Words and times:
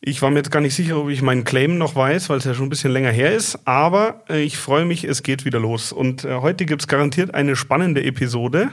Ich 0.00 0.22
war 0.22 0.30
mir 0.30 0.36
jetzt 0.36 0.52
gar 0.52 0.60
nicht 0.60 0.76
sicher, 0.76 0.96
ob 0.96 1.08
ich 1.08 1.22
meinen 1.22 1.42
Claim 1.42 1.76
noch 1.76 1.96
weiß, 1.96 2.28
weil 2.30 2.38
es 2.38 2.44
ja 2.44 2.54
schon 2.54 2.66
ein 2.66 2.70
bisschen 2.70 2.92
länger 2.92 3.10
her 3.10 3.34
ist. 3.34 3.58
Aber 3.66 4.22
äh, 4.30 4.42
ich 4.42 4.56
freue 4.56 4.84
mich, 4.84 5.02
es 5.02 5.24
geht 5.24 5.44
wieder 5.44 5.58
los. 5.58 5.90
Und 5.90 6.24
äh, 6.24 6.36
heute 6.36 6.66
gibt 6.66 6.82
es 6.82 6.86
garantiert 6.86 7.34
eine 7.34 7.56
spannende 7.56 8.04
Episode. 8.04 8.70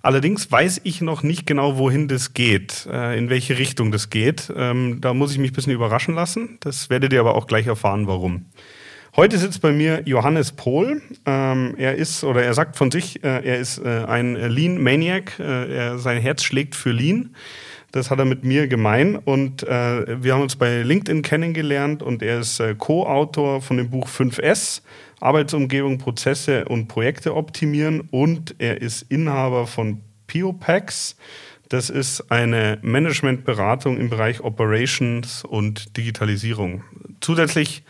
Allerdings 0.00 0.50
weiß 0.50 0.80
ich 0.84 1.02
noch 1.02 1.22
nicht 1.22 1.46
genau, 1.46 1.76
wohin 1.76 2.08
das 2.08 2.32
geht, 2.32 2.86
äh, 2.90 3.18
in 3.18 3.28
welche 3.28 3.58
Richtung 3.58 3.92
das 3.92 4.08
geht. 4.08 4.50
Ähm, 4.56 5.02
da 5.02 5.12
muss 5.12 5.32
ich 5.32 5.38
mich 5.38 5.50
ein 5.50 5.54
bisschen 5.54 5.74
überraschen 5.74 6.14
lassen. 6.14 6.56
Das 6.60 6.88
werdet 6.88 7.12
ihr 7.12 7.20
aber 7.20 7.34
auch 7.34 7.46
gleich 7.46 7.66
erfahren, 7.66 8.06
warum. 8.06 8.46
Heute 9.14 9.36
sitzt 9.36 9.60
bei 9.60 9.72
mir 9.72 10.00
Johannes 10.06 10.52
Pohl. 10.52 11.02
Ähm, 11.26 11.74
er 11.76 11.96
ist, 11.96 12.24
oder 12.24 12.42
er 12.42 12.54
sagt 12.54 12.76
von 12.76 12.90
sich, 12.90 13.22
äh, 13.22 13.44
er 13.44 13.58
ist 13.58 13.76
äh, 13.76 14.06
ein 14.06 14.36
Lean 14.36 14.82
Maniac. 14.82 15.38
Äh, 15.38 15.98
sein 15.98 16.18
Herz 16.18 16.42
schlägt 16.42 16.74
für 16.74 16.92
Lean. 16.92 17.34
Das 17.92 18.10
hat 18.10 18.18
er 18.18 18.24
mit 18.24 18.42
mir 18.42 18.68
gemein 18.68 19.16
und 19.16 19.62
äh, 19.64 20.22
wir 20.22 20.32
haben 20.32 20.40
uns 20.40 20.56
bei 20.56 20.82
LinkedIn 20.82 21.20
kennengelernt 21.20 22.02
und 22.02 22.22
er 22.22 22.40
ist 22.40 22.58
äh, 22.58 22.74
Co-Autor 22.74 23.60
von 23.60 23.76
dem 23.76 23.90
Buch 23.90 24.08
5S, 24.08 24.80
Arbeitsumgebung, 25.20 25.98
Prozesse 25.98 26.64
und 26.64 26.88
Projekte 26.88 27.36
optimieren 27.36 28.08
und 28.10 28.54
er 28.58 28.80
ist 28.80 29.02
Inhaber 29.10 29.66
von 29.66 30.00
PioPax. 30.26 31.16
Das 31.68 31.90
ist 31.90 32.30
eine 32.30 32.78
Managementberatung 32.80 33.98
im 33.98 34.08
Bereich 34.08 34.40
Operations 34.40 35.44
und 35.44 35.96
Digitalisierung. 35.98 36.84
Zusätzlich 37.20 37.84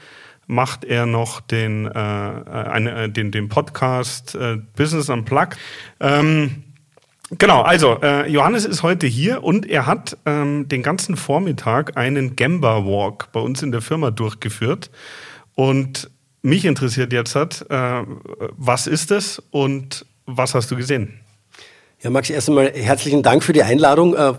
macht 0.48 0.84
er 0.84 1.06
noch 1.06 1.40
den, 1.40 1.86
äh, 1.86 1.90
eine, 1.90 3.04
äh, 3.04 3.08
den, 3.08 3.30
den 3.30 3.48
Podcast 3.48 4.34
äh, 4.34 4.58
Business 4.76 5.08
Unplugged. 5.08 5.56
Ähm, 6.00 6.64
genau, 7.38 7.62
also 7.62 7.98
äh, 8.02 8.28
Johannes 8.30 8.64
ist 8.64 8.82
heute 8.82 9.06
hier 9.06 9.42
und 9.42 9.68
er 9.68 9.86
hat 9.86 10.16
ähm, 10.26 10.68
den 10.68 10.82
ganzen 10.82 11.16
Vormittag 11.16 11.96
einen 11.96 12.36
Gamba 12.36 12.84
Walk 12.84 13.30
bei 13.32 13.40
uns 13.40 13.62
in 13.62 13.72
der 13.72 13.80
Firma 13.80 14.10
durchgeführt. 14.10 14.90
Und 15.54 16.10
mich 16.42 16.64
interessiert 16.64 17.12
jetzt, 17.12 17.34
hat, 17.34 17.66
äh, 17.70 18.02
was 18.56 18.86
ist 18.86 19.10
das 19.10 19.42
und 19.50 20.06
was 20.26 20.54
hast 20.54 20.70
du 20.70 20.76
gesehen? 20.76 21.20
Ja, 22.02 22.10
Max, 22.10 22.30
erst 22.30 22.48
einmal 22.48 22.72
herzlichen 22.74 23.22
Dank 23.22 23.44
für 23.44 23.52
die 23.52 23.62
Einladung 23.62 24.16
äh, 24.16 24.32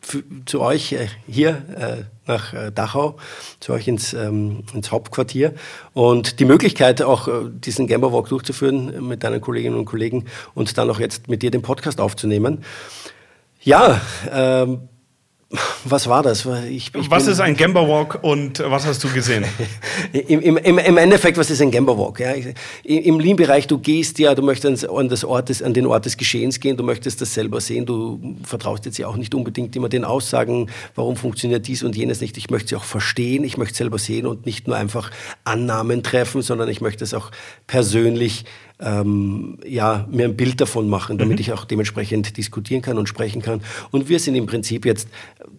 für, 0.00 0.22
zu 0.46 0.62
euch 0.62 0.92
äh, 0.92 1.08
hier 1.26 1.62
äh, 1.76 2.04
nach 2.30 2.54
äh, 2.54 2.72
Dachau, 2.72 3.16
zu 3.60 3.72
euch 3.72 3.86
ins, 3.88 4.14
ähm, 4.14 4.64
ins 4.72 4.90
Hauptquartier 4.90 5.52
und 5.92 6.40
die 6.40 6.44
Möglichkeit 6.44 7.02
auch 7.02 7.28
äh, 7.28 7.32
diesen 7.50 7.86
Gamma 7.86 8.12
Walk 8.12 8.28
durchzuführen 8.28 9.06
mit 9.06 9.22
deinen 9.24 9.40
Kolleginnen 9.40 9.76
und 9.76 9.84
Kollegen 9.84 10.26
und 10.54 10.78
dann 10.78 10.88
auch 10.90 11.00
jetzt 11.00 11.28
mit 11.28 11.42
dir 11.42 11.50
den 11.50 11.62
Podcast 11.62 12.00
aufzunehmen. 12.00 12.64
Ja, 13.62 14.00
ähm, 14.32 14.88
was 15.84 16.06
war 16.08 16.22
das? 16.22 16.46
Ich, 16.68 16.94
ich 16.94 17.10
was 17.10 17.26
ist 17.26 17.40
ein 17.40 17.56
Gamba 17.56 17.80
Walk 17.88 18.22
und 18.22 18.60
was 18.60 18.86
hast 18.86 19.02
du 19.02 19.08
gesehen? 19.08 19.44
Im, 20.12 20.40
im, 20.58 20.78
Im 20.78 20.96
Endeffekt, 20.96 21.38
was 21.38 21.50
ist 21.50 21.60
ein 21.60 21.72
Gamba 21.72 21.98
Walk? 21.98 22.20
Ja? 22.20 22.32
Im 22.84 23.18
Lean-Bereich, 23.18 23.66
du 23.66 23.78
gehst 23.78 24.20
ja, 24.20 24.34
du 24.36 24.42
möchtest 24.42 24.88
an, 24.88 25.08
das 25.08 25.24
Ort 25.24 25.48
des, 25.48 25.60
an 25.60 25.74
den 25.74 25.86
Ort 25.86 26.04
des 26.04 26.16
Geschehens 26.16 26.60
gehen, 26.60 26.76
du 26.76 26.84
möchtest 26.84 27.20
das 27.20 27.34
selber 27.34 27.60
sehen, 27.60 27.84
du 27.84 28.36
vertraust 28.44 28.86
jetzt 28.86 28.98
ja 28.98 29.08
auch 29.08 29.16
nicht 29.16 29.34
unbedingt 29.34 29.74
immer 29.74 29.88
den 29.88 30.04
Aussagen, 30.04 30.70
warum 30.94 31.16
funktioniert 31.16 31.66
dies 31.66 31.82
und 31.82 31.96
jenes 31.96 32.20
nicht. 32.20 32.36
Ich 32.36 32.50
möchte 32.50 32.68
sie 32.68 32.76
auch 32.76 32.84
verstehen, 32.84 33.42
ich 33.42 33.56
möchte 33.56 33.76
selber 33.76 33.98
sehen 33.98 34.26
und 34.26 34.46
nicht 34.46 34.68
nur 34.68 34.76
einfach 34.76 35.10
Annahmen 35.42 36.04
treffen, 36.04 36.42
sondern 36.42 36.68
ich 36.68 36.80
möchte 36.80 37.02
es 37.02 37.12
auch 37.12 37.32
persönlich 37.66 38.44
ähm, 38.80 39.58
ja, 39.66 40.06
mir 40.10 40.24
ein 40.24 40.36
Bild 40.36 40.60
davon 40.60 40.88
machen, 40.88 41.18
damit 41.18 41.36
mhm. 41.36 41.40
ich 41.40 41.52
auch 41.52 41.64
dementsprechend 41.64 42.36
diskutieren 42.36 42.82
kann 42.82 42.98
und 42.98 43.08
sprechen 43.08 43.42
kann. 43.42 43.60
Und 43.90 44.08
wir 44.08 44.18
sind 44.18 44.34
im 44.34 44.46
Prinzip 44.46 44.84
jetzt 44.84 45.08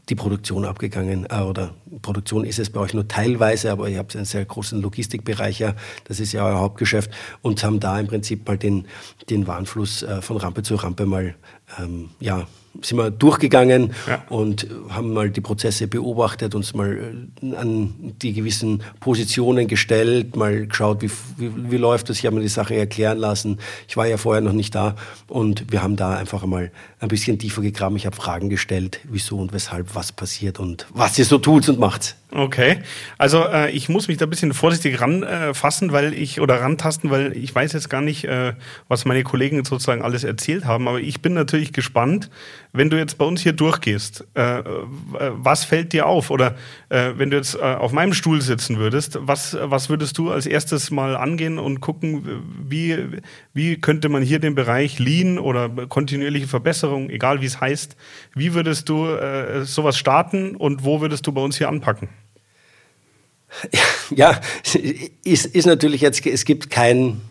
die 0.09 0.15
Produktion 0.15 0.65
abgegangen, 0.65 1.27
äh, 1.29 1.41
oder 1.41 1.73
Produktion 2.01 2.45
ist 2.45 2.59
es 2.59 2.69
bei 2.69 2.79
euch 2.79 2.93
nur 2.93 3.07
teilweise, 3.07 3.71
aber 3.71 3.89
ihr 3.89 3.99
habt 3.99 4.15
einen 4.15 4.25
sehr 4.25 4.43
großen 4.43 4.81
Logistikbereich, 4.81 5.59
ja, 5.59 5.75
das 6.05 6.19
ist 6.19 6.31
ja 6.31 6.45
euer 6.45 6.59
Hauptgeschäft, 6.59 7.11
und 7.41 7.63
haben 7.63 7.79
da 7.79 7.99
im 7.99 8.07
Prinzip 8.07 8.47
mal 8.47 8.57
den, 8.57 8.85
den 9.29 9.47
Warnfluss 9.47 10.03
äh, 10.03 10.21
von 10.21 10.37
Rampe 10.37 10.63
zu 10.63 10.75
Rampe 10.75 11.05
mal 11.05 11.35
ähm, 11.79 12.09
ja, 12.19 12.47
sind 12.81 12.97
wir 12.97 13.11
durchgegangen 13.11 13.93
ja. 14.07 14.23
und 14.29 14.67
haben 14.89 15.13
mal 15.13 15.29
die 15.29 15.41
Prozesse 15.41 15.87
beobachtet, 15.87 16.55
uns 16.55 16.73
mal 16.73 17.29
äh, 17.41 17.55
an 17.55 18.13
die 18.21 18.33
gewissen 18.33 18.83
Positionen 18.99 19.67
gestellt, 19.67 20.35
mal 20.35 20.67
geschaut, 20.67 21.01
wie, 21.01 21.11
wie, 21.37 21.71
wie 21.71 21.77
läuft 21.77 22.09
das. 22.09 22.19
Ich 22.19 22.25
habe 22.25 22.37
mir 22.37 22.41
die 22.41 22.47
Sache 22.47 22.75
erklären 22.75 23.17
lassen. 23.17 23.59
Ich 23.87 23.97
war 23.97 24.07
ja 24.07 24.17
vorher 24.17 24.41
noch 24.41 24.53
nicht 24.53 24.73
da 24.73 24.95
und 25.27 25.71
wir 25.71 25.83
haben 25.83 25.95
da 25.95 26.15
einfach 26.15 26.45
mal 26.45 26.71
ein 26.99 27.09
bisschen 27.09 27.39
tiefer 27.39 27.61
gegraben. 27.61 27.95
Ich 27.97 28.05
habe 28.05 28.15
Fragen 28.15 28.49
gestellt, 28.49 29.01
wieso 29.03 29.37
und 29.37 29.53
weshalb, 29.53 29.93
was 29.95 30.11
passiert 30.11 30.59
und 30.59 30.87
was 30.93 31.19
ihr 31.19 31.25
so 31.25 31.37
tut 31.37 31.67
und 31.69 31.79
macht. 31.79 32.15
Okay, 32.33 32.77
also 33.17 33.43
äh, 33.45 33.71
ich 33.71 33.89
muss 33.89 34.07
mich 34.07 34.17
da 34.17 34.25
ein 34.25 34.29
bisschen 34.29 34.53
vorsichtig 34.53 35.01
ranfassen, 35.01 35.89
äh, 35.89 35.91
weil 35.91 36.13
ich 36.13 36.39
oder 36.39 36.61
rantasten, 36.61 37.09
weil 37.09 37.35
ich 37.35 37.53
weiß 37.53 37.73
jetzt 37.73 37.89
gar 37.89 37.99
nicht, 37.99 38.23
äh, 38.23 38.53
was 38.87 39.03
meine 39.03 39.23
Kollegen 39.23 39.65
sozusagen 39.65 40.01
alles 40.01 40.23
erzählt 40.23 40.63
haben, 40.63 40.87
aber 40.87 41.01
ich 41.01 41.21
bin 41.21 41.33
natürlich 41.33 41.73
gespannt, 41.73 42.29
wenn 42.73 42.89
du 42.89 42.97
jetzt 42.97 43.17
bei 43.17 43.25
uns 43.25 43.41
hier 43.41 43.53
durchgehst, 43.53 44.25
äh, 44.35 44.59
äh, 44.59 44.63
was 45.31 45.65
fällt 45.65 45.93
dir 45.93 46.05
auf? 46.05 46.29
Oder 46.29 46.55
äh, 46.89 47.11
wenn 47.17 47.29
du 47.29 47.37
jetzt 47.37 47.55
äh, 47.55 47.59
auf 47.59 47.91
meinem 47.91 48.13
Stuhl 48.13 48.41
sitzen 48.41 48.77
würdest, 48.77 49.17
was, 49.21 49.57
was 49.61 49.89
würdest 49.89 50.17
du 50.17 50.31
als 50.31 50.45
erstes 50.45 50.89
mal 50.89 51.17
angehen 51.17 51.59
und 51.59 51.81
gucken, 51.81 52.43
wie, 52.63 52.97
wie 53.53 53.79
könnte 53.79 54.09
man 54.09 54.23
hier 54.23 54.39
den 54.39 54.55
Bereich 54.55 54.99
Lean 54.99 55.37
oder 55.37 55.69
kontinuierliche 55.87 56.47
Verbesserung, 56.47 57.09
egal 57.09 57.41
wie 57.41 57.45
es 57.45 57.59
heißt, 57.59 57.97
wie 58.35 58.53
würdest 58.53 58.87
du 58.87 59.07
äh, 59.07 59.65
sowas 59.65 59.97
starten 59.97 60.55
und 60.55 60.85
wo 60.85 61.01
würdest 61.01 61.27
du 61.27 61.31
bei 61.31 61.41
uns 61.41 61.57
hier 61.57 61.69
anpacken? 61.69 62.09
Ja, 64.13 64.41
ist, 65.23 65.45
ist 65.45 65.65
natürlich 65.65 66.01
jetzt, 66.01 66.25
es 66.25 66.43
gibt 66.43 66.69
kein 66.69 67.21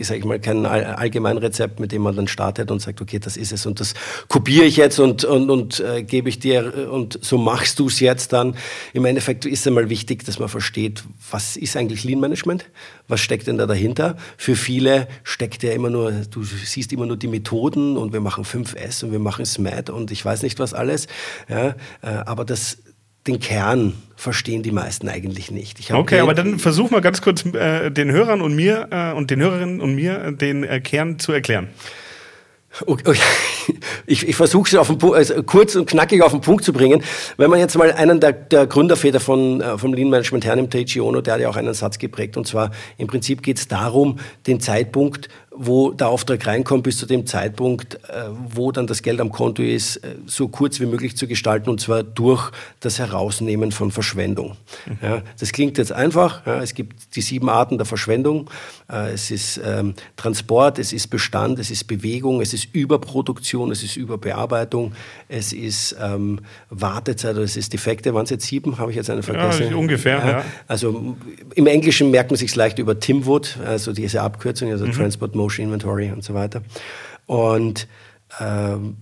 sage 0.00 0.20
ich 0.20 0.24
mal, 0.24 0.38
kein 0.38 0.66
Allgemeinrezept, 0.66 1.80
mit 1.80 1.92
dem 1.92 2.02
man 2.02 2.14
dann 2.14 2.28
startet 2.28 2.70
und 2.70 2.80
sagt, 2.80 3.00
okay, 3.00 3.18
das 3.18 3.36
ist 3.36 3.52
es 3.52 3.66
und 3.66 3.80
das 3.80 3.94
kopiere 4.28 4.64
ich 4.64 4.76
jetzt 4.76 4.98
und, 4.98 5.24
und, 5.24 5.50
und 5.50 5.80
äh, 5.80 6.02
gebe 6.02 6.28
ich 6.28 6.38
dir 6.38 6.88
und 6.90 7.18
so 7.22 7.38
machst 7.38 7.78
du 7.78 7.88
es 7.88 8.00
jetzt 8.00 8.32
dann. 8.32 8.56
Im 8.92 9.04
Endeffekt 9.04 9.44
ist 9.46 9.66
einmal 9.66 9.90
wichtig, 9.90 10.24
dass 10.24 10.38
man 10.38 10.48
versteht, 10.48 11.04
was 11.30 11.56
ist 11.56 11.76
eigentlich 11.76 12.04
Lean 12.04 12.20
Management? 12.20 12.66
Was 13.08 13.20
steckt 13.20 13.46
denn 13.46 13.58
da 13.58 13.66
dahinter? 13.66 14.16
Für 14.36 14.56
viele 14.56 15.08
steckt 15.24 15.62
ja 15.62 15.72
immer 15.72 15.90
nur, 15.90 16.12
du 16.12 16.42
siehst 16.42 16.92
immer 16.92 17.06
nur 17.06 17.16
die 17.16 17.28
Methoden 17.28 17.96
und 17.96 18.12
wir 18.12 18.20
machen 18.20 18.44
5S 18.44 19.04
und 19.04 19.12
wir 19.12 19.18
machen 19.18 19.44
SMAT 19.44 19.90
und 19.90 20.10
ich 20.10 20.24
weiß 20.24 20.42
nicht 20.42 20.58
was 20.58 20.72
alles. 20.72 21.08
Ja, 21.48 21.70
äh, 22.02 22.06
aber 22.24 22.44
das 22.44 22.78
den 23.26 23.40
Kern 23.40 23.94
verstehen 24.16 24.62
die 24.62 24.70
meisten 24.70 25.08
eigentlich 25.08 25.50
nicht. 25.50 25.90
okay, 25.92 26.20
aber 26.20 26.34
dann 26.34 26.58
versuch 26.58 26.90
mal 26.90 27.00
ganz 27.00 27.20
kurz 27.20 27.44
äh, 27.46 27.90
den 27.90 28.10
Hörern 28.10 28.40
und 28.40 28.54
mir 28.54 28.88
äh, 28.90 29.12
und 29.12 29.30
den 29.30 29.40
Hörerinnen 29.40 29.80
und 29.80 29.94
mir 29.94 30.22
äh, 30.22 30.32
den 30.32 30.64
äh, 30.64 30.80
Kern 30.80 31.18
zu 31.18 31.32
erklären. 31.32 31.68
Okay. 32.86 33.16
Ich, 34.06 34.28
ich 34.28 34.36
versuche 34.36 34.68
es 34.68 34.74
auf 34.74 34.88
den, 34.88 35.14
also 35.14 35.42
kurz 35.42 35.74
und 35.76 35.88
knackig 35.88 36.20
auf 36.22 36.32
den 36.32 36.42
Punkt 36.42 36.64
zu 36.64 36.74
bringen. 36.74 37.02
Wenn 37.38 37.48
man 37.48 37.58
jetzt 37.58 37.76
mal 37.78 37.90
einen 37.92 38.20
der, 38.20 38.32
der 38.32 38.66
Gründerväter 38.66 39.20
von, 39.20 39.62
äh, 39.62 39.78
vom 39.78 39.94
Lean 39.94 40.10
Management 40.10 40.44
hernimmt, 40.44 40.72
Teichi 40.72 41.00
Ono, 41.00 41.22
der 41.22 41.34
hat 41.34 41.40
ja 41.40 41.48
auch 41.48 41.56
einen 41.56 41.72
Satz 41.72 41.98
geprägt. 41.98 42.36
Und 42.36 42.46
zwar, 42.46 42.70
im 42.98 43.06
Prinzip 43.06 43.42
geht 43.42 43.58
es 43.58 43.68
darum, 43.68 44.18
den 44.46 44.60
Zeitpunkt, 44.60 45.28
wo 45.56 45.92
der 45.92 46.08
Auftrag 46.08 46.46
reinkommt, 46.46 46.82
bis 46.82 46.98
zu 46.98 47.06
dem 47.06 47.26
Zeitpunkt, 47.26 47.94
äh, 48.08 48.24
wo 48.48 48.72
dann 48.72 48.86
das 48.86 49.02
Geld 49.02 49.20
am 49.20 49.30
Konto 49.30 49.62
ist, 49.62 49.96
äh, 49.98 50.16
so 50.26 50.48
kurz 50.48 50.80
wie 50.80 50.86
möglich 50.86 51.16
zu 51.16 51.28
gestalten. 51.28 51.70
Und 51.70 51.80
zwar 51.80 52.02
durch 52.02 52.50
das 52.80 52.98
Herausnehmen 52.98 53.70
von 53.70 53.90
Verschwendung. 53.90 54.56
Mhm. 54.86 54.98
Ja, 55.00 55.22
das 55.38 55.52
klingt 55.52 55.78
jetzt 55.78 55.92
einfach. 55.92 56.44
Ja, 56.46 56.60
es 56.60 56.74
gibt 56.74 57.14
die 57.14 57.20
sieben 57.20 57.48
Arten 57.48 57.78
der 57.78 57.86
Verschwendung. 57.86 58.50
Äh, 58.90 59.12
es 59.12 59.30
ist 59.30 59.60
ähm, 59.64 59.94
Transport, 60.16 60.78
es 60.78 60.92
ist 60.92 61.08
Bestand, 61.08 61.58
es 61.58 61.70
ist 61.70 61.84
Bewegung, 61.84 62.40
es 62.40 62.52
ist 62.52 62.74
Überproduktion, 62.74 63.70
es 63.70 63.82
ist 63.82 63.96
Überbearbeitung, 63.96 64.92
es 65.28 65.52
ist 65.52 65.96
ähm, 66.00 66.40
Wartezeit, 66.70 67.36
es 67.36 67.56
ist 67.56 67.72
Defekte. 67.72 68.12
Waren 68.12 68.24
es 68.24 68.30
jetzt 68.30 68.46
sieben? 68.46 68.78
Habe 68.78 68.90
ich 68.90 68.96
jetzt 68.96 69.08
einen 69.08 69.22
vergessen? 69.22 69.70
Ja, 69.70 69.76
ungefähr, 69.76 70.18
ja. 70.18 70.44
Also 70.66 71.16
im 71.54 71.66
Englischen 71.66 72.10
merkt 72.10 72.30
man 72.30 72.38
sich 72.38 72.54
leicht 72.56 72.78
über 72.78 72.98
Timwood, 72.98 73.58
also 73.64 73.92
diese 73.92 74.22
Abkürzung, 74.22 74.70
also 74.70 74.86
mhm. 74.86 74.92
Transport 74.92 75.36
Motion 75.44 75.66
Inventory 75.66 76.10
und 76.10 76.24
so 76.24 76.34
weiter. 76.34 76.62
Und 77.26 77.86
ähm, 78.40 78.96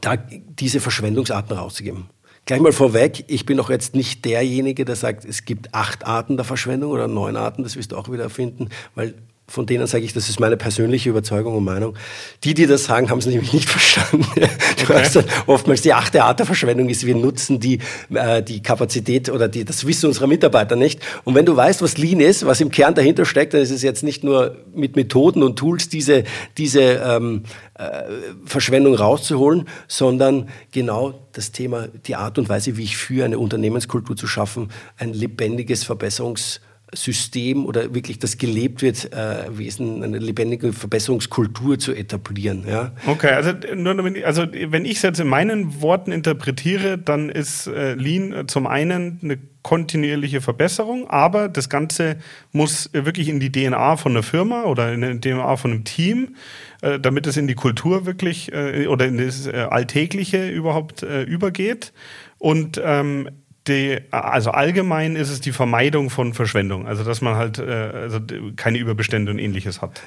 da 0.00 0.16
diese 0.16 0.80
Verschwendungsarten 0.80 1.56
rauszugeben. 1.56 2.10
Gleich 2.44 2.60
mal 2.60 2.72
vorweg, 2.72 3.24
ich 3.28 3.44
bin 3.46 3.58
auch 3.58 3.70
jetzt 3.70 3.94
nicht 3.94 4.24
derjenige, 4.24 4.84
der 4.84 4.94
sagt, 4.94 5.24
es 5.24 5.44
gibt 5.44 5.74
acht 5.74 6.06
Arten 6.06 6.36
der 6.36 6.44
Verschwendung 6.44 6.92
oder 6.92 7.08
neun 7.08 7.36
Arten, 7.36 7.64
das 7.64 7.76
wirst 7.76 7.92
du 7.92 7.96
auch 7.96 8.10
wieder 8.10 8.30
finden, 8.30 8.68
weil 8.94 9.14
von 9.48 9.64
denen 9.64 9.86
sage 9.86 10.04
ich, 10.04 10.12
das 10.12 10.28
ist 10.28 10.40
meine 10.40 10.56
persönliche 10.56 11.08
Überzeugung 11.08 11.56
und 11.56 11.64
Meinung. 11.64 11.94
Die, 12.42 12.52
die 12.52 12.66
das 12.66 12.84
sagen, 12.84 13.10
haben 13.10 13.18
es 13.18 13.26
nämlich 13.26 13.52
nicht 13.52 13.68
verstanden. 13.70 14.26
Du 14.34 14.40
okay. 14.84 14.94
hast 14.94 15.16
dann 15.16 15.24
oftmals 15.46 15.82
die 15.82 15.92
achte 15.92 16.24
Art 16.24 16.40
der 16.40 16.46
Verschwendung 16.46 16.88
ist, 16.88 17.06
wir 17.06 17.14
nutzen 17.14 17.60
die, 17.60 17.78
äh, 18.12 18.42
die 18.42 18.60
Kapazität 18.60 19.28
oder 19.30 19.46
die, 19.48 19.64
das 19.64 19.86
Wissen 19.86 20.06
unserer 20.06 20.26
Mitarbeiter 20.26 20.74
nicht. 20.74 21.00
Und 21.24 21.36
wenn 21.36 21.46
du 21.46 21.56
weißt, 21.56 21.80
was 21.80 21.96
Lean 21.96 22.20
ist, 22.20 22.44
was 22.44 22.60
im 22.60 22.70
Kern 22.70 22.94
dahinter 22.94 23.24
steckt, 23.24 23.54
dann 23.54 23.60
ist 23.60 23.70
es 23.70 23.82
jetzt 23.82 24.02
nicht 24.02 24.24
nur 24.24 24.56
mit 24.74 24.96
Methoden 24.96 25.44
und 25.44 25.56
Tools 25.56 25.88
diese, 25.88 26.24
diese 26.58 26.80
ähm, 26.80 27.44
äh, 27.74 28.02
Verschwendung 28.44 28.94
rauszuholen, 28.94 29.68
sondern 29.86 30.48
genau 30.72 31.26
das 31.32 31.52
Thema, 31.52 31.86
die 32.06 32.16
Art 32.16 32.38
und 32.38 32.48
Weise, 32.48 32.76
wie 32.76 32.84
ich 32.84 32.96
führe, 32.96 33.26
eine 33.26 33.38
Unternehmenskultur 33.38 34.16
zu 34.16 34.26
schaffen, 34.26 34.70
ein 34.98 35.12
lebendiges 35.12 35.88
Verbesserungs- 35.88 36.60
System 36.96 37.66
oder 37.66 37.94
wirklich 37.94 38.18
das 38.18 38.38
gelebt 38.38 38.82
wird, 38.82 39.12
äh, 39.12 39.56
Wesen, 39.56 40.02
eine 40.02 40.18
lebendige 40.18 40.72
Verbesserungskultur 40.72 41.78
zu 41.78 41.92
etablieren. 41.92 42.64
Ja? 42.68 42.92
Okay, 43.06 43.30
also, 43.30 43.52
nur, 43.74 43.96
also 44.24 44.46
wenn 44.52 44.84
ich 44.84 44.96
es 44.96 45.02
jetzt 45.02 45.20
in 45.20 45.28
meinen 45.28 45.80
Worten 45.82 46.12
interpretiere, 46.12 46.98
dann 46.98 47.28
ist 47.28 47.66
äh, 47.66 47.94
Lean 47.94 48.48
zum 48.48 48.66
einen 48.66 49.20
eine 49.22 49.38
kontinuierliche 49.62 50.40
Verbesserung, 50.40 51.10
aber 51.10 51.48
das 51.48 51.68
Ganze 51.68 52.18
muss 52.52 52.88
wirklich 52.92 53.28
in 53.28 53.40
die 53.40 53.50
DNA 53.50 53.96
von 53.96 54.12
einer 54.12 54.22
Firma 54.22 54.62
oder 54.62 54.92
in 54.92 55.20
die 55.20 55.30
DNA 55.30 55.56
von 55.56 55.72
einem 55.72 55.84
Team, 55.84 56.36
äh, 56.82 57.00
damit 57.00 57.26
es 57.26 57.36
in 57.36 57.48
die 57.48 57.56
Kultur 57.56 58.06
wirklich 58.06 58.52
äh, 58.52 58.86
oder 58.86 59.06
in 59.06 59.18
das 59.18 59.48
äh, 59.48 59.66
Alltägliche 59.68 60.48
überhaupt 60.48 61.02
äh, 61.02 61.24
übergeht. 61.24 61.92
Und 62.38 62.80
ähm, 62.84 63.28
die, 63.68 63.98
also 64.10 64.50
allgemein 64.50 65.16
ist 65.16 65.30
es 65.30 65.40
die 65.40 65.52
Vermeidung 65.52 66.10
von 66.10 66.34
Verschwendung, 66.34 66.86
also 66.86 67.04
dass 67.04 67.20
man 67.20 67.36
halt 67.36 67.58
äh, 67.58 67.62
also 67.62 68.20
keine 68.56 68.78
Überbestände 68.78 69.30
und 69.30 69.38
ähnliches 69.38 69.82
hat. 69.82 70.02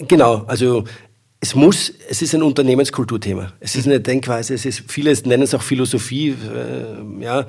Genau, 0.00 0.44
also 0.46 0.84
es 1.40 1.54
muss, 1.54 1.92
es 2.08 2.20
ist 2.20 2.34
ein 2.34 2.42
Unternehmenskulturthema. 2.42 3.54
Es 3.60 3.74
ist 3.74 3.86
eine 3.86 4.00
Denkweise, 4.00 4.52
es 4.54 4.66
ist, 4.66 4.84
viele 4.88 5.12
nennen 5.24 5.42
es 5.42 5.54
auch 5.54 5.62
Philosophie, 5.62 6.30
äh, 6.30 7.22
ja, 7.24 7.46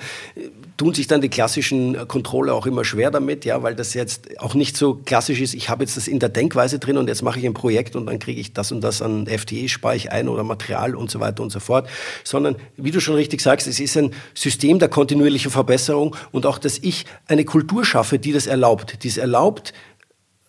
tun 0.77 0.93
sich 0.93 1.07
dann 1.07 1.21
die 1.21 1.29
klassischen 1.29 2.07
Controller 2.07 2.53
auch 2.53 2.65
immer 2.65 2.83
schwer 2.83 3.11
damit, 3.11 3.45
ja, 3.45 3.63
weil 3.63 3.75
das 3.75 3.93
jetzt 3.93 4.39
auch 4.39 4.53
nicht 4.55 4.77
so 4.77 4.95
klassisch 4.95 5.41
ist, 5.41 5.53
ich 5.53 5.69
habe 5.69 5.83
jetzt 5.83 5.97
das 5.97 6.07
in 6.07 6.19
der 6.19 6.29
Denkweise 6.29 6.79
drin 6.79 6.97
und 6.97 7.07
jetzt 7.07 7.21
mache 7.21 7.39
ich 7.39 7.45
ein 7.45 7.53
Projekt 7.53 7.95
und 7.95 8.05
dann 8.05 8.19
kriege 8.19 8.39
ich 8.39 8.53
das 8.53 8.71
und 8.71 8.81
das 8.81 9.01
an 9.01 9.27
FTE, 9.27 9.69
spare 9.69 9.95
ich 9.95 10.11
ein 10.11 10.27
oder 10.27 10.43
Material 10.43 10.95
und 10.95 11.11
so 11.11 11.19
weiter 11.19 11.43
und 11.43 11.51
so 11.51 11.59
fort, 11.59 11.87
sondern, 12.23 12.55
wie 12.77 12.91
du 12.91 12.99
schon 12.99 13.15
richtig 13.15 13.41
sagst, 13.41 13.67
es 13.67 13.79
ist 13.79 13.97
ein 13.97 14.13
System 14.33 14.79
der 14.79 14.89
kontinuierlichen 14.89 15.51
Verbesserung 15.51 16.15
und 16.31 16.45
auch, 16.45 16.57
dass 16.57 16.77
ich 16.79 17.05
eine 17.27 17.45
Kultur 17.45 17.85
schaffe, 17.85 18.19
die 18.19 18.31
das 18.31 18.47
erlaubt, 18.47 19.03
die 19.03 19.07
es 19.07 19.17
erlaubt, 19.17 19.73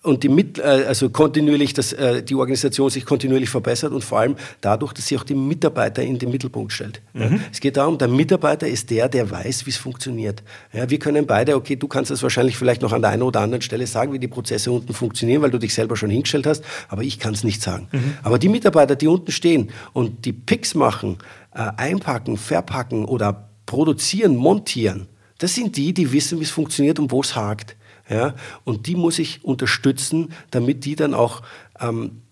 und 0.02 0.24
die 0.24 0.28
mit, 0.28 0.58
äh, 0.58 0.62
also 0.62 1.10
kontinuierlich, 1.10 1.74
dass 1.74 1.92
äh, 1.92 2.22
die 2.22 2.34
Organisation 2.34 2.90
sich 2.90 3.06
kontinuierlich 3.06 3.50
verbessert 3.50 3.92
und 3.92 4.04
vor 4.04 4.18
allem 4.18 4.36
dadurch, 4.60 4.92
dass 4.92 5.06
sie 5.06 5.16
auch 5.16 5.22
die 5.22 5.34
Mitarbeiter 5.34 6.02
in 6.02 6.18
den 6.18 6.30
Mittelpunkt 6.30 6.72
stellt. 6.72 7.00
Mhm. 7.12 7.40
Es 7.52 7.60
geht 7.60 7.76
darum, 7.76 7.98
der 7.98 8.08
Mitarbeiter 8.08 8.66
ist 8.66 8.90
der, 8.90 9.08
der 9.08 9.30
weiß, 9.30 9.64
wie 9.66 9.70
es 9.70 9.76
funktioniert. 9.76 10.42
Ja, 10.72 10.90
wir 10.90 10.98
können 10.98 11.26
beide, 11.26 11.54
okay, 11.54 11.76
du 11.76 11.86
kannst 11.86 12.10
das 12.10 12.22
wahrscheinlich 12.22 12.56
vielleicht 12.56 12.82
noch 12.82 12.92
an 12.92 13.02
der 13.02 13.12
einen 13.12 13.22
oder 13.22 13.40
anderen 13.40 13.62
Stelle 13.62 13.86
sagen, 13.86 14.12
wie 14.12 14.18
die 14.18 14.28
Prozesse 14.28 14.72
unten 14.72 14.92
funktionieren, 14.92 15.40
weil 15.40 15.50
du 15.50 15.58
dich 15.58 15.72
selber 15.72 15.96
schon 15.96 16.10
hingestellt 16.10 16.46
hast, 16.46 16.64
aber 16.88 17.02
ich 17.02 17.20
kann 17.20 17.34
es 17.34 17.44
nicht 17.44 17.62
sagen. 17.62 17.88
Mhm. 17.92 18.14
Aber 18.24 18.38
die 18.40 18.48
Mitarbeiter, 18.48 18.96
die 18.96 19.06
unten 19.06 19.30
stehen 19.30 19.70
und 19.92 20.24
die 20.24 20.32
Picks 20.32 20.74
machen, 20.74 21.18
äh, 21.54 21.70
einpacken, 21.76 22.36
verpacken 22.38 23.04
oder 23.04 23.48
produzieren, 23.66 24.34
montieren, 24.34 25.06
das 25.38 25.54
sind 25.54 25.76
die, 25.76 25.92
die 25.92 26.12
wissen, 26.12 26.40
wie 26.40 26.44
es 26.44 26.50
funktioniert 26.50 26.98
und 26.98 27.10
wo 27.10 27.20
es 27.20 27.34
hakt. 27.34 27.76
Ja? 28.12 28.34
Und 28.64 28.86
die 28.86 28.96
muss 28.96 29.18
ich 29.18 29.44
unterstützen, 29.44 30.32
damit 30.50 30.84
die 30.84 30.96
dann 30.96 31.14
auch 31.14 31.42
ähm, 31.80 32.22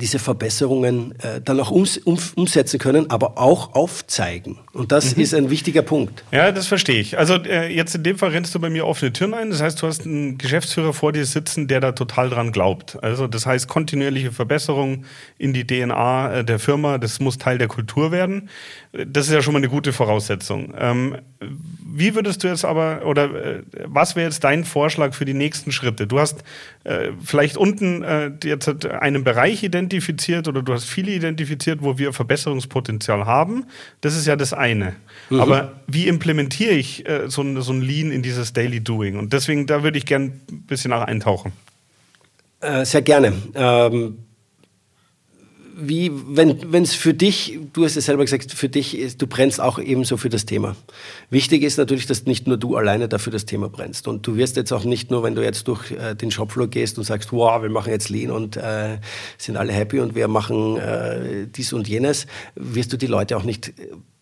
diese 0.00 0.18
Verbesserungen 0.18 1.14
äh, 1.20 1.40
dann 1.42 1.60
auch 1.60 1.70
ums, 1.70 1.96
um, 1.98 2.18
umsetzen 2.34 2.78
können, 2.78 3.10
aber 3.10 3.38
auch 3.38 3.74
aufzeigen. 3.74 4.58
Und 4.72 4.92
das 4.92 5.16
mhm. 5.16 5.22
ist 5.22 5.34
ein 5.34 5.48
wichtiger 5.48 5.82
Punkt. 5.82 6.24
Ja, 6.32 6.52
das 6.52 6.66
verstehe 6.66 7.00
ich. 7.00 7.18
Also 7.18 7.34
äh, 7.34 7.72
jetzt 7.72 7.94
in 7.94 8.02
dem 8.02 8.18
Fall 8.18 8.30
rennst 8.30 8.54
du 8.54 8.58
bei 8.58 8.68
mir 8.68 8.86
offene 8.86 9.12
Türen 9.12 9.32
ein. 9.32 9.50
Das 9.50 9.62
heißt, 9.62 9.80
du 9.80 9.86
hast 9.86 10.04
einen 10.04 10.38
Geschäftsführer 10.38 10.92
vor 10.92 11.12
dir 11.12 11.24
sitzen, 11.24 11.68
der 11.68 11.80
da 11.80 11.92
total 11.92 12.30
dran 12.30 12.52
glaubt. 12.52 13.02
Also 13.02 13.26
das 13.26 13.46
heißt, 13.46 13.68
kontinuierliche 13.68 14.32
Verbesserung 14.32 15.04
in 15.38 15.52
die 15.52 15.66
DNA 15.66 16.38
äh, 16.38 16.44
der 16.44 16.58
Firma, 16.58 16.98
das 16.98 17.20
muss 17.20 17.38
Teil 17.38 17.58
der 17.58 17.68
Kultur 17.68 18.10
werden. 18.10 18.50
Das 19.04 19.26
ist 19.26 19.32
ja 19.32 19.42
schon 19.42 19.52
mal 19.52 19.58
eine 19.58 19.68
gute 19.68 19.92
Voraussetzung. 19.92 20.72
Ähm, 20.78 21.16
wie 21.84 22.14
würdest 22.14 22.42
du 22.42 22.48
jetzt 22.48 22.64
aber, 22.64 23.04
oder 23.04 23.24
äh, 23.34 23.62
was 23.84 24.16
wäre 24.16 24.26
jetzt 24.26 24.44
dein 24.44 24.64
Vorschlag 24.64 25.14
für 25.14 25.24
die 25.24 25.34
nächsten 25.34 25.72
Schritte? 25.72 26.06
Du 26.06 26.18
hast 26.18 26.44
äh, 26.84 27.10
vielleicht 27.22 27.56
unten 27.56 28.02
äh, 28.02 28.30
jetzt 28.44 28.86
einen 28.86 29.24
Bereich 29.24 29.62
identifiziert 29.62 30.48
oder 30.48 30.62
du 30.62 30.72
hast 30.72 30.84
viele 30.84 31.12
identifiziert, 31.12 31.80
wo 31.82 31.98
wir 31.98 32.12
Verbesserungspotenzial 32.12 33.26
haben. 33.26 33.66
Das 34.00 34.16
ist 34.16 34.26
ja 34.26 34.36
das 34.36 34.52
eine. 34.52 34.94
Mhm. 35.30 35.40
Aber 35.40 35.72
wie 35.86 36.06
implementiere 36.06 36.74
ich 36.74 37.08
äh, 37.08 37.28
so, 37.28 37.42
ein, 37.42 37.60
so 37.60 37.72
ein 37.72 37.82
Lean 37.82 38.10
in 38.10 38.22
dieses 38.22 38.52
Daily 38.52 38.80
Doing? 38.80 39.18
Und 39.18 39.32
deswegen, 39.32 39.66
da 39.66 39.82
würde 39.82 39.98
ich 39.98 40.06
gerne 40.06 40.32
ein 40.50 40.62
bisschen 40.62 40.90
nach 40.90 41.02
eintauchen. 41.02 41.52
Äh, 42.60 42.84
sehr 42.84 43.02
gerne. 43.02 43.32
Ähm 43.54 44.18
wie, 45.78 46.10
wenn 46.10 46.82
es 46.82 46.94
für 46.94 47.12
dich, 47.12 47.58
du 47.74 47.84
hast 47.84 47.96
es 47.96 48.06
selber 48.06 48.24
gesagt, 48.24 48.50
für 48.52 48.70
dich 48.70 48.96
ist, 48.96 49.20
du 49.20 49.26
brennst 49.26 49.60
auch 49.60 49.78
ebenso 49.78 50.16
für 50.16 50.30
das 50.30 50.46
Thema. 50.46 50.74
Wichtig 51.28 51.62
ist 51.62 51.76
natürlich, 51.76 52.06
dass 52.06 52.24
nicht 52.24 52.46
nur 52.46 52.56
du 52.56 52.76
alleine 52.76 53.08
dafür 53.08 53.30
das 53.30 53.44
Thema 53.44 53.68
brennst. 53.68 54.08
Und 54.08 54.26
du 54.26 54.36
wirst 54.36 54.56
jetzt 54.56 54.72
auch 54.72 54.84
nicht 54.84 55.10
nur, 55.10 55.22
wenn 55.22 55.34
du 55.34 55.42
jetzt 55.42 55.68
durch 55.68 55.90
äh, 55.90 56.14
den 56.14 56.30
Shopfloor 56.30 56.68
gehst 56.68 56.96
und 56.96 57.04
sagst, 57.04 57.30
wow, 57.30 57.60
wir 57.60 57.68
machen 57.68 57.92
jetzt 57.92 58.08
Lean 58.08 58.30
und 58.30 58.56
äh, 58.56 58.98
sind 59.36 59.58
alle 59.58 59.74
happy 59.74 60.00
und 60.00 60.14
wir 60.14 60.28
machen 60.28 60.78
äh, 60.78 61.46
dies 61.46 61.74
und 61.74 61.86
jenes, 61.86 62.26
wirst 62.54 62.94
du 62.94 62.96
die 62.96 63.06
Leute 63.06 63.36
auch 63.36 63.44
nicht 63.44 63.74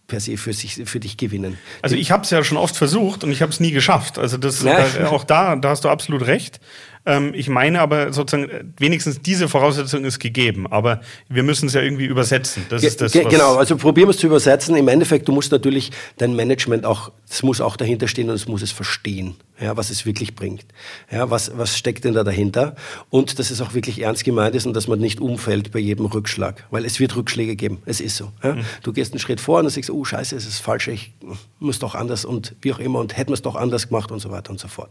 per 0.06 0.20
se 0.20 0.36
für, 0.36 0.52
sich, 0.52 0.82
für 0.84 1.00
dich 1.00 1.16
gewinnen. 1.16 1.56
Also 1.82 1.96
ich 1.96 2.10
habe 2.10 2.24
es 2.24 2.30
ja 2.30 2.42
schon 2.44 2.58
oft 2.58 2.76
versucht 2.76 3.24
und 3.24 3.30
ich 3.30 3.42
habe 3.42 3.52
es 3.52 3.60
nie 3.60 3.70
geschafft. 3.70 4.18
Also 4.18 4.36
das, 4.36 4.62
ja. 4.62 4.84
da, 4.98 5.08
auch 5.08 5.24
da, 5.24 5.56
da 5.56 5.70
hast 5.70 5.84
du 5.84 5.88
absolut 5.88 6.26
recht. 6.26 6.60
Ähm, 7.06 7.32
ich 7.34 7.48
meine 7.48 7.80
aber 7.80 8.12
sozusagen, 8.12 8.48
äh, 8.48 8.64
wenigstens 8.78 9.20
diese 9.20 9.48
Voraussetzung 9.48 10.04
ist 10.04 10.18
gegeben, 10.20 10.66
aber 10.66 11.02
wir 11.28 11.42
müssen 11.42 11.66
es 11.66 11.74
ja 11.74 11.82
irgendwie 11.82 12.06
übersetzen. 12.06 12.64
Das 12.70 12.82
ist 12.82 13.00
das, 13.00 13.12
Ge 13.12 13.24
genau, 13.24 13.56
also 13.56 13.76
probieren 13.76 14.08
wir 14.08 14.12
es 14.12 14.18
zu 14.18 14.26
übersetzen. 14.26 14.74
Im 14.74 14.88
Endeffekt, 14.88 15.28
du 15.28 15.32
musst 15.32 15.52
natürlich 15.52 15.90
dein 16.16 16.34
Management 16.34 16.86
auch, 16.86 17.12
es 17.28 17.42
muss 17.42 17.60
auch 17.60 17.76
dahinter 17.76 18.08
stehen 18.08 18.30
und 18.30 18.36
es 18.36 18.48
muss 18.48 18.62
es 18.62 18.72
verstehen, 18.72 19.36
ja, 19.60 19.76
was 19.76 19.90
es 19.90 20.06
wirklich 20.06 20.34
bringt. 20.34 20.64
Ja, 21.10 21.30
was, 21.30 21.52
was 21.58 21.76
steckt 21.76 22.04
denn 22.04 22.14
da 22.14 22.24
dahinter? 22.24 22.74
Und 23.10 23.38
dass 23.38 23.50
es 23.50 23.60
auch 23.60 23.74
wirklich 23.74 24.00
ernst 24.00 24.24
gemeint 24.24 24.54
ist 24.54 24.66
und 24.66 24.74
dass 24.74 24.88
man 24.88 24.98
nicht 24.98 25.20
umfällt 25.20 25.72
bei 25.72 25.80
jedem 25.80 26.06
Rückschlag, 26.06 26.64
weil 26.70 26.86
es 26.86 27.00
wird 27.00 27.16
Rückschläge 27.16 27.54
geben. 27.54 27.82
Es 27.84 28.00
ist 28.00 28.16
so. 28.16 28.32
Ja? 28.42 28.54
Mhm. 28.54 28.64
Du 28.82 28.94
gehst 28.94 29.12
einen 29.12 29.20
Schritt 29.20 29.42
vor 29.42 29.58
und 29.58 29.64
dann 29.64 29.72
sagst, 29.72 29.90
oh 29.90 30.04
Scheiße, 30.04 30.34
es 30.36 30.46
ist 30.46 30.60
falsch, 30.60 30.88
ich 30.88 31.12
muss 31.58 31.78
doch 31.78 31.94
anders 31.94 32.24
und 32.24 32.54
wie 32.62 32.72
auch 32.72 32.78
immer 32.78 33.00
und 33.00 33.14
hätten 33.14 33.30
wir 33.30 33.34
es 33.34 33.42
doch 33.42 33.56
anders 33.56 33.88
gemacht 33.88 34.10
und 34.10 34.20
so 34.20 34.30
weiter 34.30 34.50
und 34.50 34.58
so 34.58 34.68
fort. 34.68 34.90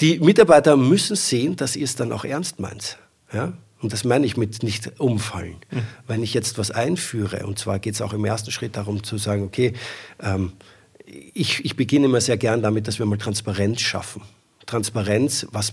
Die 0.00 0.18
Mitarbeiter 0.18 0.76
müssen 0.76 1.16
sehen, 1.16 1.56
dass 1.56 1.76
ihr 1.76 1.84
es 1.84 1.96
dann 1.96 2.12
auch 2.12 2.24
ernst 2.24 2.60
meint. 2.60 2.98
Ja? 3.32 3.54
Und 3.80 3.92
das 3.92 4.04
meine 4.04 4.26
ich 4.26 4.36
mit 4.36 4.62
nicht 4.62 5.00
umfallen. 5.00 5.56
Mhm. 5.70 5.82
Wenn 6.06 6.22
ich 6.22 6.34
jetzt 6.34 6.58
was 6.58 6.70
einführe, 6.70 7.46
und 7.46 7.58
zwar 7.58 7.78
geht 7.78 7.94
es 7.94 8.02
auch 8.02 8.12
im 8.12 8.24
ersten 8.24 8.50
Schritt 8.50 8.76
darum 8.76 9.02
zu 9.02 9.18
sagen, 9.18 9.44
okay, 9.44 9.74
ähm, 10.20 10.52
ich, 11.06 11.64
ich 11.64 11.76
beginne 11.76 12.06
immer 12.06 12.20
sehr 12.20 12.36
gern 12.36 12.62
damit, 12.62 12.88
dass 12.88 12.98
wir 12.98 13.06
mal 13.06 13.18
Transparenz 13.18 13.80
schaffen. 13.80 14.22
Transparenz, 14.66 15.46
was, 15.52 15.72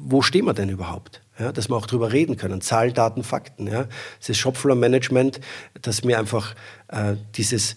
wo 0.00 0.22
stehen 0.22 0.46
wir 0.46 0.54
denn 0.54 0.70
überhaupt? 0.70 1.20
Ja, 1.38 1.52
dass 1.52 1.68
wir 1.68 1.76
auch 1.76 1.86
drüber 1.86 2.12
reden 2.12 2.36
können. 2.36 2.60
Zahlen, 2.60 2.94
Daten, 2.94 3.22
Fakten. 3.22 3.68
Ja. 3.68 3.86
Das 4.18 4.28
ist 4.28 4.38
Shopfloor-Management, 4.38 5.40
dass 5.82 6.02
mir 6.02 6.18
einfach 6.18 6.54
äh, 6.88 7.14
dieses, 7.36 7.76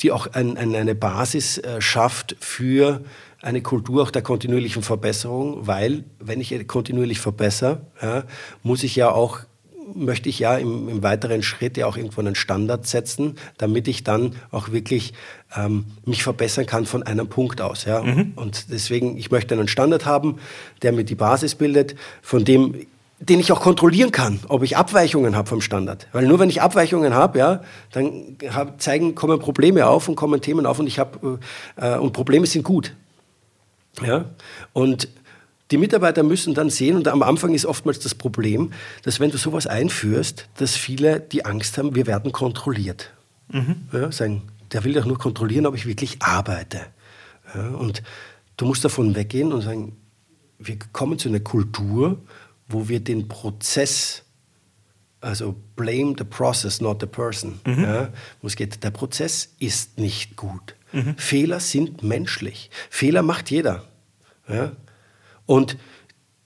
die 0.00 0.10
auch 0.10 0.26
ein, 0.28 0.56
ein, 0.56 0.74
eine 0.74 0.94
Basis 0.94 1.58
äh, 1.58 1.80
schafft 1.80 2.36
für 2.40 3.04
eine 3.42 3.62
Kultur 3.62 4.02
auch 4.02 4.10
der 4.10 4.22
kontinuierlichen 4.22 4.82
Verbesserung, 4.82 5.66
weil 5.66 6.04
wenn 6.18 6.40
ich 6.40 6.66
kontinuierlich 6.66 7.20
verbessere, 7.20 7.80
ja, 8.02 8.24
muss 8.62 8.82
ich 8.82 8.96
ja 8.96 9.10
auch 9.10 9.40
möchte 9.94 10.28
ich 10.28 10.38
ja 10.38 10.56
im, 10.56 10.88
im, 10.88 11.02
weiteren 11.02 11.42
Schritt 11.42 11.76
ja 11.76 11.86
auch 11.86 11.96
irgendwo 11.96 12.20
einen 12.20 12.36
Standard 12.36 12.86
setzen, 12.86 13.36
damit 13.58 13.88
ich 13.88 14.04
dann 14.04 14.36
auch 14.52 14.70
wirklich 14.70 15.14
ähm, 15.56 15.86
mich 16.04 16.22
verbessern 16.22 16.66
kann 16.66 16.86
von 16.86 17.02
einem 17.02 17.28
Punkt 17.28 17.60
aus. 17.60 17.86
Ja? 17.86 18.02
Mhm. 18.02 18.32
Und 18.36 18.70
deswegen, 18.70 19.16
ich 19.16 19.32
möchte 19.32 19.54
einen 19.54 19.66
Standard 19.66 20.06
haben, 20.06 20.38
der 20.82 20.92
mir 20.92 21.02
die 21.02 21.16
Basis 21.16 21.56
bildet, 21.56 21.96
von 22.22 22.44
dem 22.44 22.86
den 23.22 23.38
ich 23.38 23.52
auch 23.52 23.60
kontrollieren 23.60 24.12
kann, 24.12 24.40
ob 24.48 24.62
ich 24.62 24.78
Abweichungen 24.78 25.36
habe 25.36 25.46
vom 25.46 25.60
Standard. 25.60 26.06
Weil 26.12 26.26
nur 26.26 26.38
wenn 26.38 26.48
ich 26.48 26.62
Abweichungen 26.62 27.12
habe, 27.12 27.38
ja, 27.38 27.60
dann 27.92 28.38
hab, 28.50 28.80
zeigen, 28.80 29.14
kommen 29.14 29.38
Probleme 29.38 29.86
auf 29.86 30.08
und 30.08 30.16
kommen 30.16 30.40
Themen 30.40 30.64
auf 30.64 30.78
und 30.78 30.86
ich 30.86 30.98
habe 30.98 31.38
äh, 31.76 31.98
und 31.98 32.14
Probleme 32.14 32.46
sind 32.46 32.64
gut. 32.64 32.94
Ja? 34.00 34.30
Und 34.72 35.08
die 35.70 35.78
Mitarbeiter 35.78 36.22
müssen 36.22 36.54
dann 36.54 36.70
sehen, 36.70 36.96
und 36.96 37.06
am 37.08 37.22
Anfang 37.22 37.54
ist 37.54 37.64
oftmals 37.64 38.00
das 38.00 38.14
Problem, 38.14 38.72
dass 39.02 39.20
wenn 39.20 39.30
du 39.30 39.38
sowas 39.38 39.66
einführst, 39.66 40.48
dass 40.56 40.76
viele 40.76 41.20
die 41.20 41.44
Angst 41.44 41.78
haben, 41.78 41.94
wir 41.94 42.06
werden 42.06 42.32
kontrolliert. 42.32 43.12
Mhm. 43.48 43.88
Ja, 43.92 44.10
sagen, 44.10 44.42
der 44.72 44.84
will 44.84 44.94
doch 44.94 45.06
nur 45.06 45.18
kontrollieren, 45.18 45.66
ob 45.66 45.76
ich 45.76 45.86
wirklich 45.86 46.22
arbeite. 46.22 46.86
Ja, 47.54 47.68
und 47.70 48.02
du 48.56 48.64
musst 48.66 48.84
davon 48.84 49.14
weggehen 49.14 49.52
und 49.52 49.62
sagen, 49.62 49.96
wir 50.58 50.78
kommen 50.92 51.18
zu 51.18 51.28
einer 51.28 51.40
Kultur, 51.40 52.18
wo 52.68 52.88
wir 52.88 53.00
den 53.00 53.28
Prozess, 53.28 54.22
also 55.20 55.54
blame 55.76 56.14
the 56.18 56.24
process, 56.24 56.80
not 56.80 57.00
the 57.00 57.06
person. 57.06 57.60
Mhm. 57.64 57.84
Ja, 57.84 58.08
wo 58.42 58.48
es 58.48 58.56
geht, 58.56 58.82
der 58.82 58.90
Prozess 58.90 59.54
ist 59.58 59.98
nicht 59.98 60.36
gut. 60.36 60.74
Mhm. 60.92 61.14
Fehler 61.16 61.60
sind 61.60 62.02
menschlich. 62.02 62.70
Fehler 62.88 63.22
macht 63.22 63.50
jeder. 63.50 63.84
Ja? 64.48 64.72
Und 65.46 65.76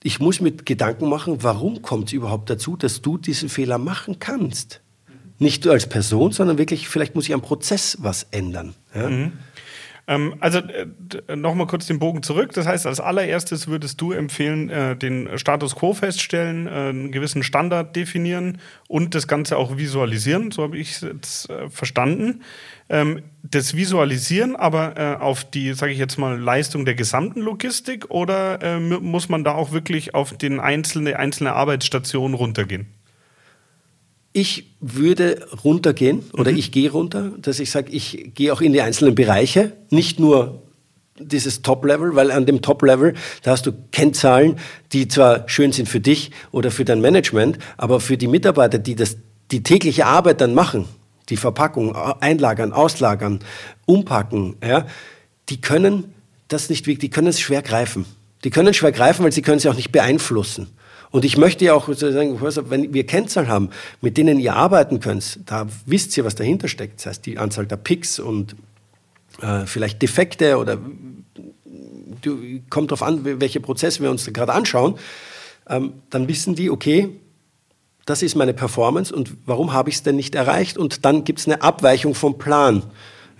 ich 0.03 0.19
muss 0.19 0.39
mir 0.39 0.51
Gedanken 0.51 1.09
machen, 1.09 1.43
warum 1.43 1.81
kommt 1.81 2.07
es 2.07 2.13
überhaupt 2.13 2.49
dazu, 2.49 2.77
dass 2.77 3.01
du 3.01 3.17
diesen 3.17 3.49
Fehler 3.49 3.77
machen 3.77 4.19
kannst? 4.19 4.81
Nicht 5.39 5.65
du 5.65 5.71
als 5.71 5.89
Person, 5.89 6.31
sondern 6.31 6.57
wirklich, 6.57 6.87
vielleicht 6.87 7.15
muss 7.15 7.27
ich 7.27 7.33
am 7.33 7.41
Prozess 7.41 7.97
was 7.99 8.27
ändern. 8.31 8.75
Ja? 8.93 9.09
Mhm. 9.09 9.33
Ähm, 10.07 10.35
also 10.39 10.59
äh, 10.59 11.35
nochmal 11.35 11.67
kurz 11.67 11.87
den 11.87 11.99
Bogen 11.99 12.21
zurück. 12.21 12.53
Das 12.53 12.67
heißt, 12.67 12.85
als 12.85 12.99
allererstes 12.99 13.67
würdest 13.67 13.99
du 14.01 14.11
empfehlen, 14.11 14.69
äh, 14.69 14.95
den 14.95 15.37
Status 15.37 15.75
quo 15.75 15.93
feststellen, 15.93 16.67
äh, 16.67 16.69
einen 16.69 17.11
gewissen 17.11 17.43
Standard 17.43 17.95
definieren 17.95 18.59
und 18.87 19.15
das 19.15 19.27
Ganze 19.27 19.57
auch 19.57 19.77
visualisieren. 19.77 20.51
So 20.51 20.63
habe 20.63 20.77
ich 20.77 20.91
es 20.91 21.01
jetzt 21.01 21.49
äh, 21.49 21.69
verstanden. 21.69 22.43
Ähm, 22.89 23.23
das 23.41 23.75
Visualisieren 23.75 24.55
aber 24.55 24.97
äh, 24.97 25.15
auf 25.15 25.43
die, 25.43 25.73
sage 25.73 25.91
ich 25.91 25.97
jetzt 25.97 26.17
mal, 26.17 26.39
Leistung 26.39 26.85
der 26.85 26.95
gesamten 26.95 27.41
Logistik 27.41 28.09
oder 28.09 28.61
äh, 28.61 28.79
muss 28.79 29.29
man 29.29 29.43
da 29.43 29.53
auch 29.53 29.71
wirklich 29.71 30.13
auf 30.13 30.37
den 30.37 30.59
einzelne, 30.59 31.17
einzelne 31.17 31.53
Arbeitsstation 31.53 32.35
runtergehen? 32.35 32.87
Ich 34.37 34.75
würde 34.81 35.47
runtergehen 35.63 36.21
oder 36.33 36.51
mhm. 36.51 36.57
ich 36.57 36.73
gehe 36.73 36.91
runter, 36.91 37.31
dass 37.37 37.61
ich 37.61 37.71
sage, 37.71 37.89
ich 37.93 38.31
gehe 38.33 38.51
auch 38.51 38.59
in 38.59 38.73
die 38.73 38.81
einzelnen 38.81 39.15
Bereiche, 39.15 39.71
nicht 39.91 40.19
nur 40.19 40.61
dieses 41.17 41.61
Top-Level, 41.61 42.15
weil 42.15 42.31
an 42.31 42.45
dem 42.45 42.61
Top-Level, 42.61 43.13
da 43.43 43.51
hast 43.51 43.65
du 43.65 43.71
Kennzahlen, 43.93 44.59
die 44.91 45.07
zwar 45.07 45.47
schön 45.47 45.71
sind 45.71 45.87
für 45.87 46.01
dich 46.01 46.31
oder 46.51 46.69
für 46.69 46.83
dein 46.83 46.99
Management, 46.99 47.59
aber 47.77 48.01
für 48.01 48.17
die 48.17 48.27
Mitarbeiter, 48.27 48.77
die 48.77 48.95
das, 48.95 49.15
die 49.51 49.63
tägliche 49.63 50.05
Arbeit 50.05 50.41
dann 50.41 50.53
machen, 50.53 50.83
die 51.29 51.37
Verpackung 51.37 51.95
einlagern, 51.95 52.73
auslagern, 52.73 53.39
umpacken, 53.85 54.57
ja, 54.61 54.85
die 55.47 55.61
können 55.61 56.13
das 56.49 56.69
nicht 56.69 56.87
wirklich, 56.87 56.99
die 56.99 57.09
können 57.09 57.27
es 57.27 57.39
schwer 57.39 57.61
greifen. 57.61 58.05
Die 58.43 58.49
können 58.49 58.67
es 58.67 58.75
schwer 58.75 58.91
greifen, 58.91 59.23
weil 59.23 59.31
sie 59.31 59.41
können 59.41 59.59
es 59.59 59.65
auch 59.65 59.75
nicht 59.75 59.93
beeinflussen. 59.93 60.67
Und 61.15 61.23
ich 61.23 61.37
möchte 61.37 61.63
ja 61.63 61.73
auch 61.73 61.87
sagen, 61.93 62.41
wenn 62.69 62.93
wir 62.93 63.05
Kennzahlen 63.05 63.47
haben, 63.47 63.69
mit 64.01 64.17
denen 64.17 64.37
ihr 64.37 64.53
arbeiten 64.53 64.99
könnt, 64.99 65.39
da 65.45 65.65
wisst 65.85 66.17
ihr, 66.17 66.25
was 66.25 66.35
dahinter 66.35 66.67
steckt. 66.67 66.99
Das 66.99 67.05
heißt, 67.05 67.25
die 67.25 67.37
Anzahl 67.37 67.65
der 67.65 67.77
Picks 67.77 68.19
und 68.19 68.57
äh, 69.41 69.65
vielleicht 69.65 70.01
Defekte 70.01 70.57
oder 70.57 70.77
du, 72.21 72.59
kommt 72.69 72.91
darauf 72.91 73.01
an, 73.01 73.21
welche 73.23 73.61
Prozesse 73.61 74.03
wir 74.03 74.11
uns 74.11 74.25
gerade 74.33 74.51
anschauen. 74.51 74.95
Ähm, 75.69 75.93
dann 76.09 76.27
wissen 76.27 76.53
die, 76.53 76.69
okay, 76.69 77.07
das 78.05 78.21
ist 78.21 78.35
meine 78.35 78.53
Performance 78.53 79.15
und 79.15 79.37
warum 79.45 79.71
habe 79.71 79.89
ich 79.89 79.95
es 79.95 80.03
denn 80.03 80.17
nicht 80.17 80.35
erreicht? 80.35 80.77
Und 80.77 81.05
dann 81.05 81.23
gibt 81.23 81.39
es 81.39 81.47
eine 81.47 81.61
Abweichung 81.61 82.13
vom 82.13 82.37
Plan. 82.37 82.83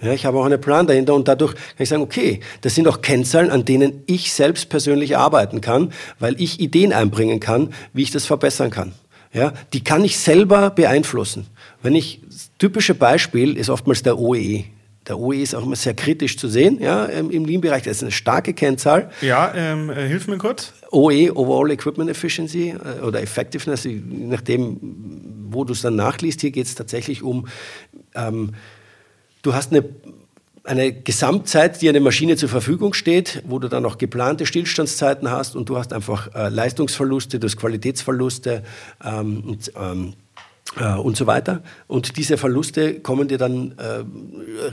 Ja, 0.01 0.11
ich 0.13 0.25
habe 0.25 0.37
auch 0.37 0.45
einen 0.45 0.59
Plan 0.59 0.87
dahinter 0.87 1.13
und 1.13 1.27
dadurch 1.27 1.53
kann 1.53 1.63
ich 1.79 1.89
sagen, 1.89 2.01
okay, 2.01 2.41
das 2.61 2.75
sind 2.75 2.87
auch 2.87 3.01
Kennzahlen, 3.01 3.49
an 3.49 3.65
denen 3.65 4.03
ich 4.07 4.33
selbst 4.33 4.69
persönlich 4.69 5.17
arbeiten 5.17 5.61
kann, 5.61 5.93
weil 6.19 6.39
ich 6.39 6.59
Ideen 6.59 6.91
einbringen 6.91 7.39
kann, 7.39 7.73
wie 7.93 8.03
ich 8.03 8.11
das 8.11 8.25
verbessern 8.25 8.71
kann. 8.71 8.93
Ja, 9.33 9.53
die 9.73 9.83
kann 9.83 10.03
ich 10.03 10.17
selber 10.17 10.69
beeinflussen. 10.69 11.47
Wenn 11.81 11.93
ich, 11.93 12.21
das 12.25 12.51
typische 12.57 12.95
Beispiel 12.95 13.57
ist 13.57 13.69
oftmals 13.69 14.01
der 14.01 14.17
OEE. 14.17 14.65
Der 15.07 15.19
OE 15.19 15.35
ist 15.35 15.53
auch 15.53 15.63
immer 15.63 15.75
sehr 15.75 15.93
kritisch 15.93 16.37
zu 16.37 16.47
sehen, 16.47 16.79
ja, 16.81 17.05
im 17.05 17.45
Lean-Bereich. 17.45 17.83
Das 17.83 17.97
ist 17.97 18.03
eine 18.03 18.11
starke 18.11 18.53
Kennzahl. 18.53 19.11
Ja, 19.21 19.53
ähm, 19.53 19.89
äh, 19.89 20.07
hilf 20.07 20.27
mir 20.27 20.37
kurz. 20.37 20.73
OE, 20.91 21.31
Overall 21.35 21.69
Equipment 21.71 22.09
Efficiency 22.09 22.69
äh, 22.69 23.01
oder 23.01 23.21
Effectiveness, 23.21 23.83
je 23.83 24.01
nachdem, 24.01 24.79
wo 25.49 25.63
du 25.63 25.73
es 25.73 25.81
dann 25.81 25.95
nachliest. 25.95 26.41
Hier 26.41 26.51
geht 26.51 26.65
es 26.65 26.73
tatsächlich 26.73 27.21
um 27.21 27.47
ähm, 28.15 28.53
Du 29.45 29.53
hast 29.53 29.71
eine, 29.71 29.87
eine 30.63 30.91
Gesamtzeit, 30.91 31.79
die 31.79 31.87
eine 31.87 31.99
Maschine 31.99 32.35
zur 32.35 32.49
Verfügung 32.49 32.95
steht, 32.95 33.43
wo 33.45 33.59
du 33.59 33.67
dann 33.67 33.85
auch 33.85 33.99
geplante 33.99 34.47
Stillstandszeiten 34.47 35.29
hast 35.29 35.55
und 35.55 35.69
du 35.69 35.77
hast 35.77 35.93
einfach 35.93 36.33
äh, 36.33 36.49
Leistungsverluste, 36.49 37.37
du 37.37 37.45
hast 37.45 37.55
Qualitätsverluste 37.55 38.63
ähm, 39.03 39.43
und 39.45 39.71
ähm, 39.79 40.13
äh, 40.13 40.24
und 40.97 41.15
so 41.15 41.25
weiter. 41.25 41.61
Und 41.87 42.17
diese 42.17 42.37
Verluste 42.37 42.99
kommen 42.99 43.27
dir 43.27 43.37
dann, 43.37 43.75
äh, 43.77 44.03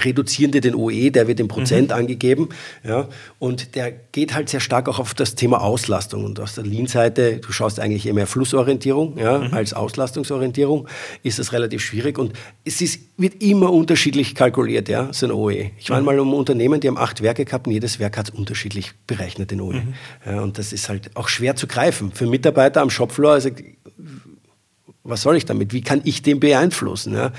reduzieren 0.03 0.51
dir 0.51 0.61
den 0.61 0.75
OE, 0.75 1.11
der 1.11 1.29
wird 1.29 1.39
in 1.39 1.49
Prozent 1.49 1.91
mhm. 1.91 1.97
angegeben. 1.97 2.49
Ja, 2.83 3.09
und 3.39 3.77
der 3.77 3.93
geht 3.93 4.35
halt 4.35 4.49
sehr 4.49 4.61
stark 4.61 4.89
auch 4.89 4.99
auf 4.99 5.15
das 5.15 5.37
Thema 5.37 5.61
Auslastung. 5.61 6.25
Und 6.25 6.41
aus 6.41 6.55
der 6.57 6.65
Lean-Seite, 6.65 7.39
du 7.39 7.53
schaust 7.53 7.79
eigentlich 7.79 8.07
eher 8.07 8.15
mehr 8.15 8.27
Flussorientierung 8.27 9.17
ja, 9.19 9.39
mhm. 9.39 9.55
als 9.55 9.75
Auslastungsorientierung, 9.75 10.89
ist 11.23 11.39
das 11.39 11.53
relativ 11.53 11.83
schwierig. 11.83 12.19
Und 12.19 12.33
es 12.65 12.81
ist, 12.81 13.01
wird 13.17 13.41
immer 13.43 13.73
unterschiedlich 13.73 14.35
kalkuliert, 14.35 14.89
ja, 14.89 15.13
so 15.13 15.27
ein 15.27 15.33
OE. 15.33 15.71
Ich 15.79 15.91
war 15.91 16.01
mhm. 16.01 16.07
mal 16.07 16.19
um 16.19 16.35
Unternehmen, 16.35 16.81
die 16.81 16.89
haben 16.89 16.99
acht 16.99 17.23
Werke 17.23 17.45
gehabt 17.45 17.69
und 17.69 17.75
jedes 17.75 18.01
Werk 18.01 18.17
hat 18.17 18.31
unterschiedlich 18.31 18.93
berechnet, 19.07 19.53
den 19.53 19.61
OE. 19.61 19.75
Mhm. 19.75 19.95
Ja, 20.27 20.41
und 20.41 20.59
das 20.59 20.73
ist 20.73 20.89
halt 20.89 21.11
auch 21.15 21.29
schwer 21.29 21.55
zu 21.55 21.69
greifen. 21.69 22.13
Für 22.13 22.27
Mitarbeiter 22.27 22.81
am 22.81 22.91
Shopfloor, 22.91 23.35
also 23.35 23.51
was 25.05 25.23
soll 25.23 25.37
ich 25.37 25.45
damit? 25.45 25.73
Wie 25.73 25.81
kann 25.81 26.01
ich 26.05 26.23
den 26.23 26.41
beeinflussen? 26.41 27.15
Ja, 27.15 27.33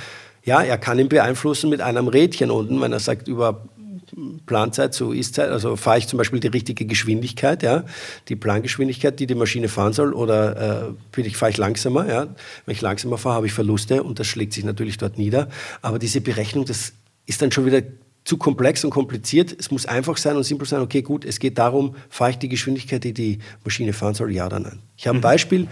ja 0.44 0.62
er 0.62 0.78
kann 0.78 1.00
ihn 1.00 1.10
beeinflussen 1.10 1.70
mit 1.70 1.82
einem 1.82 2.08
Rädchen 2.08 2.52
unten, 2.52 2.80
wenn 2.82 2.92
er 2.92 3.00
sagt, 3.00 3.28
über 3.28 3.66
Planzeit 4.46 4.94
zu 4.94 5.12
Ist-Zeit, 5.12 5.50
also 5.50 5.76
fahre 5.76 5.98
ich 5.98 6.08
zum 6.08 6.18
Beispiel 6.18 6.40
die 6.40 6.48
richtige 6.48 6.86
Geschwindigkeit, 6.86 7.64
ja, 7.64 7.84
die 8.28 8.36
Plangeschwindigkeit, 8.36 9.20
die 9.20 9.28
die 9.28 9.36
Maschine 9.36 9.70
fahren 9.70 9.94
soll, 9.94 10.14
oder 10.14 10.94
äh, 11.18 11.22
ich, 11.22 11.38
fahre 11.38 11.52
ich 11.52 11.58
langsamer, 11.58 12.08
ja. 12.08 12.28
Wenn 12.66 12.74
ich 12.74 12.82
langsamer 12.82 13.18
fahre, 13.18 13.36
habe 13.36 13.48
ich 13.48 13.54
Verluste 13.54 14.04
und 14.04 14.20
das 14.20 14.28
schlägt 14.28 14.54
sich 14.54 14.64
natürlich 14.64 14.98
dort 14.98 15.18
nieder. 15.18 15.50
Aber 15.82 16.00
diese 16.00 16.22
Berechnung, 16.22 16.66
das 16.66 16.94
ist 17.26 17.42
dann 17.42 17.52
schon 17.52 17.66
wieder 17.66 17.82
zu 18.26 18.38
komplex 18.38 18.84
und 18.86 18.92
kompliziert. 18.92 19.56
Es 19.58 19.72
muss 19.72 19.86
einfach 19.86 20.18
sein 20.18 20.38
und 20.38 20.44
simpel 20.44 20.68
sein. 20.68 20.82
Okay, 20.82 21.02
gut, 21.02 21.26
es 21.26 21.40
geht 21.40 21.58
darum, 21.58 21.96
fahre 22.10 22.32
ich 22.32 22.38
die 22.38 22.50
Geschwindigkeit, 22.50 23.04
die 23.04 23.14
die 23.14 23.40
Maschine 23.64 23.94
fahren 23.94 24.14
soll, 24.14 24.32
ja 24.32 24.46
oder 24.46 24.60
nein. 24.60 24.80
Ich 24.96 25.08
habe 25.08 25.18
ein 25.18 25.20
mhm. 25.20 25.24
Beispiel. 25.24 25.68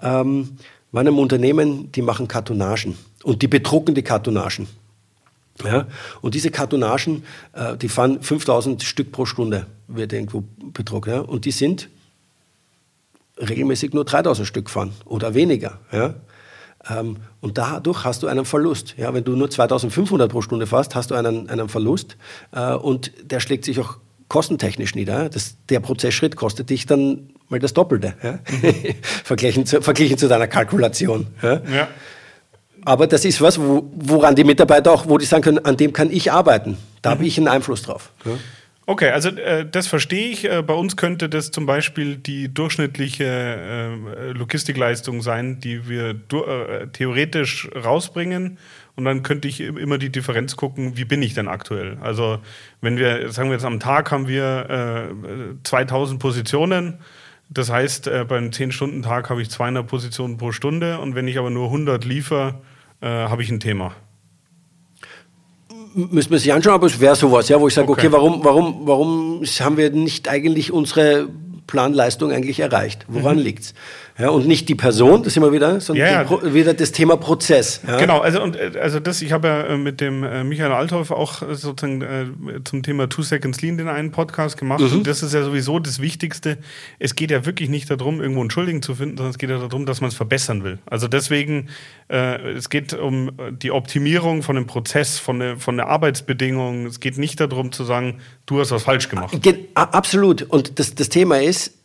Ähm, 0.00 0.58
einem 0.92 1.18
Unternehmen, 1.18 1.92
die 1.92 2.02
machen 2.02 2.28
Kartonagen 2.28 2.96
und 3.22 3.42
die 3.42 3.48
bedrucken 3.48 3.94
die 3.94 4.02
Kartonagen. 4.02 4.68
Ja, 5.64 5.88
und 6.20 6.34
diese 6.34 6.50
Kartonagen, 6.50 7.24
äh, 7.52 7.76
die 7.76 7.88
fahren 7.88 8.22
5000 8.22 8.82
Stück 8.84 9.10
pro 9.10 9.26
Stunde, 9.26 9.66
wird 9.88 10.12
irgendwo 10.12 10.44
bedruckt. 10.72 11.08
Ja, 11.08 11.20
und 11.20 11.44
die 11.44 11.50
sind 11.50 11.88
regelmäßig 13.36 13.92
nur 13.92 14.04
3000 14.04 14.46
Stück 14.46 14.70
fahren 14.70 14.92
oder 15.04 15.34
weniger. 15.34 15.78
Ja. 15.90 16.14
Ähm, 16.88 17.16
und 17.40 17.58
dadurch 17.58 18.04
hast 18.04 18.22
du 18.22 18.28
einen 18.28 18.44
Verlust. 18.44 18.94
Ja, 18.96 19.12
wenn 19.14 19.24
du 19.24 19.34
nur 19.34 19.50
2500 19.50 20.30
pro 20.30 20.42
Stunde 20.42 20.66
fährst, 20.66 20.94
hast 20.94 21.10
du 21.10 21.14
einen, 21.14 21.48
einen 21.48 21.68
Verlust 21.68 22.16
äh, 22.52 22.74
und 22.74 23.12
der 23.22 23.40
schlägt 23.40 23.64
sich 23.64 23.80
auch 23.80 23.98
kostentechnisch 24.28 24.94
nieder. 24.94 25.28
Das, 25.28 25.56
der 25.68 25.80
Prozessschritt 25.80 26.36
kostet 26.36 26.70
dich 26.70 26.86
dann 26.86 27.30
mal 27.48 27.58
das 27.58 27.74
Doppelte, 27.74 28.14
ja? 28.22 28.32
Mhm. 28.32 28.74
verglichen, 29.24 29.66
zu, 29.66 29.82
verglichen 29.82 30.18
zu 30.18 30.28
deiner 30.28 30.46
Kalkulation. 30.46 31.26
Ja? 31.42 31.60
ja. 31.72 31.88
Aber 32.84 33.06
das 33.06 33.24
ist 33.24 33.40
was, 33.40 33.58
wo, 33.58 33.90
woran 33.94 34.34
die 34.34 34.44
Mitarbeiter 34.44 34.92
auch, 34.92 35.08
wo 35.08 35.18
die 35.18 35.26
sagen 35.26 35.42
können, 35.42 35.58
an 35.58 35.76
dem 35.76 35.92
kann 35.92 36.10
ich 36.10 36.32
arbeiten. 36.32 36.78
Da 37.02 37.10
mhm. 37.10 37.14
habe 37.14 37.26
ich 37.26 37.38
einen 37.38 37.48
Einfluss 37.48 37.82
drauf. 37.82 38.12
Ja? 38.24 38.32
Okay, 38.86 39.10
also 39.10 39.28
äh, 39.28 39.66
das 39.70 39.86
verstehe 39.86 40.30
ich. 40.30 40.50
Äh, 40.50 40.62
bei 40.62 40.72
uns 40.72 40.96
könnte 40.96 41.28
das 41.28 41.50
zum 41.50 41.66
Beispiel 41.66 42.16
die 42.16 42.52
durchschnittliche 42.52 43.24
äh, 43.24 44.32
Logistikleistung 44.32 45.20
sein, 45.20 45.60
die 45.60 45.90
wir 45.90 46.10
äh, 46.12 46.86
theoretisch 46.90 47.68
rausbringen. 47.76 48.56
Und 48.98 49.04
dann 49.04 49.22
könnte 49.22 49.46
ich 49.46 49.60
immer 49.60 49.96
die 49.96 50.10
Differenz 50.10 50.56
gucken, 50.56 50.96
wie 50.96 51.04
bin 51.04 51.22
ich 51.22 51.32
denn 51.32 51.46
aktuell? 51.46 51.98
Also 52.00 52.40
wenn 52.80 52.96
wir, 52.96 53.30
sagen 53.30 53.48
wir 53.48 53.54
jetzt 53.54 53.64
am 53.64 53.78
Tag 53.78 54.10
haben 54.10 54.26
wir 54.26 55.14
2000 55.62 56.16
äh, 56.16 56.20
Positionen. 56.20 56.98
Das 57.48 57.70
heißt, 57.70 58.08
äh, 58.08 58.24
beim 58.26 58.46
10-Stunden-Tag 58.46 59.30
habe 59.30 59.40
ich 59.40 59.50
200 59.50 59.86
Positionen 59.86 60.36
pro 60.36 60.50
Stunde. 60.50 60.98
Und 60.98 61.14
wenn 61.14 61.28
ich 61.28 61.38
aber 61.38 61.48
nur 61.48 61.66
100 61.66 62.04
liefere, 62.04 62.56
habe 63.00 63.44
ich 63.44 63.50
ein 63.52 63.60
Thema 63.60 63.94
müssen 65.94 66.30
wir 66.32 66.38
sich 66.40 66.52
anschauen, 66.52 66.74
aber 66.74 66.86
es 66.86 66.98
wäre 66.98 67.14
sowas, 67.14 67.48
ja, 67.48 67.60
wo 67.60 67.68
ich 67.68 67.74
sage, 67.74 67.88
okay. 67.88 68.08
okay, 68.08 68.12
warum, 68.12 68.44
warum, 68.44 68.86
warum 68.86 69.42
haben 69.60 69.76
wir 69.76 69.90
nicht 69.90 70.28
eigentlich 70.28 70.72
unsere 70.72 71.28
Planleistung 71.68 72.32
eigentlich 72.32 72.58
erreicht? 72.58 73.06
Woran 73.08 73.36
mhm. 73.36 73.42
liegt's? 73.42 73.74
Ja, 74.18 74.30
und 74.30 74.48
nicht 74.48 74.68
die 74.68 74.74
Person, 74.74 75.22
das 75.22 75.36
immer 75.36 75.52
wieder, 75.52 75.80
sondern 75.80 76.04
ja, 76.04 76.22
ja. 76.22 76.52
wieder 76.52 76.74
das 76.74 76.90
Thema 76.90 77.16
Prozess. 77.16 77.80
Ja? 77.86 77.98
Genau, 77.98 78.18
also 78.18 78.42
und 78.42 78.56
äh, 78.56 78.72
also 78.80 78.98
das, 78.98 79.22
ich 79.22 79.30
habe 79.30 79.46
ja 79.46 79.60
äh, 79.62 79.76
mit 79.76 80.00
dem 80.00 80.24
äh, 80.24 80.42
Michael 80.42 80.72
Althoff 80.72 81.12
auch 81.12 81.42
sozusagen 81.52 82.02
äh, 82.02 82.26
zum 82.64 82.82
Thema 82.82 83.08
Two 83.08 83.22
Seconds 83.22 83.62
Lean 83.62 83.78
den 83.78 83.86
einen 83.86 84.10
Podcast 84.10 84.56
gemacht. 84.56 84.80
Mhm. 84.80 84.92
Und 84.92 85.06
das 85.06 85.22
ist 85.22 85.34
ja 85.34 85.44
sowieso 85.44 85.78
das 85.78 86.00
Wichtigste. 86.00 86.58
Es 86.98 87.14
geht 87.14 87.30
ja 87.30 87.46
wirklich 87.46 87.68
nicht 87.68 87.88
darum, 87.88 88.20
irgendwo 88.20 88.40
einen 88.40 88.50
Schuldigen 88.50 88.82
zu 88.82 88.96
finden, 88.96 89.18
sondern 89.18 89.30
es 89.30 89.38
geht 89.38 89.50
ja 89.50 89.58
darum, 89.58 89.86
dass 89.86 90.00
man 90.00 90.08
es 90.08 90.16
verbessern 90.16 90.64
will. 90.64 90.80
Also 90.86 91.06
deswegen, 91.06 91.68
äh, 92.08 92.54
es 92.54 92.70
geht 92.70 92.94
um 92.94 93.30
die 93.62 93.70
Optimierung 93.70 94.42
von 94.42 94.56
dem 94.56 94.66
Prozess, 94.66 95.20
von 95.20 95.38
der, 95.38 95.58
von 95.58 95.76
der 95.76 95.86
Arbeitsbedingung. 95.86 96.86
Es 96.86 96.98
geht 96.98 97.18
nicht 97.18 97.38
darum 97.38 97.70
zu 97.70 97.84
sagen, 97.84 98.18
du 98.46 98.58
hast 98.58 98.72
was 98.72 98.82
falsch 98.82 99.08
gemacht. 99.08 99.38
Absolut. 99.74 100.42
Und 100.42 100.80
das, 100.80 100.96
das 100.96 101.08
Thema 101.08 101.40
ist, 101.40 101.77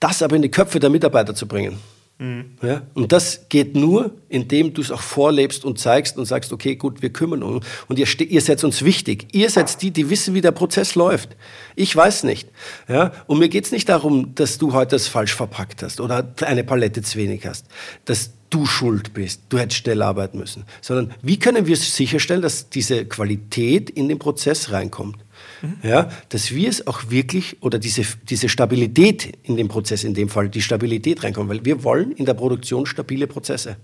das 0.00 0.22
aber 0.22 0.36
in 0.36 0.42
die 0.42 0.50
Köpfe 0.50 0.80
der 0.80 0.90
Mitarbeiter 0.90 1.34
zu 1.34 1.46
bringen. 1.46 1.78
Mhm. 2.18 2.52
Ja? 2.62 2.82
Und 2.94 3.12
das 3.12 3.48
geht 3.48 3.76
nur, 3.76 4.10
indem 4.28 4.72
du 4.72 4.80
es 4.80 4.90
auch 4.90 5.02
vorlebst 5.02 5.64
und 5.64 5.78
zeigst 5.78 6.16
und 6.16 6.24
sagst, 6.24 6.52
okay, 6.52 6.76
gut, 6.76 7.02
wir 7.02 7.10
kümmern 7.10 7.42
uns. 7.42 7.66
Und 7.88 7.98
ihr, 7.98 8.06
ihr 8.20 8.40
seid 8.40 8.64
uns 8.64 8.82
wichtig. 8.82 9.28
Ihr 9.32 9.50
seid 9.50 9.82
die, 9.82 9.90
die 9.90 10.08
wissen, 10.08 10.34
wie 10.34 10.40
der 10.40 10.52
Prozess 10.52 10.94
läuft. 10.94 11.36
Ich 11.74 11.94
weiß 11.94 12.24
nicht. 12.24 12.48
Ja? 12.88 13.12
Und 13.26 13.38
mir 13.38 13.48
geht 13.48 13.66
es 13.66 13.72
nicht 13.72 13.88
darum, 13.88 14.34
dass 14.34 14.58
du 14.58 14.72
heute 14.72 14.96
das 14.96 15.08
falsch 15.08 15.34
verpackt 15.34 15.82
hast 15.82 16.00
oder 16.00 16.32
eine 16.42 16.64
Palette 16.64 17.02
zu 17.02 17.18
wenig 17.18 17.46
hast. 17.46 17.66
Dass 18.06 18.30
du 18.48 18.64
schuld 18.64 19.12
bist, 19.12 19.42
du 19.48 19.58
hättest 19.58 19.82
schnell 19.82 20.00
arbeiten 20.02 20.38
müssen. 20.38 20.64
Sondern 20.80 21.12
wie 21.20 21.38
können 21.38 21.66
wir 21.66 21.76
sicherstellen, 21.76 22.42
dass 22.42 22.70
diese 22.70 23.04
Qualität 23.04 23.90
in 23.90 24.08
den 24.08 24.18
Prozess 24.18 24.70
reinkommt? 24.70 25.16
Mhm. 25.62 25.88
Ja, 25.88 26.10
dass 26.28 26.54
wir 26.54 26.68
es 26.68 26.86
auch 26.86 27.10
wirklich 27.10 27.62
oder 27.62 27.78
diese, 27.78 28.02
diese 28.28 28.48
Stabilität 28.48 29.38
in 29.42 29.56
dem 29.56 29.68
Prozess, 29.68 30.04
in 30.04 30.14
dem 30.14 30.28
Fall 30.28 30.48
die 30.48 30.62
Stabilität 30.62 31.22
reinkommt, 31.22 31.48
weil 31.48 31.64
wir 31.64 31.84
wollen 31.84 32.12
in 32.12 32.26
der 32.26 32.34
Produktion 32.34 32.86
stabile 32.86 33.26
Prozesse. 33.26 33.76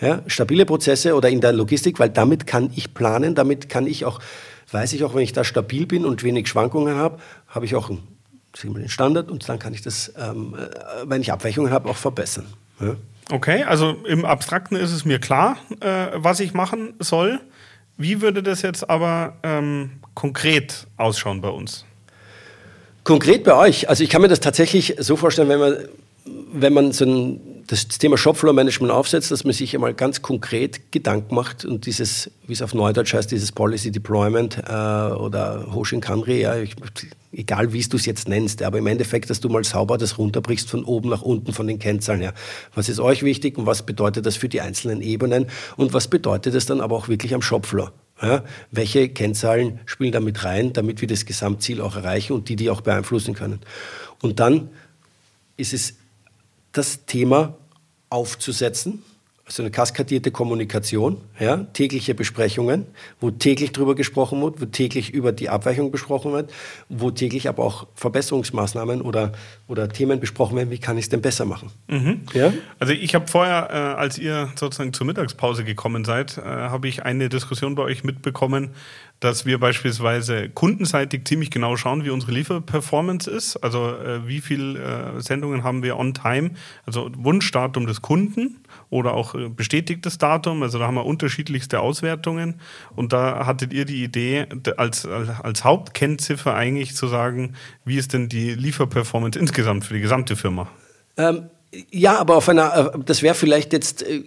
Ja, 0.00 0.22
stabile 0.26 0.64
Prozesse 0.64 1.14
oder 1.14 1.28
in 1.28 1.40
der 1.40 1.52
Logistik, 1.52 1.98
weil 1.98 2.08
damit 2.08 2.46
kann 2.46 2.70
ich 2.74 2.94
planen, 2.94 3.34
damit 3.34 3.68
kann 3.68 3.86
ich 3.86 4.06
auch, 4.06 4.20
weiß 4.70 4.94
ich 4.94 5.04
auch, 5.04 5.14
wenn 5.14 5.22
ich 5.22 5.34
da 5.34 5.44
stabil 5.44 5.86
bin 5.86 6.06
und 6.06 6.22
wenig 6.22 6.48
Schwankungen 6.48 6.96
habe, 6.96 7.18
habe 7.48 7.66
ich 7.66 7.74
auch 7.74 7.90
einen, 7.90 8.88
Standard 8.88 9.30
und 9.30 9.48
dann 9.48 9.60
kann 9.60 9.74
ich 9.74 9.82
das, 9.82 10.12
ähm, 10.18 10.56
äh, 10.58 10.68
wenn 11.04 11.20
ich 11.20 11.32
Abweichungen 11.32 11.70
habe, 11.70 11.88
auch 11.88 11.96
verbessern. 11.96 12.46
Ja. 12.80 12.96
Okay, 13.30 13.62
also 13.62 13.92
im 14.06 14.24
Abstrakten 14.24 14.76
ist 14.76 14.90
es 14.90 15.04
mir 15.04 15.20
klar, 15.20 15.56
äh, 15.80 16.08
was 16.14 16.40
ich 16.40 16.52
machen 16.52 16.94
soll. 16.98 17.38
Wie 17.96 18.22
würde 18.22 18.42
das 18.42 18.62
jetzt 18.62 18.90
aber 18.90 19.36
ähm, 19.44 19.99
konkret 20.20 20.86
ausschauen 20.98 21.40
bei 21.40 21.48
uns? 21.48 21.86
Konkret 23.04 23.42
bei 23.42 23.54
euch? 23.54 23.88
Also 23.88 24.04
ich 24.04 24.10
kann 24.10 24.20
mir 24.20 24.28
das 24.28 24.40
tatsächlich 24.40 24.96
so 24.98 25.16
vorstellen, 25.16 25.48
wenn 25.48 25.58
man, 25.60 25.76
wenn 26.52 26.74
man 26.74 26.92
so 26.92 27.06
ein, 27.06 27.40
das 27.66 27.88
Thema 27.88 28.18
Shopfloor-Management 28.18 28.92
aufsetzt, 28.92 29.30
dass 29.30 29.44
man 29.44 29.54
sich 29.54 29.74
einmal 29.74 29.94
ganz 29.94 30.20
konkret 30.20 30.92
Gedanken 30.92 31.34
macht 31.34 31.64
und 31.64 31.86
dieses, 31.86 32.30
wie 32.46 32.52
es 32.52 32.60
auf 32.60 32.74
Neudeutsch 32.74 33.14
heißt, 33.14 33.30
dieses 33.30 33.50
Policy 33.50 33.92
Deployment 33.92 34.58
äh, 34.58 34.70
oder 34.70 35.68
Hoshin 35.72 36.02
Kanri, 36.02 36.42
ja, 36.42 36.54
ich, 36.56 36.76
egal 37.32 37.72
wie 37.72 37.80
du 37.80 37.96
es 37.96 38.04
jetzt 38.04 38.28
nennst, 38.28 38.62
aber 38.62 38.76
im 38.76 38.88
Endeffekt, 38.88 39.30
dass 39.30 39.40
du 39.40 39.48
mal 39.48 39.64
sauber 39.64 39.96
das 39.96 40.18
runterbrichst 40.18 40.68
von 40.68 40.84
oben 40.84 41.08
nach 41.08 41.22
unten 41.22 41.54
von 41.54 41.66
den 41.66 41.78
Kennzahlen 41.78 42.20
her. 42.20 42.34
Was 42.74 42.90
ist 42.90 43.00
euch 43.00 43.22
wichtig 43.22 43.56
und 43.56 43.64
was 43.64 43.86
bedeutet 43.86 44.26
das 44.26 44.36
für 44.36 44.50
die 44.50 44.60
einzelnen 44.60 45.00
Ebenen 45.00 45.46
und 45.78 45.94
was 45.94 46.08
bedeutet 46.08 46.54
das 46.54 46.66
dann 46.66 46.82
aber 46.82 46.94
auch 46.94 47.08
wirklich 47.08 47.32
am 47.32 47.40
Shopfloor? 47.40 47.94
Ja, 48.22 48.44
welche 48.70 49.08
Kennzahlen 49.08 49.80
spielen 49.86 50.12
da 50.12 50.20
mit 50.20 50.44
rein, 50.44 50.74
damit 50.74 51.00
wir 51.00 51.08
das 51.08 51.24
Gesamtziel 51.24 51.80
auch 51.80 51.96
erreichen 51.96 52.34
und 52.34 52.50
die, 52.50 52.56
die 52.56 52.68
auch 52.68 52.82
beeinflussen 52.82 53.34
können. 53.34 53.60
Und 54.20 54.40
dann 54.40 54.68
ist 55.56 55.72
es 55.72 55.94
das 56.72 57.06
Thema 57.06 57.56
aufzusetzen, 58.10 59.02
also 59.50 59.64
eine 59.64 59.72
kaskadierte 59.72 60.30
Kommunikation, 60.30 61.16
ja, 61.40 61.56
tägliche 61.56 62.14
Besprechungen, 62.14 62.86
wo 63.18 63.32
täglich 63.32 63.72
drüber 63.72 63.96
gesprochen 63.96 64.40
wird, 64.40 64.60
wo 64.60 64.66
täglich 64.66 65.12
über 65.12 65.32
die 65.32 65.48
Abweichung 65.48 65.90
besprochen 65.90 66.32
wird, 66.32 66.52
wo 66.88 67.10
täglich 67.10 67.48
aber 67.48 67.64
auch 67.64 67.88
Verbesserungsmaßnahmen 67.96 69.02
oder, 69.02 69.32
oder 69.66 69.88
Themen 69.88 70.20
besprochen 70.20 70.56
werden, 70.56 70.70
wie 70.70 70.78
kann 70.78 70.96
ich 70.98 71.06
es 71.06 71.08
denn 71.08 71.20
besser 71.20 71.46
machen. 71.46 71.72
Mhm. 71.88 72.20
Ja? 72.32 72.52
Also 72.78 72.92
ich 72.92 73.12
habe 73.16 73.26
vorher, 73.26 73.70
äh, 73.70 74.00
als 74.00 74.18
ihr 74.18 74.52
sozusagen 74.54 74.92
zur 74.92 75.08
Mittagspause 75.08 75.64
gekommen 75.64 76.04
seid, 76.04 76.38
äh, 76.38 76.42
habe 76.42 76.86
ich 76.86 77.02
eine 77.02 77.28
Diskussion 77.28 77.74
bei 77.74 77.82
euch 77.82 78.04
mitbekommen, 78.04 78.70
dass 79.18 79.46
wir 79.46 79.58
beispielsweise 79.58 80.48
kundenseitig 80.48 81.24
ziemlich 81.24 81.50
genau 81.50 81.76
schauen, 81.76 82.04
wie 82.04 82.10
unsere 82.10 82.32
Lieferperformance 82.32 83.28
ist. 83.28 83.56
Also 83.56 83.96
äh, 83.96 84.26
wie 84.28 84.40
viele 84.40 84.78
äh, 84.78 85.20
Sendungen 85.20 85.64
haben 85.64 85.82
wir 85.82 85.98
on 85.98 86.14
time, 86.14 86.52
also 86.86 87.10
Wunschdatum 87.16 87.88
des 87.88 88.00
Kunden 88.00 88.60
oder 88.90 89.14
auch 89.14 89.34
äh, 89.34 89.48
bestätigtes 89.48 90.18
Datum. 90.18 90.62
Also 90.62 90.78
da 90.78 90.86
haben 90.86 90.96
wir 90.96 91.06
unterschiedlichste 91.06 91.80
Auswertungen. 91.80 92.60
Und 92.94 93.12
da 93.12 93.46
hattet 93.46 93.72
ihr 93.72 93.84
die 93.84 94.04
Idee, 94.04 94.46
als, 94.76 95.06
als 95.06 95.64
Hauptkennziffer 95.64 96.54
eigentlich 96.54 96.94
zu 96.94 97.06
sagen, 97.06 97.54
wie 97.84 97.96
ist 97.96 98.12
denn 98.12 98.28
die 98.28 98.54
Lieferperformance 98.54 99.38
insgesamt 99.38 99.84
für 99.84 99.94
die 99.94 100.00
gesamte 100.00 100.36
Firma? 100.36 100.68
Ähm 101.16 101.48
ja, 101.92 102.18
aber 102.18 102.34
auf 102.36 102.48
einer, 102.48 102.92
äh, 102.94 102.98
das 103.04 103.22
wäre 103.22 103.36
vielleicht 103.36 103.72
jetzt, 103.72 104.02
äh, 104.02 104.24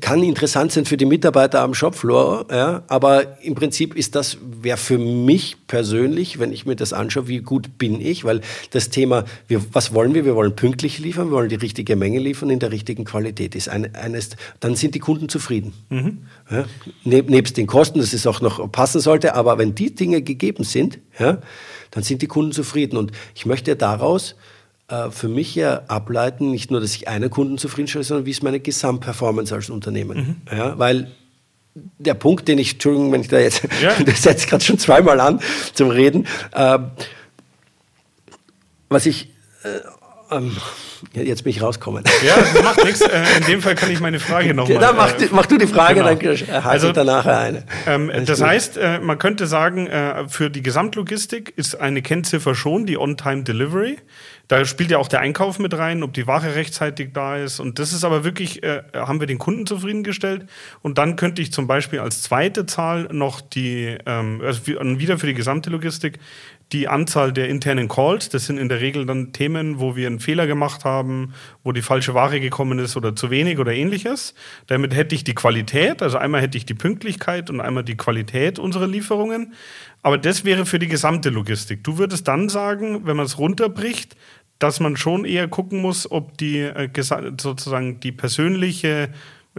kann 0.00 0.22
interessant 0.22 0.70
sein 0.70 0.84
für 0.84 0.96
die 0.96 1.04
Mitarbeiter 1.04 1.62
am 1.62 1.74
Shopfloor, 1.74 2.46
ja, 2.48 2.84
aber 2.86 3.42
im 3.42 3.56
Prinzip 3.56 3.96
ist 3.96 4.14
das, 4.14 4.38
wäre 4.40 4.76
für 4.76 4.98
mich 4.98 5.56
persönlich, 5.66 6.38
wenn 6.38 6.52
ich 6.52 6.66
mir 6.66 6.76
das 6.76 6.92
anschaue, 6.92 7.26
wie 7.26 7.38
gut 7.38 7.76
bin 7.78 8.00
ich, 8.00 8.24
weil 8.24 8.40
das 8.70 8.88
Thema, 8.88 9.24
wir, 9.48 9.62
was 9.72 9.94
wollen 9.94 10.14
wir? 10.14 10.24
Wir 10.24 10.36
wollen 10.36 10.54
pünktlich 10.54 11.00
liefern, 11.00 11.30
wir 11.30 11.36
wollen 11.38 11.48
die 11.48 11.56
richtige 11.56 11.96
Menge 11.96 12.20
liefern 12.20 12.50
in 12.50 12.60
der 12.60 12.70
richtigen 12.70 13.04
Qualität. 13.04 13.56
Ist 13.56 13.68
ein, 13.68 13.92
eines, 13.96 14.30
dann 14.60 14.76
sind 14.76 14.94
die 14.94 15.00
Kunden 15.00 15.28
zufrieden. 15.28 15.72
Mhm. 15.88 16.18
Ja, 16.50 16.64
neb, 17.02 17.30
nebst 17.30 17.56
den 17.56 17.66
Kosten, 17.66 17.98
dass 17.98 18.12
es 18.12 18.28
auch 18.28 18.40
noch 18.40 18.70
passen 18.70 19.00
sollte, 19.00 19.34
aber 19.34 19.58
wenn 19.58 19.74
die 19.74 19.92
Dinge 19.92 20.22
gegeben 20.22 20.62
sind, 20.62 21.00
ja, 21.18 21.38
dann 21.90 22.04
sind 22.04 22.22
die 22.22 22.28
Kunden 22.28 22.52
zufrieden. 22.52 22.96
Und 22.96 23.10
ich 23.34 23.44
möchte 23.44 23.74
daraus, 23.74 24.36
äh, 24.90 25.10
für 25.10 25.28
mich 25.28 25.54
ja 25.54 25.82
ableiten, 25.88 26.50
nicht 26.50 26.70
nur, 26.70 26.80
dass 26.80 26.94
ich 26.94 27.08
einen 27.08 27.30
Kunden 27.30 27.58
zufriedenstelle, 27.58 28.04
sondern 28.04 28.26
wie 28.26 28.30
ist 28.30 28.42
meine 28.42 28.60
Gesamtperformance 28.60 29.54
als 29.54 29.70
Unternehmen. 29.70 30.42
Mhm. 30.50 30.56
Ja, 30.56 30.78
weil 30.78 31.12
der 31.74 32.14
Punkt, 32.14 32.48
den 32.48 32.58
ich, 32.58 32.74
Entschuldigung, 32.74 33.12
wenn 33.12 33.20
ich 33.20 33.28
da 33.28 33.38
jetzt, 33.38 33.62
ja. 33.80 33.92
das 34.04 34.22
setzt 34.22 34.48
gerade 34.48 34.64
schon 34.64 34.78
zweimal 34.78 35.20
an 35.20 35.40
zum 35.74 35.90
Reden, 35.90 36.26
äh, 36.52 36.78
was 38.88 39.06
ich, 39.06 39.30
äh, 39.62 40.34
ähm, 40.34 40.56
jetzt 41.12 41.44
bin 41.44 41.50
ich 41.50 41.62
rauskommen. 41.62 42.04
Ja, 42.24 42.36
das 42.36 42.62
macht 42.62 42.84
nichts. 42.84 43.00
Äh, 43.00 43.22
in 43.38 43.44
dem 43.46 43.62
Fall 43.62 43.74
kann 43.74 43.90
ich 43.90 44.00
meine 44.00 44.18
Frage 44.18 44.54
nochmal. 44.54 44.78
Dann 44.78 44.96
mach, 44.96 45.12
äh, 45.20 45.28
mach, 45.30 45.46
du 45.46 45.58
die 45.58 45.66
Frage, 45.66 46.02
genau. 46.02 46.08
dann 46.08 46.64
halte 46.64 46.64
also, 46.64 46.88
ich 46.88 46.94
danach 46.94 47.26
eine. 47.26 47.64
Ähm, 47.86 48.10
das 48.26 48.40
heißt, 48.40 48.76
äh, 48.76 48.98
man 48.98 49.18
könnte 49.18 49.46
sagen, 49.46 49.86
äh, 49.86 50.28
für 50.28 50.50
die 50.50 50.62
Gesamtlogistik 50.62 51.52
ist 51.56 51.80
eine 51.80 52.02
Kennziffer 52.02 52.54
schon 52.54 52.86
die 52.86 52.98
On-Time-Delivery. 52.98 53.98
Da 54.50 54.64
spielt 54.64 54.90
ja 54.90 54.98
auch 54.98 55.06
der 55.06 55.20
Einkauf 55.20 55.60
mit 55.60 55.78
rein, 55.78 56.02
ob 56.02 56.12
die 56.12 56.26
Ware 56.26 56.56
rechtzeitig 56.56 57.10
da 57.12 57.36
ist. 57.36 57.60
Und 57.60 57.78
das 57.78 57.92
ist 57.92 58.02
aber 58.02 58.24
wirklich, 58.24 58.64
äh, 58.64 58.82
haben 58.94 59.20
wir 59.20 59.28
den 59.28 59.38
Kunden 59.38 59.64
zufriedengestellt. 59.64 60.46
Und 60.82 60.98
dann 60.98 61.14
könnte 61.14 61.40
ich 61.40 61.52
zum 61.52 61.68
Beispiel 61.68 62.00
als 62.00 62.22
zweite 62.22 62.66
Zahl 62.66 63.06
noch 63.12 63.40
die, 63.40 63.96
ähm, 64.06 64.42
also 64.44 64.66
wieder 64.66 65.18
für 65.20 65.28
die 65.28 65.34
gesamte 65.34 65.70
Logistik, 65.70 66.18
die 66.72 66.88
Anzahl 66.88 67.32
der 67.32 67.48
internen 67.48 67.86
Calls. 67.86 68.28
Das 68.28 68.46
sind 68.46 68.58
in 68.58 68.68
der 68.68 68.80
Regel 68.80 69.06
dann 69.06 69.32
Themen, 69.32 69.78
wo 69.78 69.94
wir 69.94 70.08
einen 70.08 70.18
Fehler 70.18 70.48
gemacht 70.48 70.84
haben, 70.84 71.32
wo 71.62 71.70
die 71.70 71.82
falsche 71.82 72.14
Ware 72.14 72.40
gekommen 72.40 72.80
ist 72.80 72.96
oder 72.96 73.14
zu 73.14 73.30
wenig 73.30 73.58
oder 73.60 73.72
ähnliches. 73.72 74.34
Damit 74.66 74.94
hätte 74.94 75.14
ich 75.14 75.22
die 75.22 75.34
Qualität, 75.34 76.02
also 76.02 76.18
einmal 76.18 76.40
hätte 76.40 76.58
ich 76.58 76.66
die 76.66 76.74
Pünktlichkeit 76.74 77.50
und 77.50 77.60
einmal 77.60 77.84
die 77.84 77.96
Qualität 77.96 78.58
unserer 78.58 78.86
Lieferungen. 78.86 79.54
Aber 80.02 80.16
das 80.16 80.44
wäre 80.44 80.64
für 80.64 80.78
die 80.78 80.88
gesamte 80.88 81.28
Logistik. 81.28 81.84
Du 81.84 81.98
würdest 81.98 82.26
dann 82.26 82.48
sagen, 82.48 83.06
wenn 83.06 83.16
man 83.16 83.26
es 83.26 83.38
runterbricht, 83.38 84.16
dass 84.60 84.78
man 84.78 84.96
schon 84.96 85.24
eher 85.24 85.48
gucken 85.48 85.80
muss, 85.80 86.08
ob 86.10 86.38
die 86.38 86.58
äh, 86.60 86.88
sozusagen 87.02 87.98
die 87.98 88.12
persönliche 88.12 89.08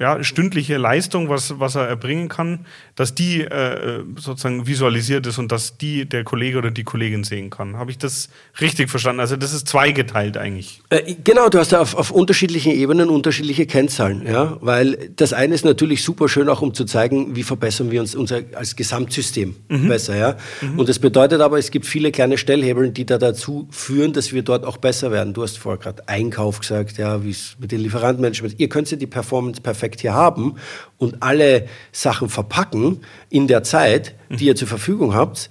ja, 0.01 0.23
stündliche 0.23 0.77
Leistung, 0.77 1.29
was, 1.29 1.59
was 1.59 1.75
er 1.75 1.87
erbringen 1.87 2.27
kann, 2.27 2.65
dass 2.95 3.13
die 3.13 3.41
äh, 3.41 4.03
sozusagen 4.17 4.65
visualisiert 4.65 5.27
ist 5.27 5.37
und 5.37 5.51
dass 5.51 5.77
die 5.77 6.09
der 6.09 6.23
Kollege 6.23 6.57
oder 6.57 6.71
die 6.71 6.83
Kollegin 6.83 7.23
sehen 7.23 7.51
kann. 7.51 7.77
Habe 7.77 7.91
ich 7.91 7.99
das 7.99 8.29
richtig 8.59 8.89
verstanden? 8.89 9.19
Also 9.19 9.35
das 9.35 9.53
ist 9.53 9.67
zweigeteilt 9.67 10.37
eigentlich. 10.37 10.81
Äh, 10.89 11.13
genau, 11.23 11.49
du 11.49 11.59
hast 11.59 11.71
ja 11.71 11.79
auf, 11.81 11.93
auf 11.93 12.09
unterschiedlichen 12.09 12.71
Ebenen 12.71 13.09
unterschiedliche 13.09 13.67
Kennzahlen, 13.67 14.25
ja, 14.25 14.57
weil 14.61 15.11
das 15.15 15.33
eine 15.33 15.53
ist 15.53 15.65
natürlich 15.65 16.03
super 16.03 16.27
schön 16.27 16.49
auch, 16.49 16.63
um 16.63 16.73
zu 16.73 16.85
zeigen, 16.85 17.35
wie 17.35 17.43
verbessern 17.43 17.91
wir 17.91 18.01
uns 18.01 18.15
unser 18.15 18.41
als 18.55 18.75
Gesamtsystem 18.75 19.55
mhm. 19.69 19.87
besser, 19.87 20.15
ja. 20.15 20.37
Mhm. 20.61 20.79
Und 20.79 20.89
das 20.89 20.97
bedeutet 20.97 21.41
aber, 21.41 21.59
es 21.59 21.69
gibt 21.69 21.85
viele 21.85 22.11
kleine 22.11 22.39
Stellhebeln, 22.39 22.95
die 22.95 23.05
da 23.05 23.19
dazu 23.19 23.67
führen, 23.69 24.13
dass 24.13 24.33
wir 24.33 24.41
dort 24.41 24.65
auch 24.65 24.77
besser 24.77 25.11
werden. 25.11 25.35
Du 25.35 25.43
hast 25.43 25.59
vorher 25.59 25.79
gerade 25.79 26.07
Einkauf 26.07 26.59
gesagt, 26.59 26.97
ja, 26.97 27.23
wie 27.23 27.29
es 27.29 27.55
mit 27.59 27.71
den 27.71 27.81
Lieferantenmanagement. 27.81 28.59
Ihr 28.59 28.67
könnt 28.67 28.89
ja 28.89 28.97
die 28.97 29.05
Performance 29.05 29.61
perfekt 29.61 29.90
Effekt 29.91 30.01
hier 30.01 30.13
haben 30.13 30.55
und 30.97 31.21
alle 31.21 31.67
Sachen 31.91 32.29
verpacken 32.29 33.01
in 33.29 33.47
der 33.47 33.63
Zeit, 33.63 34.15
die 34.29 34.45
ihr 34.45 34.55
zur 34.55 34.67
Verfügung 34.67 35.13
habt, 35.13 35.49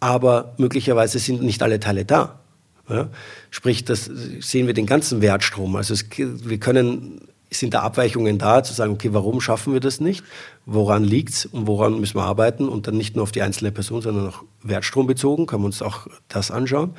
aber 0.00 0.54
möglicherweise 0.58 1.18
sind 1.18 1.42
nicht 1.42 1.62
alle 1.62 1.80
Teile 1.80 2.04
da. 2.04 2.40
Ja? 2.88 3.08
Sprich, 3.50 3.84
das 3.84 4.10
sehen 4.40 4.66
wir 4.66 4.74
den 4.74 4.86
ganzen 4.86 5.20
Wertstrom. 5.20 5.76
Also 5.76 5.94
es, 5.94 6.06
wir 6.16 6.58
können 6.58 7.20
sind 7.50 7.72
da 7.72 7.82
Abweichungen 7.82 8.36
da, 8.36 8.64
zu 8.64 8.74
sagen, 8.74 8.94
okay, 8.94 9.10
warum 9.12 9.40
schaffen 9.40 9.74
wir 9.74 9.78
das 9.78 10.00
nicht? 10.00 10.24
Woran 10.66 11.04
liegt 11.04 11.34
es 11.34 11.46
und 11.46 11.68
woran 11.68 12.00
müssen 12.00 12.16
wir 12.16 12.24
arbeiten? 12.24 12.68
Und 12.68 12.88
dann 12.88 12.96
nicht 12.96 13.14
nur 13.14 13.22
auf 13.22 13.30
die 13.30 13.42
einzelne 13.42 13.70
Person, 13.70 14.02
sondern 14.02 14.26
auch 14.26 14.42
wertstrombezogen, 14.64 15.46
kann 15.46 15.60
man 15.60 15.66
uns 15.66 15.80
auch 15.80 16.08
das 16.26 16.50
anschauen. 16.50 16.94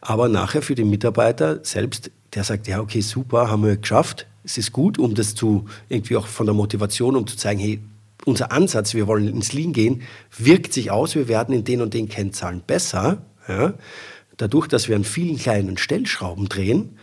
Aber 0.00 0.30
nachher 0.30 0.62
für 0.62 0.74
den 0.74 0.88
Mitarbeiter 0.88 1.62
selbst, 1.62 2.10
der 2.32 2.42
sagt, 2.42 2.68
ja, 2.68 2.80
okay, 2.80 3.02
super, 3.02 3.50
haben 3.50 3.64
wir 3.64 3.76
geschafft. 3.76 4.26
Es 4.48 4.56
ist 4.56 4.72
gut, 4.72 4.98
um 4.98 5.14
das 5.14 5.34
zu, 5.34 5.66
irgendwie 5.90 6.16
auch 6.16 6.26
von 6.26 6.46
der 6.46 6.54
Motivation, 6.54 7.16
um 7.16 7.26
zu 7.26 7.36
zeigen, 7.36 7.60
hey, 7.60 7.80
unser 8.24 8.50
Ansatz, 8.50 8.94
wir 8.94 9.06
wollen 9.06 9.28
ins 9.28 9.52
Lean 9.52 9.74
gehen, 9.74 10.00
wirkt 10.38 10.72
sich 10.72 10.90
aus, 10.90 11.14
wir 11.14 11.28
werden 11.28 11.54
in 11.54 11.64
den 11.64 11.82
und 11.82 11.92
den 11.92 12.08
Kennzahlen 12.08 12.62
besser. 12.66 13.20
Ja? 13.46 13.74
Dadurch, 14.38 14.66
dass 14.66 14.88
wir 14.88 14.96
an 14.96 15.04
vielen 15.04 15.36
kleinen 15.36 15.76
Stellschrauben 15.76 16.48
drehen. 16.48 16.96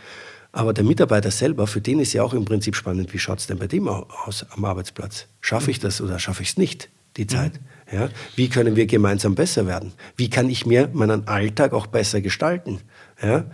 Aber 0.50 0.72
der 0.72 0.82
Mitarbeiter 0.82 1.30
selber, 1.30 1.68
für 1.68 1.80
den 1.80 2.00
ist 2.00 2.14
ja 2.14 2.24
auch 2.24 2.34
im 2.34 2.44
Prinzip 2.44 2.74
spannend, 2.74 3.14
wie 3.14 3.18
schaut 3.20 3.38
es 3.38 3.46
denn 3.46 3.58
bei 3.58 3.68
dem 3.68 3.86
aus 3.86 4.44
am 4.50 4.64
Arbeitsplatz? 4.64 5.28
Schaffe 5.40 5.70
ich 5.70 5.78
das 5.78 6.00
oder 6.00 6.18
schaffe 6.18 6.42
ich 6.42 6.48
es 6.48 6.56
nicht, 6.56 6.88
die 7.16 7.22
mhm. 7.22 7.28
Zeit? 7.28 7.52
Ja? 7.92 8.08
Wie 8.34 8.48
können 8.48 8.74
wir 8.74 8.86
gemeinsam 8.86 9.36
besser 9.36 9.68
werden? 9.68 9.92
Wie 10.16 10.30
kann 10.30 10.50
ich 10.50 10.66
mir 10.66 10.90
meinen 10.92 11.28
Alltag 11.28 11.74
auch 11.74 11.86
besser 11.86 12.20
gestalten? 12.20 12.80
Ja? 13.22 13.44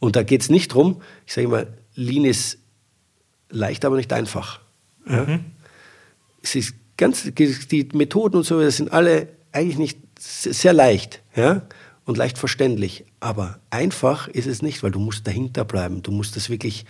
Und 0.00 0.16
da 0.16 0.22
geht 0.22 0.42
es 0.42 0.50
nicht 0.50 0.72
darum, 0.72 1.00
ich 1.26 1.32
sage 1.32 1.46
immer, 1.46 1.66
Lean 1.94 2.26
ist 2.26 2.57
leicht, 3.50 3.84
aber 3.84 3.96
nicht 3.96 4.12
einfach. 4.12 4.60
Ja? 5.08 5.24
Mhm. 5.24 5.44
Es 6.42 6.54
ist 6.54 6.74
ganz, 6.96 7.30
die 7.34 7.88
Methoden 7.92 8.36
und 8.36 8.44
so, 8.44 8.60
das 8.60 8.76
sind 8.76 8.92
alle 8.92 9.28
eigentlich 9.52 9.78
nicht 9.78 9.98
sehr 10.18 10.72
leicht. 10.72 11.22
Ja? 11.34 11.62
und 12.08 12.16
leicht 12.16 12.38
verständlich. 12.38 13.04
Aber 13.20 13.58
einfach 13.68 14.28
ist 14.28 14.46
es 14.46 14.62
nicht, 14.62 14.82
weil 14.82 14.90
du 14.90 14.98
musst 14.98 15.26
dahinter 15.26 15.66
bleiben. 15.66 16.02
Du 16.02 16.10
musst 16.10 16.36
das 16.36 16.48
wirklich 16.48 16.86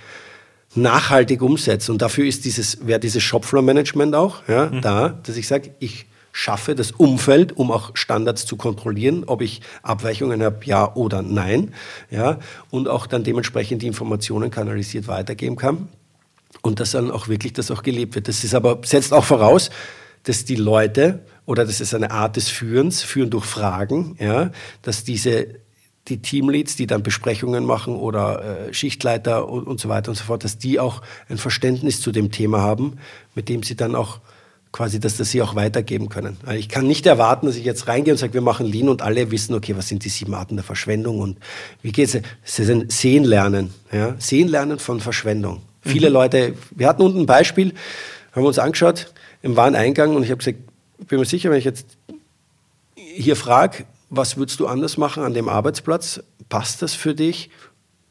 nachhaltig 0.76 1.42
umsetzen. 1.42 1.90
Und 1.90 2.02
dafür 2.02 2.24
ist 2.24 2.44
dieses, 2.44 2.86
wäre 2.86 3.00
dieses 3.00 3.24
Shopfloor-Management 3.24 4.14
auch 4.14 4.46
ja, 4.46 4.66
mhm. 4.66 4.80
da, 4.80 5.08
dass 5.08 5.36
ich 5.36 5.48
sage, 5.48 5.74
ich 5.80 6.06
schaffe 6.30 6.76
das 6.76 6.92
Umfeld, 6.92 7.56
um 7.56 7.72
auch 7.72 7.96
Standards 7.96 8.46
zu 8.46 8.56
kontrollieren, 8.56 9.24
ob 9.26 9.42
ich 9.42 9.60
Abweichungen 9.82 10.40
habe, 10.40 10.64
ja 10.64 10.94
oder 10.94 11.20
nein. 11.22 11.74
Ja, 12.12 12.38
und 12.70 12.86
auch 12.86 13.08
dann 13.08 13.24
dementsprechend 13.24 13.82
die 13.82 13.88
Informationen 13.88 14.52
kanalisiert 14.52 15.08
weitergeben 15.08 15.56
kann. 15.56 15.88
Und 16.62 16.80
dass 16.80 16.92
dann 16.92 17.10
auch 17.10 17.28
wirklich 17.28 17.52
das 17.52 17.70
auch 17.70 17.82
gelebt 17.82 18.14
wird. 18.14 18.28
Das 18.28 18.42
ist 18.44 18.54
aber, 18.54 18.80
setzt 18.84 19.12
auch 19.12 19.24
voraus, 19.24 19.70
dass 20.24 20.44
die 20.44 20.56
Leute 20.56 21.20
oder 21.46 21.64
das 21.64 21.80
ist 21.80 21.94
eine 21.94 22.10
Art 22.10 22.36
des 22.36 22.48
Führens, 22.48 23.02
Führen 23.02 23.30
durch 23.30 23.46
Fragen, 23.46 24.16
ja, 24.18 24.50
dass 24.82 25.04
diese 25.04 25.46
die 26.08 26.22
Teamleads, 26.22 26.76
die 26.76 26.86
dann 26.86 27.02
Besprechungen 27.02 27.64
machen 27.64 27.94
oder 27.94 28.68
äh, 28.68 28.74
Schichtleiter 28.74 29.48
und, 29.48 29.66
und 29.66 29.80
so 29.80 29.88
weiter 29.88 30.10
und 30.10 30.16
so 30.16 30.24
fort, 30.24 30.44
dass 30.44 30.58
die 30.58 30.80
auch 30.80 31.02
ein 31.28 31.38
Verständnis 31.38 32.00
zu 32.00 32.12
dem 32.12 32.30
Thema 32.30 32.60
haben, 32.60 32.98
mit 33.34 33.48
dem 33.48 33.62
sie 33.62 33.76
dann 33.76 33.94
auch 33.94 34.20
quasi, 34.72 35.00
dass 35.00 35.16
das 35.16 35.30
sie 35.30 35.42
auch 35.42 35.54
weitergeben 35.54 36.08
können. 36.08 36.36
Also 36.44 36.58
ich 36.58 36.68
kann 36.68 36.86
nicht 36.86 37.06
erwarten, 37.06 37.46
dass 37.46 37.56
ich 37.56 37.64
jetzt 37.64 37.88
reingehe 37.88 38.12
und 38.12 38.18
sage, 38.18 38.34
wir 38.34 38.40
machen 38.40 38.66
Lean 38.66 38.88
und 38.88 39.02
alle 39.02 39.30
wissen, 39.30 39.54
okay, 39.54 39.76
was 39.76 39.88
sind 39.88 40.04
die 40.04 40.08
sieben 40.08 40.34
Arten 40.34 40.56
der 40.56 40.64
Verschwendung 40.64 41.20
und 41.20 41.38
wie 41.82 41.92
geht 41.92 42.14
es? 42.14 42.22
Ist 42.60 42.70
ein 42.70 42.90
Sehen 42.90 43.24
lernen, 43.24 43.72
ja, 43.92 44.14
Sehen 44.18 44.48
lernen 44.48 44.78
von 44.78 45.00
Verschwendung. 45.00 45.62
Mhm. 45.88 45.92
Viele 45.92 46.08
Leute, 46.08 46.54
wir 46.70 46.86
hatten 46.86 47.02
unten 47.02 47.20
ein 47.20 47.26
Beispiel, 47.26 47.74
haben 48.32 48.42
wir 48.42 48.48
uns 48.48 48.58
angeschaut 48.58 49.12
im 49.42 49.56
Wareneingang 49.56 50.14
und 50.14 50.22
ich 50.22 50.30
habe 50.30 50.38
gesagt, 50.38 50.58
bin 51.08 51.18
mir 51.18 51.24
sicher, 51.24 51.50
wenn 51.50 51.58
ich 51.58 51.64
jetzt 51.64 51.96
hier 52.94 53.36
frage, 53.36 53.84
was 54.10 54.36
würdest 54.36 54.60
du 54.60 54.66
anders 54.66 54.96
machen 54.96 55.22
an 55.22 55.34
dem 55.34 55.48
Arbeitsplatz? 55.48 56.22
Passt 56.48 56.82
das 56.82 56.94
für 56.94 57.14
dich? 57.14 57.50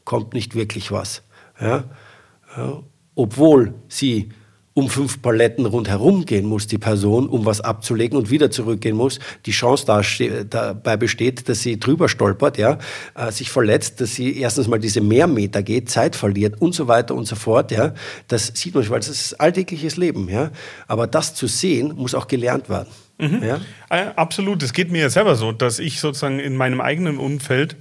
Kommt 0.04 0.32
nicht 0.32 0.54
wirklich 0.54 0.92
was. 0.92 1.22
Ja? 1.60 1.84
Ja. 2.56 2.82
Obwohl 3.14 3.74
sie 3.88 4.30
um 4.78 4.88
fünf 4.88 5.20
Paletten 5.20 5.66
rundherum 5.66 6.24
gehen 6.24 6.46
muss, 6.46 6.68
die 6.68 6.78
Person, 6.78 7.28
um 7.28 7.44
was 7.44 7.60
abzulegen 7.60 8.16
und 8.16 8.30
wieder 8.30 8.48
zurückgehen 8.48 8.96
muss, 8.96 9.18
die 9.44 9.50
Chance 9.50 9.86
dabei 10.48 10.96
besteht, 10.96 11.48
dass 11.48 11.62
sie 11.62 11.80
drüber 11.80 12.08
stolpert, 12.08 12.58
ja, 12.58 12.78
äh, 13.16 13.32
sich 13.32 13.50
verletzt, 13.50 14.00
dass 14.00 14.14
sie 14.14 14.38
erstens 14.38 14.68
mal 14.68 14.78
diese 14.78 15.00
Mehrmeter 15.00 15.64
geht, 15.64 15.90
Zeit 15.90 16.14
verliert 16.14 16.62
und 16.62 16.76
so 16.76 16.86
weiter 16.86 17.16
und 17.16 17.26
so 17.26 17.34
fort, 17.34 17.72
ja. 17.72 17.92
Das 18.28 18.52
sieht 18.54 18.76
man, 18.76 18.88
weil 18.88 19.00
das 19.00 19.08
ist 19.08 19.40
alltägliches 19.40 19.96
Leben, 19.96 20.28
ja. 20.28 20.52
Aber 20.86 21.08
das 21.08 21.34
zu 21.34 21.48
sehen, 21.48 21.94
muss 21.96 22.14
auch 22.14 22.28
gelernt 22.28 22.68
werden. 22.68 22.88
Mhm. 23.18 23.42
Ja? 23.42 23.60
Äh, 23.90 24.12
absolut. 24.14 24.62
Es 24.62 24.72
geht 24.72 24.92
mir 24.92 25.00
ja 25.00 25.10
selber 25.10 25.34
so, 25.34 25.50
dass 25.50 25.80
ich 25.80 25.98
sozusagen 25.98 26.38
in 26.38 26.56
meinem 26.56 26.80
eigenen 26.80 27.18
Umfeld 27.18 27.74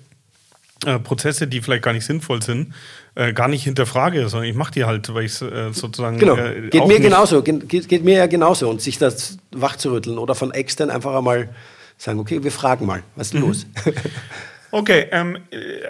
äh, 0.86 1.00
Prozesse, 1.00 1.48
die 1.48 1.62
vielleicht 1.62 1.84
gar 1.84 1.94
nicht 1.94 2.06
sinnvoll 2.06 2.42
sind, 2.42 2.74
äh, 3.16 3.34
gar 3.34 3.48
nicht 3.48 3.64
hinterfrage, 3.64 4.30
sondern 4.30 4.50
ich 4.50 4.56
mache 4.56 4.72
die 4.72 4.86
halt, 4.86 5.14
weil 5.14 5.26
ich 5.26 5.42
äh, 5.42 5.72
sozusagen. 5.74 6.20
Genau. 6.20 6.36
Geht 6.70 6.88
mir 6.88 7.00
genauso, 7.00 7.42
geht, 7.42 7.68
geht, 7.68 8.04
mir 8.04 8.18
ja 8.18 8.28
genauso. 8.28 8.70
Und 8.70 8.82
sich 8.82 8.98
das 8.98 9.38
wachzurütteln 9.52 10.18
oder 10.18 10.36
von 10.36 10.52
extern 10.52 10.90
einfach 10.90 11.16
einmal 11.16 11.50
sagen, 11.98 12.20
okay, 12.20 12.44
wir 12.44 12.52
fragen 12.52 12.86
mal, 12.86 13.04
was 13.16 13.28
ist 13.28 13.34
mhm. 13.34 13.42
los? 13.42 13.66
Okay, 14.72 15.08
ähm, 15.12 15.38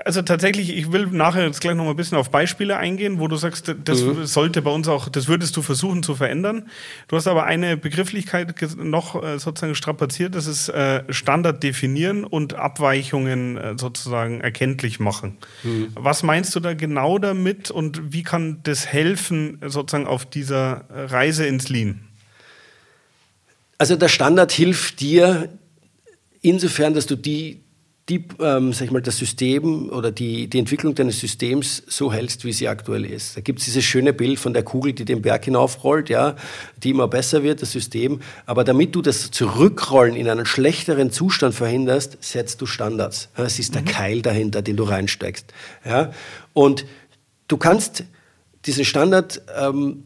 also 0.06 0.22
tatsächlich, 0.22 0.76
ich 0.76 0.92
will 0.92 1.08
nachher 1.08 1.46
jetzt 1.46 1.62
gleich 1.62 1.76
noch 1.76 1.86
mal 1.86 1.92
ein 1.92 1.96
bisschen 1.96 2.18
auf 2.18 2.30
Beispiele 2.30 2.78
eingehen, 2.78 3.20
wo 3.20 3.28
du 3.28 3.36
sagst, 3.36 3.74
das 3.84 4.02
mhm. 4.02 4.26
sollte 4.26 4.62
bei 4.62 4.70
uns 4.70 4.88
auch, 4.88 5.10
das 5.10 5.28
würdest 5.28 5.58
du 5.58 5.64
versuchen 5.64 6.04
zu 6.04 6.14
verändern. 6.14 6.70
Du 7.08 7.16
hast 7.16 7.28
aber 7.28 7.46
eine 7.46 7.76
Begrifflichkeit 7.76 8.54
noch 8.78 9.22
äh, 9.22 9.40
sozusagen 9.40 9.74
strapaziert, 9.74 10.36
das 10.36 10.46
ist 10.46 10.70
äh, 10.70 11.04
Standard 11.12 11.64
definieren 11.64 12.24
und 12.24 12.54
Abweichungen 12.54 13.58
äh, 13.58 13.74
sozusagen 13.78 14.42
erkenntlich 14.42 15.00
machen. 15.00 15.38
Mhm. 15.64 15.88
Was 15.96 16.22
meinst 16.22 16.56
du 16.56 16.60
da 16.60 16.76
genau 16.76 17.18
damit 17.18 17.72
und 17.72 18.14
wie 18.14 18.24
kann 18.24 18.60
das 18.64 18.86
helfen 18.86 19.60
sozusagen 19.66 20.06
auf 20.06 20.26
dieser 20.26 20.86
Reise 20.90 21.48
ins 21.48 21.70
Lean? 21.70 22.02
Also 23.80 23.96
der 23.96 24.08
Standard 24.08 24.52
hilft 24.52 25.00
dir 25.02 25.50
insofern, 26.42 26.94
dass 26.94 27.06
du 27.06 27.16
die 27.16 27.62
die, 28.10 28.24
ähm, 28.40 28.72
sag 28.72 28.86
ich 28.86 28.92
mal, 28.92 29.02
das 29.02 29.18
System 29.18 29.90
oder 29.90 30.12
die, 30.12 30.48
die 30.48 30.60
Entwicklung 30.60 30.96
deines 30.96 31.20
Systems 31.20 31.84
so 31.88 32.12
hältst, 32.12 32.46
wie 32.46 32.54
sie 32.54 32.70
aktuell 32.70 33.04
ist. 33.04 33.36
Da 33.36 33.42
gibt 33.42 33.60
es 33.60 33.66
dieses 33.66 33.84
schöne 33.84 34.14
Bild 34.14 34.40
von 34.40 34.54
der 34.54 34.64
Kugel, 34.64 34.94
die 34.94 35.04
den 35.04 35.22
Berg 35.22 35.44
hinaufrollt, 35.44 36.08
ja, 36.10 36.38
die 36.84 36.92
immer 36.92 37.10
besser 37.10 37.44
wird, 37.44 37.62
das 37.62 37.74
System. 37.74 38.22
Aber 38.46 38.64
damit 38.64 38.96
du 38.96 39.02
das 39.02 39.32
Zurückrollen 39.32 40.16
in 40.16 40.30
einen 40.30 40.46
schlechteren 40.46 41.12
Zustand 41.12 41.54
verhinderst, 41.54 42.18
setzt 42.22 42.62
du 42.62 42.66
Standards. 42.66 43.28
Das 43.36 43.60
ist 43.60 43.76
der 43.76 43.82
mhm. 43.82 43.88
Keil 43.88 44.22
dahinter, 44.22 44.62
den 44.62 44.78
du 44.78 44.84
reinsteckst. 44.84 45.54
Ja. 45.84 46.14
Und 46.54 46.86
du 47.50 47.58
kannst 47.58 48.06
diesen 48.66 48.86
Standard 48.86 49.42
ähm, 49.60 50.04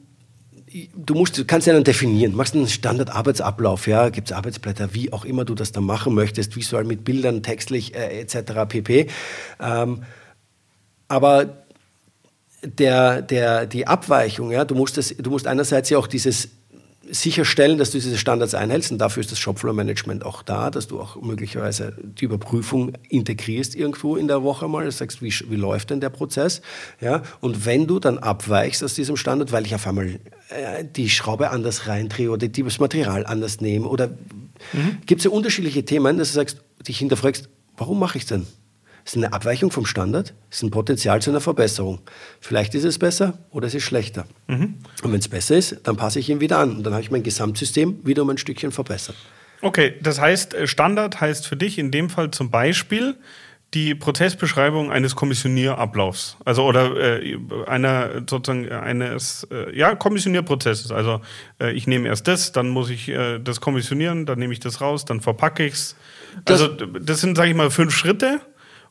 du 0.96 1.14
musst, 1.14 1.48
kannst 1.48 1.68
ja 1.68 1.74
dann 1.74 1.84
definieren, 1.84 2.36
machst 2.36 2.56
einen 2.56 2.68
Standardarbeitsablauf, 2.68 3.88
ja, 3.88 4.10
gibt 4.10 4.30
es 4.30 4.32
Arbeitsblätter, 4.32 4.94
wie 4.94 5.12
auch 5.12 5.26
immer 5.26 5.46
du 5.46 5.56
das 5.56 5.72
dann 5.72 5.84
machen 5.84 6.14
möchtest, 6.14 6.56
visuell 6.56 6.84
mit 6.84 7.04
Bildern, 7.04 7.44
textlich 7.44 7.96
äh, 7.96 8.22
etc. 8.22 8.68
pp. 8.68 9.08
Ähm, 9.60 10.04
aber 11.08 11.64
der, 12.64 13.22
der, 13.22 13.66
die 13.66 13.88
Abweichung, 13.88 14.52
ja, 14.52 14.66
du 14.66 14.76
musst, 14.76 14.98
das, 14.98 15.16
du 15.18 15.30
musst 15.30 15.48
einerseits 15.48 15.90
ja 15.90 15.98
auch 15.98 16.08
dieses 16.08 16.50
sicherstellen, 17.12 17.78
dass 17.78 17.92
du 17.92 18.00
diese 18.00 18.18
Standards 18.18 18.56
einhältst. 18.56 18.92
Und 18.92 18.98
dafür 18.98 19.22
ist 19.22 19.32
das 19.32 19.40
Shopfloor-Management 19.40 20.26
auch 20.26 20.42
da, 20.44 20.72
dass 20.72 20.88
du 20.88 21.00
auch 21.00 21.22
möglicherweise 21.22 21.96
die 22.02 22.26
Überprüfung 22.26 22.94
integrierst 23.10 23.76
irgendwo 23.76 24.16
in 24.16 24.28
der 24.28 24.44
Woche 24.44 24.68
mal. 24.68 24.86
Du 24.86 24.92
sagst, 24.92 25.22
wie, 25.22 25.34
wie 25.50 25.56
läuft 25.56 25.90
denn 25.90 26.00
der 26.00 26.10
Prozess? 26.10 26.62
Ja? 27.00 27.22
Und 27.42 27.66
wenn 27.66 27.86
du 27.86 28.00
dann 28.00 28.18
abweichst 28.18 28.84
aus 28.84 28.94
diesem 28.94 29.18
Standard, 29.18 29.52
weil 29.52 29.66
ich 29.66 29.76
auf 29.76 29.86
einmal 29.86 30.08
äh, 30.08 30.86
die 30.86 31.10
Schraube 31.10 31.50
anders 31.50 31.88
reindrehe 31.88 32.32
oder 32.32 32.48
das 32.48 32.80
Material 32.80 33.26
anders 33.26 33.62
nehme 33.62 33.88
oder 33.88 34.08
mhm. 34.08 34.98
gibt 35.06 35.20
es 35.20 35.26
ja 35.26 35.32
unterschiedliche 35.32 35.84
Themen, 35.84 36.18
dass 36.18 36.30
du 36.30 36.36
sagst, 36.36 36.62
dich 36.88 36.98
hinterfragst, 36.98 37.50
warum 37.78 38.00
mache 38.00 38.18
ich 38.18 38.24
es 38.24 38.30
denn? 38.30 38.48
Ist 39.06 39.18
eine 39.18 39.34
Abweichung 39.34 39.72
vom 39.72 39.86
Standard, 39.86 40.34
ist 40.50 40.64
ein 40.64 40.72
Potenzial 40.72 41.22
zu 41.22 41.30
einer 41.30 41.42
Verbesserung. 41.42 42.00
Vielleicht 42.40 42.76
ist 42.76 42.84
es 42.84 43.00
besser 43.00 43.40
oder 43.50 43.68
es 43.68 43.76
ist 43.76 43.84
schlechter. 43.84 44.26
Mhm. 44.48 44.76
Und 45.04 45.12
wenn 45.12 45.20
es 45.20 45.28
besser 45.28 45.58
ist, 45.58 45.80
dann 45.84 45.98
passe 45.98 46.20
ich 46.20 46.30
ihn 46.30 46.40
wieder 46.40 46.60
an 46.60 46.78
und 46.78 46.84
dann 46.84 46.94
habe 46.94 47.04
ich 47.04 47.12
mein 47.12 47.24
Gesamtsystem 47.24 48.06
wieder 48.06 48.22
um 48.22 48.30
ein 48.30 48.38
Stückchen 48.38 48.72
verbessert. 48.72 49.16
Okay, 49.62 49.96
das 50.02 50.20
heißt, 50.20 50.54
äh, 50.54 50.68
Standard 50.68 51.22
heißt 51.22 51.48
für 51.48 51.56
dich 51.56 51.78
in 51.78 51.92
dem 51.92 52.10
Fall 52.10 52.32
zum 52.32 52.50
Beispiel 52.50 53.16
die 53.74 53.96
Prozessbeschreibung 53.96 54.92
eines 54.92 55.16
Kommissionierablaufs. 55.16 56.36
Also 56.44 56.66
oder 56.66 57.22
äh, 57.22 57.38
einer 57.68 58.24
sozusagen 58.30 58.70
eines 58.70 59.48
äh, 59.50 59.76
ja, 59.78 59.96
Kommissionierprozesses. 59.96 60.92
Also 60.92 61.22
äh, 61.62 61.72
ich 61.72 61.88
nehme 61.88 62.10
erst 62.10 62.28
das, 62.28 62.52
dann 62.52 62.70
muss 62.70 62.90
ich 62.90 63.08
äh, 63.08 63.40
das 63.40 63.62
kommissionieren, 63.62 64.26
dann 64.26 64.40
nehme 64.40 64.52
ich 64.52 64.60
das 64.60 64.82
raus, 64.82 65.06
dann 65.06 65.22
verpacke 65.22 65.66
ich 65.66 65.74
es. 65.74 65.96
Also 66.46 66.68
das 66.68 67.22
sind, 67.22 67.38
sage 67.38 67.50
ich 67.50 67.56
mal, 67.56 67.70
fünf 67.72 67.94
Schritte 67.94 68.42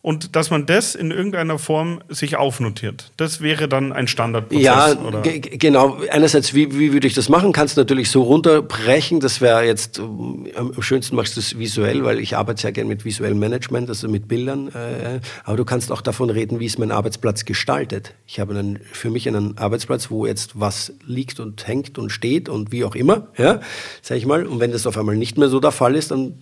und 0.03 0.35
dass 0.35 0.51
man 0.51 0.65
das 0.65 0.95
in 0.95 1.11
irgendeiner 1.11 1.59
Form 1.59 2.01
sich 2.09 2.37
aufnotiert. 2.37 3.13
Das 3.19 3.43
wäre 3.43 3.69
dann 3.69 3.93
ein 3.93 4.09
Standardprozess. 4.09 4.65
Ja, 4.65 4.95
genau. 5.25 5.99
Einerseits, 6.11 6.55
wie, 6.55 6.79
wie 6.79 6.95
würde 6.95 7.07
ich 7.07 7.13
das 7.13 7.29
machen? 7.29 7.53
Kannst 7.53 7.77
du 7.77 7.83
natürlich 7.83 8.11
so 8.11 8.23
runterbrechen. 8.23 9.21
Das 9.21 9.43
wäre 9.43 9.63
jetzt, 9.63 9.99
ähm, 9.99 10.47
am 10.55 10.81
schönsten 10.81 11.17
machst 11.17 11.37
du 11.37 11.41
es 11.41 11.59
visuell, 11.59 12.03
weil 12.03 12.19
ich 12.19 12.35
arbeite 12.35 12.63
sehr 12.63 12.73
gerne 12.73 12.89
mit 12.89 13.05
visuellem 13.05 13.39
Management, 13.39 13.91
also 13.91 14.09
mit 14.09 14.27
Bildern. 14.27 14.69
Äh, 14.69 15.21
aber 15.45 15.59
du 15.59 15.67
kannst 15.67 15.93
auch 15.93 16.01
davon 16.01 16.31
reden, 16.31 16.61
wie 16.61 16.67
ist 16.67 16.79
mein 16.79 16.93
Arbeitsplatz 16.93 17.45
gestaltet. 17.45 18.15
Ich 18.27 18.41
habe 18.41 18.55
einen, 18.55 18.79
für 18.93 19.11
mich 19.11 19.29
einen 19.29 19.59
Arbeitsplatz, 19.59 20.11
wo 20.11 20.25
jetzt 20.25 20.59
was 20.59 20.95
liegt 21.05 21.41
und 21.41 21.67
hängt 21.69 21.99
und 21.99 22.09
steht 22.09 22.49
und 22.49 22.73
wie 22.73 22.85
auch 22.85 22.95
immer, 22.95 23.29
ja, 23.37 23.61
sag 24.01 24.17
ich 24.17 24.25
mal. 24.25 24.47
Und 24.47 24.61
wenn 24.61 24.73
das 24.73 24.87
auf 24.87 24.97
einmal 24.97 25.17
nicht 25.17 25.37
mehr 25.37 25.49
so 25.49 25.61
der 25.61 25.73
Fall 25.73 25.95
ist, 25.95 26.11
dann 26.11 26.41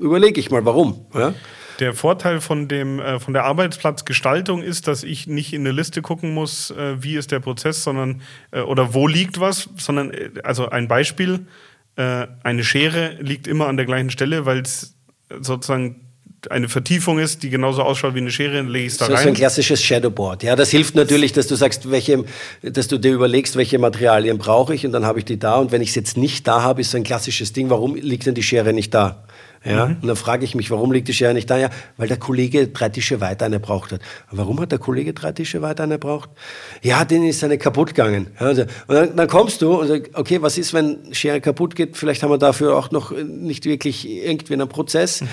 überlege 0.00 0.40
ich 0.40 0.50
mal, 0.50 0.64
warum. 0.64 1.04
Ja? 1.12 1.34
Der 1.80 1.94
Vorteil 1.94 2.40
von, 2.40 2.68
dem, 2.68 3.00
äh, 3.00 3.18
von 3.18 3.34
der 3.34 3.44
Arbeitsplatzgestaltung 3.44 4.62
ist, 4.62 4.86
dass 4.86 5.02
ich 5.02 5.26
nicht 5.26 5.52
in 5.52 5.62
eine 5.62 5.72
Liste 5.72 6.02
gucken 6.02 6.32
muss, 6.32 6.70
äh, 6.70 7.02
wie 7.02 7.16
ist 7.16 7.32
der 7.32 7.40
Prozess, 7.40 7.82
sondern 7.82 8.22
äh, 8.50 8.60
oder 8.60 8.94
wo 8.94 9.06
liegt 9.06 9.40
was, 9.40 9.68
sondern 9.76 10.12
äh, 10.12 10.30
also 10.42 10.68
ein 10.68 10.88
Beispiel, 10.88 11.46
äh, 11.96 12.26
eine 12.42 12.64
Schere 12.64 13.16
liegt 13.20 13.46
immer 13.46 13.68
an 13.68 13.76
der 13.76 13.86
gleichen 13.86 14.10
Stelle, 14.10 14.46
weil 14.46 14.60
es 14.60 14.96
sozusagen 15.40 16.03
eine 16.50 16.68
Vertiefung 16.68 17.18
ist, 17.18 17.42
die 17.42 17.50
genauso 17.50 17.82
ausschaut 17.82 18.14
wie 18.14 18.18
eine 18.18 18.30
Schere, 18.30 18.56
dann 18.56 18.68
lege 18.68 18.86
ich 18.86 18.92
es 18.92 18.98
da 18.98 19.06
so 19.06 19.12
rein. 19.12 19.22
So 19.22 19.28
ein 19.28 19.34
klassisches 19.34 19.82
Shadowboard. 19.82 20.42
Ja, 20.42 20.56
das 20.56 20.70
hilft 20.70 20.94
natürlich, 20.94 21.32
dass 21.32 21.46
du 21.46 21.54
sagst, 21.54 21.90
welche, 21.90 22.24
dass 22.62 22.88
du 22.88 22.98
dir 22.98 23.12
überlegst, 23.12 23.56
welche 23.56 23.78
Materialien 23.78 24.38
brauche 24.38 24.74
ich 24.74 24.84
und 24.86 24.92
dann 24.92 25.04
habe 25.04 25.18
ich 25.18 25.24
die 25.24 25.38
da 25.38 25.56
und 25.56 25.72
wenn 25.72 25.82
ich 25.82 25.90
es 25.90 25.94
jetzt 25.94 26.16
nicht 26.16 26.46
da 26.46 26.62
habe, 26.62 26.80
ist 26.80 26.90
so 26.90 26.96
ein 26.96 27.04
klassisches 27.04 27.52
Ding, 27.52 27.70
warum 27.70 27.94
liegt 27.94 28.26
denn 28.26 28.34
die 28.34 28.42
Schere 28.42 28.72
nicht 28.72 28.94
da? 28.94 29.24
Ja? 29.64 29.86
Mhm. 29.86 29.96
Und 30.02 30.08
dann 30.08 30.16
frage 30.16 30.44
ich 30.44 30.54
mich, 30.54 30.70
warum 30.70 30.92
liegt 30.92 31.08
die 31.08 31.14
Schere 31.14 31.32
nicht 31.34 31.48
da? 31.48 31.56
Ja, 31.56 31.70
weil 31.96 32.08
der 32.08 32.18
Kollege 32.18 32.68
drei 32.68 32.90
Tische 32.90 33.20
weiter 33.20 33.46
eine 33.46 33.60
braucht 33.60 33.92
hat. 33.92 34.00
warum 34.30 34.60
hat 34.60 34.72
der 34.72 34.78
Kollege 34.78 35.14
drei 35.14 35.32
Tische 35.32 35.62
weiter 35.62 35.84
eine 35.84 35.98
braucht? 35.98 36.30
Ja, 36.82 37.04
denen 37.04 37.26
ist 37.26 37.42
eine 37.42 37.56
kaputt 37.56 37.88
gegangen. 37.88 38.28
Also, 38.36 38.62
und 38.86 38.94
dann, 38.94 39.16
dann, 39.16 39.28
kommst 39.28 39.62
du 39.62 39.80
und 39.80 39.88
sagst, 39.88 40.10
okay, 40.14 40.42
was 40.42 40.58
ist, 40.58 40.74
wenn 40.74 41.14
Schere 41.14 41.40
kaputt 41.40 41.74
geht? 41.74 41.96
Vielleicht 41.96 42.22
haben 42.22 42.30
wir 42.30 42.38
dafür 42.38 42.76
auch 42.76 42.90
noch 42.90 43.12
nicht 43.12 43.64
wirklich 43.64 44.08
irgendwie 44.08 44.52
einen 44.52 44.68
Prozess, 44.68 45.22
mhm. 45.22 45.28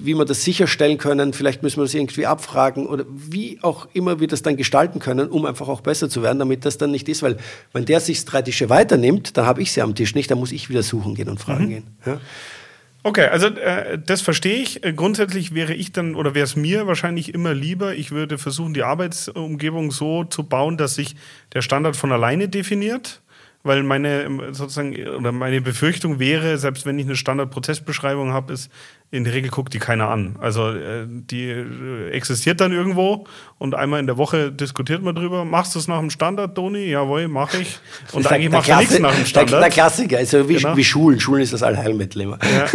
wie 0.00 0.14
wir 0.14 0.24
das 0.24 0.37
sicherstellen 0.44 0.98
können. 0.98 1.32
Vielleicht 1.32 1.62
müssen 1.62 1.78
wir 1.78 1.84
das 1.84 1.94
irgendwie 1.94 2.26
abfragen 2.26 2.86
oder 2.86 3.04
wie 3.08 3.58
auch 3.62 3.88
immer 3.92 4.20
wir 4.20 4.28
das 4.28 4.42
dann 4.42 4.56
gestalten 4.56 4.98
können, 4.98 5.28
um 5.28 5.46
einfach 5.46 5.68
auch 5.68 5.80
besser 5.80 6.08
zu 6.08 6.22
werden, 6.22 6.38
damit 6.38 6.64
das 6.64 6.78
dann 6.78 6.90
nicht 6.90 7.08
ist. 7.08 7.22
Weil 7.22 7.36
wenn 7.72 7.84
der 7.84 8.00
sich 8.00 8.24
drei 8.24 8.42
Tische 8.42 8.70
weiternimmt, 8.70 9.36
dann 9.36 9.46
habe 9.46 9.62
ich 9.62 9.72
sie 9.72 9.82
am 9.82 9.94
Tisch 9.94 10.14
nicht, 10.14 10.30
dann 10.30 10.38
muss 10.38 10.52
ich 10.52 10.68
wieder 10.68 10.82
suchen 10.82 11.14
gehen 11.14 11.28
und 11.28 11.40
fragen 11.40 11.64
mhm. 11.64 11.68
gehen. 11.68 11.86
Ja? 12.06 12.20
Okay, 13.04 13.26
also 13.26 13.46
äh, 13.46 13.98
das 14.04 14.20
verstehe 14.20 14.56
ich. 14.56 14.84
Äh, 14.84 14.92
grundsätzlich 14.92 15.54
wäre 15.54 15.74
ich 15.74 15.92
dann 15.92 16.14
oder 16.14 16.34
wäre 16.34 16.44
es 16.44 16.56
mir 16.56 16.86
wahrscheinlich 16.86 17.32
immer 17.32 17.54
lieber, 17.54 17.94
ich 17.94 18.10
würde 18.10 18.38
versuchen, 18.38 18.74
die 18.74 18.82
Arbeitsumgebung 18.82 19.90
so 19.90 20.24
zu 20.24 20.42
bauen, 20.44 20.76
dass 20.76 20.94
sich 20.94 21.16
der 21.54 21.62
Standard 21.62 21.96
von 21.96 22.12
alleine 22.12 22.48
definiert 22.48 23.22
weil 23.64 23.82
meine 23.82 24.52
sozusagen 24.52 24.94
oder 25.08 25.32
meine 25.32 25.60
Befürchtung 25.60 26.18
wäre, 26.18 26.58
selbst 26.58 26.86
wenn 26.86 26.98
ich 26.98 27.06
eine 27.06 27.16
Standardprozessbeschreibung 27.16 28.32
habe, 28.32 28.52
ist 28.52 28.70
in 29.10 29.24
der 29.24 29.32
Regel 29.32 29.50
guckt 29.50 29.72
die 29.72 29.78
keiner 29.78 30.10
an. 30.10 30.36
Also 30.38 30.68
äh, 30.70 31.06
die 31.08 31.48
äh, 31.48 32.10
existiert 32.10 32.60
dann 32.60 32.72
irgendwo 32.72 33.26
und 33.56 33.74
einmal 33.74 34.00
in 34.00 34.06
der 34.06 34.18
Woche 34.18 34.52
diskutiert 34.52 35.02
man 35.02 35.14
drüber. 35.14 35.46
Machst 35.46 35.74
du 35.74 35.78
es 35.78 35.88
nach 35.88 35.98
dem 35.98 36.10
Standard, 36.10 36.54
Toni? 36.54 36.84
Jawohl, 36.90 37.26
mache 37.26 37.58
ich. 37.58 37.78
Und 38.12 38.24
der, 38.24 38.32
eigentlich 38.32 38.50
macht 38.50 38.68
er 38.68 38.76
nichts 38.78 38.98
nach 38.98 39.14
dem 39.14 39.24
Standard. 39.24 39.52
Der, 39.52 39.60
der 39.60 39.70
Klassiker, 39.70 40.18
also 40.18 40.46
wie, 40.48 40.56
genau. 40.56 40.76
wie 40.76 40.84
Schulen. 40.84 41.20
Schulen 41.20 41.42
ist 41.42 41.54
das 41.54 41.62
Allheilmittel 41.62 42.20
immer. 42.20 42.38
Ja, 42.42 42.66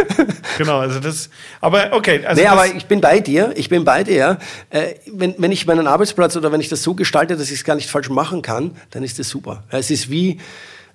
genau, 0.58 0.80
also 0.80 1.00
das. 1.00 1.30
Aber 1.62 1.94
okay. 1.94 2.26
Also 2.26 2.42
nee, 2.42 2.48
aber 2.48 2.66
ich 2.66 2.86
bin 2.88 3.00
bei 3.00 3.20
dir. 3.20 3.54
Ich 3.56 3.70
bin 3.70 3.86
bei 3.86 4.04
dir. 4.04 4.40
Äh, 4.72 4.96
wenn, 5.12 5.36
wenn 5.38 5.52
ich 5.52 5.68
meinen 5.68 5.86
Arbeitsplatz 5.86 6.36
oder 6.36 6.52
wenn 6.52 6.62
ich 6.62 6.70
das 6.70 6.82
so 6.82 6.96
gestalte, 6.96 7.38
dass 7.38 7.52
ich 7.52 7.60
es 7.60 7.64
gar 7.64 7.76
nicht 7.76 7.90
falsch 7.90 8.10
machen 8.10 8.42
kann, 8.42 8.72
dann 8.90 9.04
ist 9.04 9.20
das 9.20 9.30
super. 9.30 9.64
Es 9.70 9.92
ist 9.92 10.10
wie, 10.10 10.40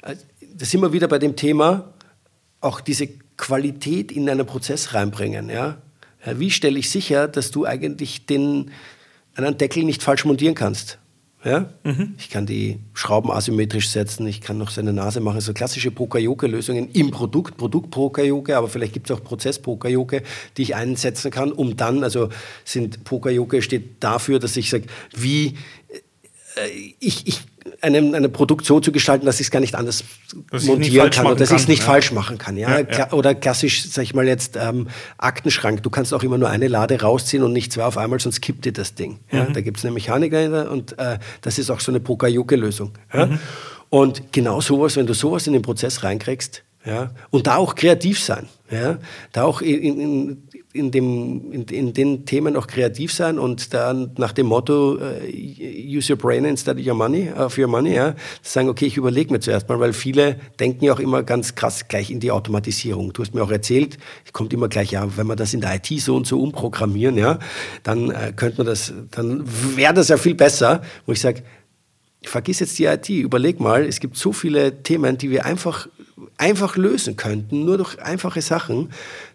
äh, 0.03 0.17
da 0.53 0.65
sind 0.65 0.81
wir 0.81 0.93
wieder 0.93 1.07
bei 1.07 1.19
dem 1.19 1.37
Thema, 1.37 1.93
auch 2.61 2.81
diese 2.81 3.09
Qualität 3.39 4.13
in 4.13 4.29
einen 4.29 4.45
Prozess 4.45 4.93
reinbringen. 4.93 5.49
Ja? 5.49 5.79
Wie 6.35 6.51
stelle 6.51 6.79
ich 6.79 6.91
sicher, 6.91 7.27
dass 7.27 7.51
du 7.51 7.65
eigentlich 7.65 8.27
den, 8.27 8.71
einen 9.35 9.57
Deckel 9.57 9.85
nicht 9.85 10.03
falsch 10.03 10.27
montieren 10.27 10.55
kannst? 10.55 10.99
Ja? 11.45 11.71
Mhm. 11.85 12.15
Ich 12.19 12.31
kann 12.31 12.47
die 12.47 12.81
Schrauben 12.95 13.31
asymmetrisch 13.31 13.89
setzen, 13.89 14.27
ich 14.27 14.41
kann 14.41 14.59
noch 14.59 14.71
seine 14.71 14.93
Nase 14.93 15.21
machen. 15.21 15.41
So 15.41 15.53
klassische 15.53 15.93
Pokayoke-Lösungen 15.93 16.91
im 16.91 17.11
Produkt, 17.11 17.57
Produkt-Pokayoke, 17.57 18.57
aber 18.57 18.69
vielleicht 18.69 18.93
gibt 18.93 19.09
es 19.09 19.17
auch 19.17 19.23
Prozess-Pokayoke, 19.23 20.23
die 20.57 20.63
ich 20.63 20.75
einsetzen 20.75 21.31
kann, 21.31 21.53
um 21.53 21.77
dann, 21.77 22.03
also 22.03 22.29
sind 22.65 23.05
Pokayoke 23.05 23.63
steht 23.63 24.03
dafür, 24.03 24.41
dass 24.41 24.57
ich 24.57 24.69
sage, 24.69 24.87
wie 25.17 25.55
äh, 26.57 26.95
ich, 26.99 27.27
ich 27.27 27.43
eine, 27.81 27.99
eine 27.99 28.29
Produkt 28.29 28.65
so 28.67 28.81
zu 28.81 28.93
gestalten, 28.93 29.27
dass 29.27 29.41
ich 29.41 29.47
es 29.47 29.51
gar 29.51 29.61
nicht 29.61 29.75
anders 29.75 30.05
dass 30.51 30.65
montieren 30.65 31.11
kann 31.11 31.27
oder 31.27 31.37
dass 31.37 31.51
ich 31.51 31.59
es 31.59 31.69
nicht 31.69 31.81
ja. 31.81 31.87
falsch 31.87 32.13
machen 32.13 32.39
kann. 32.39 32.57
Ja? 32.57 32.81
ja, 32.81 33.13
Oder 33.13 33.35
klassisch, 33.35 33.89
sag 33.89 34.03
ich 34.03 34.15
mal 34.15 34.27
jetzt, 34.27 34.57
ähm, 34.61 34.89
Aktenschrank. 35.17 35.83
Du 35.83 35.91
kannst 35.91 36.13
auch 36.13 36.23
immer 36.23 36.39
nur 36.39 36.49
eine 36.49 36.69
Lade 36.69 37.01
rausziehen 37.01 37.43
und 37.43 37.53
nicht 37.53 37.73
zwei 37.73 37.85
auf 37.85 37.97
einmal, 37.97 38.19
sonst 38.21 38.41
kippt 38.41 38.65
dir 38.65 38.73
das 38.73 38.95
Ding. 38.95 39.21
Ja? 39.31 39.45
Mhm. 39.45 39.53
Da 39.53 39.61
gibt 39.61 39.79
es 39.79 39.85
eine 39.85 39.93
Mechaniker 39.93 40.71
und 40.71 40.99
äh, 40.99 41.19
das 41.43 41.59
ist 41.59 41.71
auch 41.71 41.81
so 41.81 41.93
eine 41.93 42.01
Pokajuke-Lösung. 42.01 42.93
Ja? 43.13 43.27
Mhm. 43.27 43.39
Und 43.91 44.33
genau 44.33 44.61
sowas, 44.61 44.97
wenn 44.97 45.07
du 45.07 45.15
sowas 45.15 45.47
in 45.47 45.53
den 45.53 45.63
Prozess 45.63 46.03
reinkriegst, 46.03 46.65
ja, 46.85 47.11
und 47.31 47.47
da 47.47 47.57
auch 47.57 47.75
kreativ 47.75 48.23
sein, 48.23 48.49
ja, 48.71 48.99
da 49.33 49.45
auch 49.45 49.61
in, 49.61 50.01
in, 50.01 50.48
in, 50.73 50.91
dem, 50.91 51.51
in, 51.53 51.65
in, 51.65 51.93
den 51.95 52.27
Themen 52.27 52.55
auch 52.57 52.67
kreativ 52.67 53.13
sein 53.13 53.39
und 53.39 53.73
dann 53.73 54.13
nach 54.19 54.33
dem 54.33 54.47
Motto 54.47 54.97
uh, 54.97 54.99
use 55.27 56.13
your 56.13 56.19
brain 56.19 56.45
instead 56.45 56.79
of 56.79 56.87
your 56.87 56.95
money, 56.95 57.31
uh, 57.31 57.45
of 57.45 57.57
your 57.57 57.69
money, 57.69 57.95
ja, 57.95 58.15
sagen, 58.43 58.69
okay, 58.69 58.85
ich 58.87 58.99
überlege 58.99 59.33
mir 59.33 59.41
zuerst 59.41 59.69
mal, 59.69 59.81
weil 59.81 59.95
viele 59.95 60.37
denken 60.61 60.85
ja 60.85 60.93
auch 60.93 61.01
immer 61.01 61.23
ganz 61.23 61.55
krass 61.55 61.89
gleich 61.89 62.11
in 62.11 62.21
die 62.21 62.31
Automatisierung. 62.31 63.15
Du 63.15 63.23
hast 63.23 63.35
mir 63.35 63.43
auch 63.43 63.51
erzählt, 63.51 63.97
kommt 64.33 64.53
immer 64.53 64.69
gleich, 64.69 64.91
ja, 64.91 65.17
wenn 65.17 65.27
wir 65.27 65.37
das 65.37 65.55
in 65.55 65.63
der 65.63 65.75
IT 65.75 65.87
so 66.01 66.17
und 66.17 66.27
so 66.27 66.41
umprogrammieren, 66.41 67.17
ja, 67.17 67.39
dann 67.83 68.11
äh, 68.11 68.33
könnte 68.37 68.59
man 68.59 68.67
das, 68.67 68.93
dann 69.11 69.45
wäre 69.75 69.95
das 69.95 70.09
ja 70.09 70.19
viel 70.19 70.35
besser, 70.35 70.83
wo 71.07 71.13
ich 71.13 71.21
sage, 71.21 71.43
vergiss 72.23 72.61
jetzt 72.61 72.79
die 72.79 72.85
IT, 72.85 73.09
überleg 73.09 73.59
mal, 73.59 73.85
es 73.85 74.01
gibt 74.01 74.17
so 74.17 74.33
viele 74.33 74.83
Themen, 74.83 75.17
die 75.19 75.31
wir 75.31 75.47
einfach, 75.47 75.89
einfach 76.39 76.77
lösen 76.77 77.17
könnten, 77.17 77.65
nur 77.65 77.77
durch 77.77 78.01
einfache 78.01 78.41
Sachen. 78.41 78.91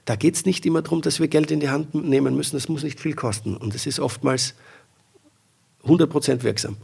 Da 0.06 0.16
geht 0.16 0.36
es 0.36 0.46
nicht 0.46 0.66
immer 0.66 0.82
darum, 0.82 1.02
dass 1.02 1.20
wir 1.20 1.28
Geld 1.28 1.52
in 1.52 1.60
die 1.60 1.70
Hand 1.70 1.94
nehmen 1.94 2.36
müssen, 2.36 2.56
das 2.56 2.70
muss 2.70 2.84
nicht 2.84 3.00
viel 3.00 3.14
kosten. 3.14 3.56
Und 3.56 3.76
es 3.76 3.86
ist 3.86 4.00
oftmals 4.00 4.56
100% 5.86 6.44
wirksam. 6.44 6.78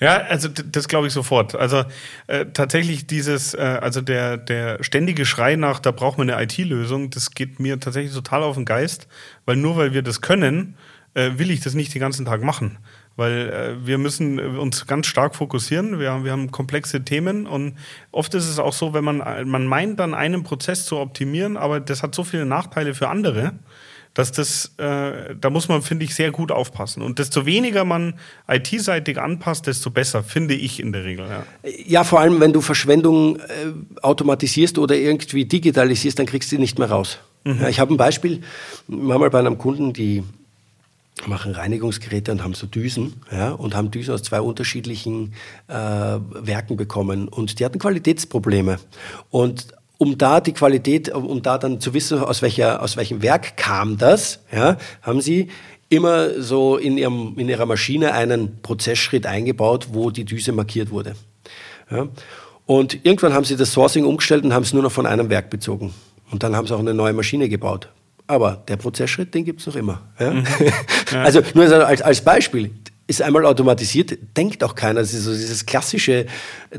Ja, 0.00 0.18
also 0.18 0.48
das 0.48 0.88
glaube 0.88 1.06
ich 1.06 1.12
sofort. 1.12 1.54
Also 1.54 1.84
äh, 2.26 2.46
tatsächlich 2.52 3.06
dieses, 3.06 3.54
äh, 3.54 3.78
also 3.80 4.00
der, 4.00 4.36
der 4.36 4.82
ständige 4.82 5.24
Schrei 5.24 5.56
nach, 5.56 5.80
da 5.80 5.92
braucht 5.92 6.18
man 6.18 6.28
eine 6.28 6.42
IT-Lösung, 6.42 7.10
das 7.10 7.30
geht 7.30 7.58
mir 7.58 7.80
tatsächlich 7.80 8.12
total 8.12 8.42
auf 8.42 8.56
den 8.56 8.64
Geist, 8.64 9.08
weil 9.46 9.56
nur 9.56 9.76
weil 9.76 9.94
wir 9.94 10.02
das 10.02 10.20
können, 10.20 10.76
äh, 11.14 11.30
will 11.36 11.50
ich 11.50 11.60
das 11.60 11.74
nicht 11.74 11.94
den 11.94 12.00
ganzen 12.00 12.26
Tag 12.26 12.42
machen 12.42 12.78
weil 13.16 13.48
äh, 13.48 13.86
wir 13.86 13.98
müssen 13.98 14.38
uns 14.58 14.86
ganz 14.86 15.06
stark 15.06 15.34
fokussieren. 15.36 15.98
Wir, 15.98 16.24
wir 16.24 16.32
haben 16.32 16.50
komplexe 16.50 17.04
Themen 17.04 17.46
und 17.46 17.76
oft 18.10 18.34
ist 18.34 18.48
es 18.48 18.58
auch 18.58 18.72
so, 18.72 18.94
wenn 18.94 19.04
man, 19.04 19.18
man 19.48 19.66
meint, 19.66 20.00
dann 20.00 20.14
einen 20.14 20.42
Prozess 20.42 20.86
zu 20.86 20.98
optimieren, 20.98 21.56
aber 21.56 21.80
das 21.80 22.02
hat 22.02 22.14
so 22.14 22.24
viele 22.24 22.44
Nachteile 22.44 22.94
für 22.94 23.08
andere, 23.08 23.52
dass 24.14 24.30
das, 24.30 24.72
äh, 24.78 25.34
da 25.40 25.50
muss 25.50 25.68
man, 25.68 25.82
finde 25.82 26.04
ich, 26.04 26.14
sehr 26.14 26.30
gut 26.30 26.52
aufpassen. 26.52 27.02
Und 27.02 27.18
desto 27.18 27.46
weniger 27.46 27.84
man 27.84 28.14
IT-seitig 28.48 29.18
anpasst, 29.18 29.66
desto 29.66 29.90
besser, 29.90 30.22
finde 30.22 30.54
ich 30.54 30.78
in 30.78 30.92
der 30.92 31.04
Regel. 31.04 31.26
Ja, 31.28 31.44
ja 31.84 32.04
vor 32.04 32.20
allem, 32.20 32.40
wenn 32.40 32.52
du 32.52 32.60
Verschwendung 32.60 33.36
äh, 33.36 33.42
automatisierst 34.02 34.78
oder 34.78 34.94
irgendwie 34.94 35.44
digitalisierst, 35.44 36.18
dann 36.18 36.26
kriegst 36.26 36.50
du 36.52 36.56
die 36.56 36.62
nicht 36.62 36.78
mehr 36.78 36.90
raus. 36.90 37.18
Mhm. 37.44 37.60
Ja, 37.60 37.68
ich 37.68 37.80
habe 37.80 37.92
ein 37.92 37.96
Beispiel, 37.96 38.42
wir 38.86 39.14
haben 39.14 39.20
mal 39.20 39.30
bei 39.30 39.40
einem 39.40 39.58
Kunden, 39.58 39.92
die 39.92 40.22
machen 41.26 41.52
Reinigungsgeräte 41.52 42.32
und 42.32 42.42
haben 42.42 42.54
so 42.54 42.66
Düsen 42.66 43.14
ja, 43.30 43.52
und 43.52 43.74
haben 43.74 43.90
Düsen 43.90 44.14
aus 44.14 44.22
zwei 44.22 44.40
unterschiedlichen 44.40 45.32
äh, 45.68 45.74
Werken 45.74 46.76
bekommen 46.76 47.28
und 47.28 47.60
die 47.60 47.64
hatten 47.64 47.78
Qualitätsprobleme 47.78 48.78
und 49.30 49.68
um 49.96 50.18
da 50.18 50.40
die 50.40 50.52
Qualität, 50.52 51.08
um 51.14 51.40
da 51.40 51.56
dann 51.56 51.80
zu 51.80 51.94
wissen, 51.94 52.18
aus, 52.18 52.42
welcher, 52.42 52.82
aus 52.82 52.96
welchem 52.96 53.22
Werk 53.22 53.56
kam 53.56 53.96
das, 53.96 54.40
ja, 54.52 54.76
haben 55.02 55.20
sie 55.20 55.48
immer 55.88 56.42
so 56.42 56.76
in, 56.76 56.98
ihrem, 56.98 57.34
in 57.38 57.48
ihrer 57.48 57.66
Maschine 57.66 58.12
einen 58.12 58.60
Prozessschritt 58.60 59.26
eingebaut, 59.26 59.88
wo 59.92 60.10
die 60.10 60.24
Düse 60.24 60.52
markiert 60.52 60.90
wurde. 60.90 61.14
Ja. 61.90 62.08
Und 62.66 63.04
irgendwann 63.04 63.34
haben 63.34 63.44
sie 63.44 63.56
das 63.56 63.72
Sourcing 63.72 64.04
umgestellt 64.04 64.44
und 64.44 64.52
haben 64.54 64.62
es 64.62 64.72
nur 64.72 64.82
noch 64.82 64.92
von 64.92 65.06
einem 65.06 65.30
Werk 65.30 65.50
bezogen. 65.50 65.92
Und 66.30 66.42
dann 66.42 66.56
haben 66.56 66.66
sie 66.66 66.74
auch 66.74 66.80
eine 66.80 66.94
neue 66.94 67.12
Maschine 67.12 67.48
gebaut. 67.48 67.88
Aber 68.26 68.62
der 68.68 68.76
Prozessschritt, 68.76 69.34
den 69.34 69.44
gibt 69.44 69.60
es 69.60 69.66
noch 69.66 69.76
immer. 69.76 70.02
Ja? 70.18 70.32
Mhm. 70.32 70.44
Ja. 71.12 71.22
Also 71.22 71.42
nur 71.54 71.70
als, 71.86 72.02
als 72.02 72.22
Beispiel, 72.22 72.72
ist 73.06 73.22
einmal 73.22 73.44
automatisiert, 73.44 74.16
denkt 74.36 74.64
auch 74.64 74.74
keiner. 74.74 75.00
Das 75.00 75.12
ist 75.12 75.24
so 75.24 75.32
dieses 75.32 75.66
klassische 75.66 76.26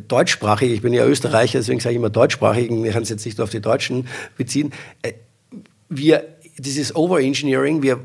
deutschsprachige, 0.08 0.74
ich 0.74 0.82
bin 0.82 0.94
ja 0.94 1.06
Österreicher, 1.06 1.60
deswegen 1.60 1.80
sage 1.80 1.94
ich 1.94 1.98
immer 1.98 2.10
deutschsprachigen, 2.10 2.84
ich 2.84 2.94
kann 2.94 3.04
es 3.04 3.10
jetzt 3.10 3.26
nicht 3.26 3.38
nur 3.38 3.44
auf 3.44 3.52
die 3.52 3.62
Deutschen 3.62 4.08
beziehen. 4.36 4.74
Äh, 5.04 5.14
wir, 5.88 6.26
dieses 6.58 6.96
Overengineering, 6.96 7.84
wir 7.84 8.00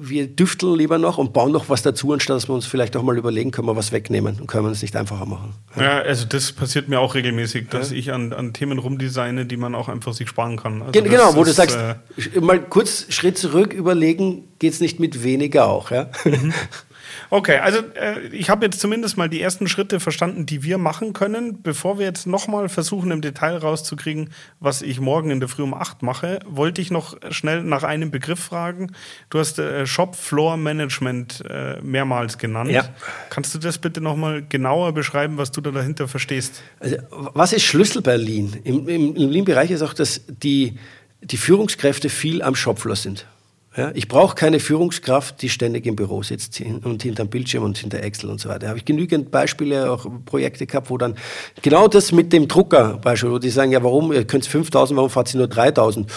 wir 0.00 0.26
düfteln 0.26 0.76
lieber 0.76 0.98
noch 0.98 1.18
und 1.18 1.32
bauen 1.32 1.52
noch 1.52 1.68
was 1.68 1.82
dazu, 1.82 2.12
anstatt 2.12 2.36
dass 2.36 2.48
wir 2.48 2.54
uns 2.54 2.66
vielleicht 2.66 2.96
auch 2.96 3.02
mal 3.02 3.16
überlegen, 3.18 3.50
können 3.50 3.68
wir 3.68 3.76
was 3.76 3.92
wegnehmen 3.92 4.38
und 4.40 4.46
können 4.46 4.64
wir 4.64 4.70
es 4.70 4.82
nicht 4.82 4.96
einfacher 4.96 5.26
machen. 5.26 5.54
Ja. 5.76 5.82
ja, 5.82 5.98
also 6.00 6.26
das 6.26 6.52
passiert 6.52 6.88
mir 6.88 7.00
auch 7.00 7.14
regelmäßig, 7.14 7.68
dass 7.68 7.90
ja. 7.90 7.96
ich 7.96 8.12
an, 8.12 8.32
an 8.32 8.52
Themen 8.52 8.78
rumdesigne, 8.78 9.46
die 9.46 9.56
man 9.56 9.74
auch 9.74 9.88
einfach 9.88 10.12
sich 10.12 10.28
sparen 10.28 10.56
kann. 10.56 10.82
Also 10.82 11.02
genau, 11.02 11.34
wo 11.34 11.42
ist, 11.42 11.48
du 11.48 11.52
sagst, 11.52 11.76
äh, 11.76 12.40
mal 12.40 12.60
kurz 12.60 13.06
Schritt 13.10 13.38
zurück 13.38 13.72
überlegen, 13.72 14.44
geht 14.58 14.72
es 14.72 14.80
nicht 14.80 15.00
mit 15.00 15.22
weniger 15.22 15.66
auch, 15.66 15.90
ja? 15.90 16.10
Mhm. 16.24 16.52
Okay, 17.30 17.58
also 17.58 17.78
äh, 17.94 18.28
ich 18.32 18.50
habe 18.50 18.64
jetzt 18.66 18.80
zumindest 18.80 19.16
mal 19.16 19.28
die 19.28 19.40
ersten 19.40 19.68
Schritte 19.68 20.00
verstanden, 20.00 20.46
die 20.46 20.62
wir 20.62 20.78
machen 20.78 21.12
können. 21.12 21.62
Bevor 21.62 21.98
wir 21.98 22.06
jetzt 22.06 22.26
nochmal 22.26 22.68
versuchen, 22.68 23.10
im 23.10 23.20
Detail 23.20 23.56
rauszukriegen, 23.56 24.30
was 24.58 24.82
ich 24.82 25.00
morgen 25.00 25.30
in 25.30 25.40
der 25.40 25.48
Früh 25.48 25.62
um 25.62 25.74
8 25.74 26.02
mache, 26.02 26.40
wollte 26.46 26.80
ich 26.80 26.90
noch 26.90 27.16
schnell 27.30 27.62
nach 27.62 27.82
einem 27.82 28.10
Begriff 28.10 28.40
fragen. 28.40 28.92
Du 29.30 29.38
hast 29.38 29.58
äh, 29.58 29.86
Shop 29.86 30.16
Floor 30.16 30.56
Management 30.56 31.42
äh, 31.48 31.80
mehrmals 31.82 32.38
genannt. 32.38 32.70
Ja. 32.70 32.88
Kannst 33.30 33.54
du 33.54 33.58
das 33.58 33.78
bitte 33.78 34.00
nochmal 34.00 34.42
genauer 34.48 34.92
beschreiben, 34.92 35.38
was 35.38 35.52
du 35.52 35.60
da 35.60 35.70
dahinter 35.70 36.08
verstehst? 36.08 36.62
Also, 36.78 36.96
was 37.10 37.52
ist 37.52 37.64
Schlüssel 37.64 38.02
bei 38.02 38.16
Lean? 38.16 38.56
Im, 38.64 38.88
im, 38.88 39.16
im 39.16 39.30
Lean-Bereich 39.30 39.70
ist 39.70 39.82
auch, 39.82 39.94
dass 39.94 40.22
die, 40.28 40.78
die 41.22 41.36
Führungskräfte 41.36 42.08
viel 42.08 42.42
am 42.42 42.54
Shopfloor 42.54 42.96
sind. 42.96 43.26
Ja, 43.76 43.92
ich 43.94 44.08
brauche 44.08 44.34
keine 44.34 44.58
Führungskraft, 44.58 45.40
die 45.42 45.48
ständig 45.48 45.86
im 45.86 45.94
Büro 45.94 46.24
sitzt 46.24 46.60
und 46.60 47.04
hinterm 47.04 47.28
Bildschirm 47.28 47.62
und 47.62 47.78
hinter 47.78 48.02
Excel 48.02 48.28
und 48.28 48.40
so 48.40 48.48
weiter. 48.48 48.60
Da 48.60 48.68
habe 48.68 48.78
ich 48.78 48.84
genügend 48.84 49.30
Beispiele, 49.30 49.92
auch 49.92 50.06
Projekte 50.24 50.66
gehabt, 50.66 50.90
wo 50.90 50.98
dann 50.98 51.14
genau 51.62 51.86
das 51.86 52.10
mit 52.10 52.32
dem 52.32 52.48
Drucker, 52.48 52.98
Beispiel, 52.98 53.30
wo 53.30 53.38
die 53.38 53.50
sagen, 53.50 53.70
ja, 53.70 53.80
warum, 53.84 54.12
ihr 54.12 54.26
könnt 54.26 54.44
5000, 54.44 54.96
warum 54.96 55.08
fahrt 55.08 55.32
ihr 55.32 55.38
nur 55.38 55.46
3000? 55.46 56.10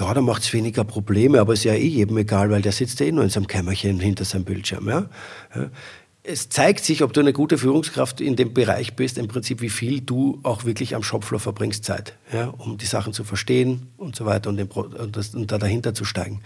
Ja, 0.00 0.14
da 0.14 0.22
macht 0.22 0.44
es 0.44 0.52
weniger 0.54 0.84
Probleme, 0.84 1.40
aber 1.40 1.52
ist 1.52 1.64
ja 1.64 1.74
eh 1.74 1.86
jedem 1.86 2.16
egal, 2.16 2.50
weil 2.50 2.62
der 2.62 2.72
sitzt 2.72 3.00
ja 3.00 3.06
eh 3.06 3.12
nur 3.12 3.24
in 3.24 3.30
seinem 3.30 3.48
Kämmerchen 3.48 4.00
hinter 4.00 4.24
seinem 4.24 4.44
Bildschirm. 4.44 4.88
Ja? 4.88 5.06
Es 6.26 6.48
zeigt 6.48 6.82
sich, 6.84 7.02
ob 7.02 7.12
du 7.12 7.20
eine 7.20 7.34
gute 7.34 7.58
Führungskraft 7.58 8.22
in 8.22 8.34
dem 8.34 8.54
Bereich 8.54 8.96
bist, 8.96 9.18
im 9.18 9.28
Prinzip, 9.28 9.60
wie 9.60 9.68
viel 9.68 10.00
du 10.00 10.40
auch 10.42 10.64
wirklich 10.64 10.94
am 10.94 11.02
Shopfloor 11.02 11.38
verbringst 11.38 11.84
Zeit, 11.84 12.16
ja, 12.32 12.46
um 12.46 12.78
die 12.78 12.86
Sachen 12.86 13.12
zu 13.12 13.24
verstehen 13.24 13.88
und 13.98 14.16
so 14.16 14.24
weiter 14.24 14.48
und, 14.48 14.56
den, 14.56 14.68
und, 14.68 15.16
das, 15.16 15.34
und 15.34 15.52
da 15.52 15.58
dahinter 15.58 15.92
zu 15.92 16.06
steigen. 16.06 16.40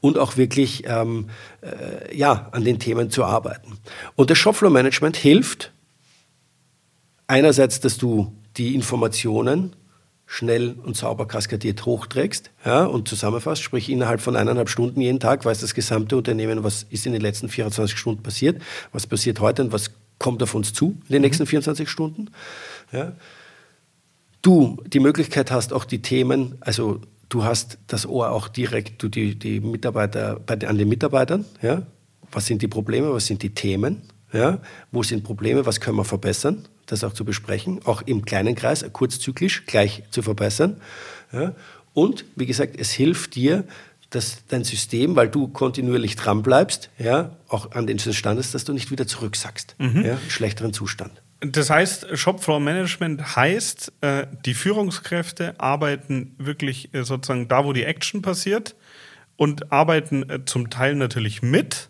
Und 0.00 0.18
auch 0.18 0.36
wirklich 0.36 0.82
ähm, 0.86 1.28
äh, 1.60 2.14
ja, 2.14 2.48
an 2.50 2.64
den 2.64 2.80
Themen 2.80 3.10
zu 3.10 3.24
arbeiten. 3.24 3.78
Und 4.16 4.30
das 4.30 4.38
Shopfloor-Management 4.38 5.16
hilft 5.16 5.72
einerseits, 7.28 7.78
dass 7.78 7.98
du 7.98 8.32
die 8.56 8.74
Informationen 8.74 9.76
schnell 10.32 10.76
und 10.84 10.96
sauber 10.96 11.26
kaskadiert 11.26 11.84
hochträgst 11.84 12.52
ja, 12.64 12.84
und 12.84 13.08
zusammenfasst, 13.08 13.64
sprich 13.64 13.88
innerhalb 13.88 14.20
von 14.20 14.36
eineinhalb 14.36 14.68
Stunden 14.68 15.00
jeden 15.00 15.18
Tag 15.18 15.44
weiß 15.44 15.58
das 15.58 15.74
gesamte 15.74 16.16
Unternehmen, 16.16 16.62
was 16.62 16.84
ist 16.88 17.04
in 17.04 17.12
den 17.12 17.20
letzten 17.20 17.48
24 17.48 17.98
Stunden 17.98 18.22
passiert, 18.22 18.62
was 18.92 19.08
passiert 19.08 19.40
heute 19.40 19.62
und 19.62 19.72
was 19.72 19.90
kommt 20.20 20.40
auf 20.44 20.54
uns 20.54 20.72
zu 20.72 20.90
in 20.90 21.00
den 21.08 21.16
mhm. 21.16 21.22
nächsten 21.22 21.46
24 21.46 21.90
Stunden. 21.90 22.30
Ja. 22.92 23.12
Du 24.40 24.80
die 24.86 25.00
Möglichkeit 25.00 25.50
hast, 25.50 25.72
auch 25.72 25.84
die 25.84 26.00
Themen, 26.00 26.54
also 26.60 27.00
du 27.28 27.42
hast 27.42 27.78
das 27.88 28.06
Ohr 28.06 28.30
auch 28.30 28.46
direkt, 28.46 29.02
du 29.02 29.08
die, 29.08 29.36
die 29.36 29.58
Mitarbeiter, 29.58 30.38
bei, 30.38 30.54
an 30.64 30.78
den 30.78 30.88
Mitarbeitern, 30.88 31.44
ja, 31.60 31.82
was 32.30 32.46
sind 32.46 32.62
die 32.62 32.68
Probleme, 32.68 33.12
was 33.12 33.26
sind 33.26 33.42
die 33.42 33.52
Themen, 33.52 34.02
ja, 34.32 34.60
wo 34.92 35.02
sind 35.02 35.24
Probleme, 35.24 35.66
was 35.66 35.80
können 35.80 35.96
wir 35.96 36.04
verbessern, 36.04 36.68
das 36.86 37.04
auch 37.04 37.12
zu 37.12 37.24
besprechen, 37.24 37.80
auch 37.84 38.02
im 38.02 38.24
kleinen 38.24 38.54
Kreis, 38.54 38.84
kurzzyklisch, 38.92 39.66
gleich 39.66 40.02
zu 40.10 40.22
verbessern. 40.22 40.80
Ja. 41.32 41.54
Und 41.92 42.24
wie 42.36 42.46
gesagt, 42.46 42.76
es 42.78 42.92
hilft 42.92 43.34
dir, 43.34 43.64
dass 44.10 44.44
dein 44.48 44.64
System, 44.64 45.14
weil 45.16 45.28
du 45.28 45.48
kontinuierlich 45.48 46.16
dran 46.16 46.42
bleibst, 46.42 46.90
ja, 46.98 47.36
auch 47.48 47.72
an 47.72 47.86
den 47.86 47.98
Stand 47.98 48.40
ist, 48.40 48.54
dass 48.54 48.64
du 48.64 48.72
nicht 48.72 48.90
wieder 48.90 49.06
zurücksackst, 49.06 49.76
mhm. 49.78 50.04
ja, 50.04 50.18
schlechteren 50.28 50.72
Zustand. 50.72 51.22
Das 51.40 51.70
heißt, 51.70 52.18
Shopfloor 52.18 52.60
Management 52.60 53.36
heißt, 53.36 53.92
äh, 54.02 54.26
die 54.44 54.54
Führungskräfte 54.54 55.58
arbeiten 55.58 56.34
wirklich 56.38 56.92
äh, 56.92 57.02
sozusagen 57.02 57.48
da, 57.48 57.64
wo 57.64 57.72
die 57.72 57.84
Action 57.84 58.20
passiert 58.20 58.74
und 59.36 59.72
arbeiten 59.72 60.28
äh, 60.28 60.44
zum 60.44 60.68
Teil 60.68 60.96
natürlich 60.96 61.40
mit, 61.40 61.88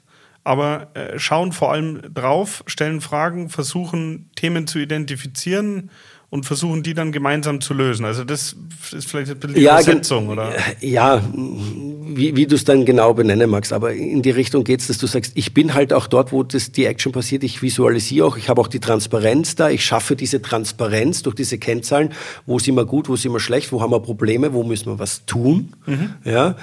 aber 0.50 0.88
äh, 0.94 1.16
schauen 1.16 1.52
vor 1.52 1.70
allem 1.70 2.02
drauf, 2.12 2.64
stellen 2.66 3.00
Fragen, 3.00 3.50
versuchen 3.50 4.30
Themen 4.34 4.66
zu 4.66 4.80
identifizieren 4.80 5.90
und 6.28 6.44
versuchen 6.44 6.82
die 6.82 6.92
dann 6.92 7.12
gemeinsam 7.12 7.60
zu 7.60 7.72
lösen. 7.72 8.04
Also 8.04 8.24
das 8.24 8.56
ist 8.90 9.08
vielleicht 9.08 9.30
ein 9.30 9.38
bisschen 9.38 9.54
die 9.54 9.60
ja, 9.60 9.74
Übersetzung, 9.80 10.28
oder? 10.28 10.52
Ja, 10.80 11.22
wie, 11.32 12.34
wie 12.34 12.48
du 12.48 12.56
es 12.56 12.64
dann 12.64 12.84
genau 12.84 13.14
benennen 13.14 13.48
magst, 13.48 13.72
aber 13.72 13.92
in 13.92 14.22
die 14.22 14.30
Richtung 14.30 14.64
geht 14.64 14.80
es, 14.80 14.88
dass 14.88 14.98
du 14.98 15.06
sagst, 15.06 15.34
ich 15.36 15.54
bin 15.54 15.72
halt 15.72 15.92
auch 15.92 16.08
dort, 16.08 16.32
wo 16.32 16.42
das, 16.42 16.72
die 16.72 16.84
Action 16.84 17.12
passiert, 17.12 17.44
ich 17.44 17.62
visualisiere 17.62 18.26
auch, 18.26 18.36
ich 18.36 18.48
habe 18.48 18.60
auch 18.60 18.68
die 18.68 18.80
Transparenz 18.80 19.54
da, 19.54 19.70
ich 19.70 19.84
schaffe 19.84 20.16
diese 20.16 20.42
Transparenz 20.42 21.22
durch 21.22 21.36
diese 21.36 21.58
Kennzahlen, 21.58 22.10
wo 22.44 22.58
sind 22.58 22.74
wir 22.74 22.86
gut, 22.86 23.08
wo 23.08 23.14
sind 23.14 23.32
wir 23.32 23.40
schlecht, 23.40 23.70
wo 23.70 23.80
haben 23.82 23.92
wir 23.92 24.00
Probleme, 24.00 24.52
wo 24.52 24.64
müssen 24.64 24.86
wir 24.86 24.98
was 24.98 25.26
tun, 25.26 25.76
mhm. 25.86 26.14
ja, 26.24 26.56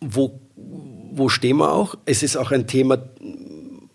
wo 0.00 0.40
wo 1.12 1.28
stehen 1.28 1.58
wir 1.58 1.72
auch? 1.72 1.96
Es 2.04 2.22
ist 2.22 2.36
auch 2.36 2.50
ein 2.50 2.66
Thema, 2.66 2.98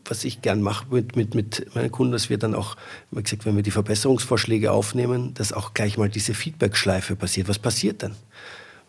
was 0.05 0.23
ich 0.23 0.41
gern 0.41 0.61
mache 0.61 0.85
mit, 0.91 1.15
mit, 1.15 1.35
mit 1.35 1.75
meinen 1.75 1.91
Kunden, 1.91 2.13
dass 2.13 2.29
wir 2.29 2.37
dann 2.37 2.55
auch, 2.55 2.75
wie 3.11 3.23
gesagt, 3.23 3.45
wenn 3.45 3.55
wir 3.55 3.63
die 3.63 3.71
Verbesserungsvorschläge 3.71 4.71
aufnehmen, 4.71 5.33
dass 5.33 5.53
auch 5.53 5.73
gleich 5.73 5.97
mal 5.97 6.09
diese 6.09 6.33
Feedback-Schleife 6.33 7.15
passiert. 7.15 7.47
Was 7.47 7.59
passiert 7.59 8.03
dann? 8.03 8.15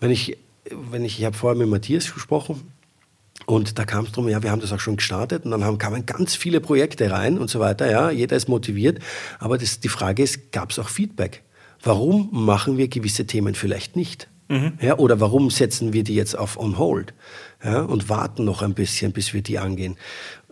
Wenn 0.00 0.10
ich, 0.10 0.38
wenn 0.70 1.04
ich, 1.04 1.18
ich 1.18 1.24
habe 1.24 1.36
vorher 1.36 1.58
mit 1.58 1.68
Matthias 1.68 2.12
gesprochen 2.12 2.62
und 3.46 3.78
da 3.78 3.84
kam 3.84 4.04
es 4.04 4.12
darum, 4.12 4.28
ja, 4.28 4.42
wir 4.42 4.50
haben 4.50 4.60
das 4.60 4.72
auch 4.72 4.80
schon 4.80 4.96
gestartet 4.96 5.44
und 5.44 5.52
dann 5.52 5.64
haben, 5.64 5.78
kamen 5.78 6.04
ganz 6.04 6.34
viele 6.34 6.60
Projekte 6.60 7.10
rein 7.10 7.38
und 7.38 7.48
so 7.48 7.60
weiter, 7.60 7.90
ja, 7.90 8.10
jeder 8.10 8.36
ist 8.36 8.48
motiviert, 8.48 8.98
aber 9.38 9.58
das, 9.58 9.80
die 9.80 9.88
Frage 9.88 10.22
ist, 10.22 10.52
gab 10.52 10.70
es 10.70 10.78
auch 10.78 10.88
Feedback? 10.88 11.42
Warum 11.82 12.28
machen 12.32 12.78
wir 12.78 12.88
gewisse 12.88 13.26
Themen 13.26 13.54
vielleicht 13.54 13.96
nicht? 13.96 14.28
Mhm. 14.48 14.74
Ja, 14.80 14.98
oder 14.98 15.20
warum 15.20 15.50
setzen 15.50 15.92
wir 15.92 16.04
die 16.04 16.14
jetzt 16.14 16.38
auf 16.38 16.58
On 16.58 16.78
Hold 16.78 17.14
ja, 17.64 17.82
und 17.82 18.08
warten 18.08 18.44
noch 18.44 18.62
ein 18.62 18.74
bisschen, 18.74 19.12
bis 19.12 19.34
wir 19.34 19.42
die 19.42 19.58
angehen? 19.58 19.96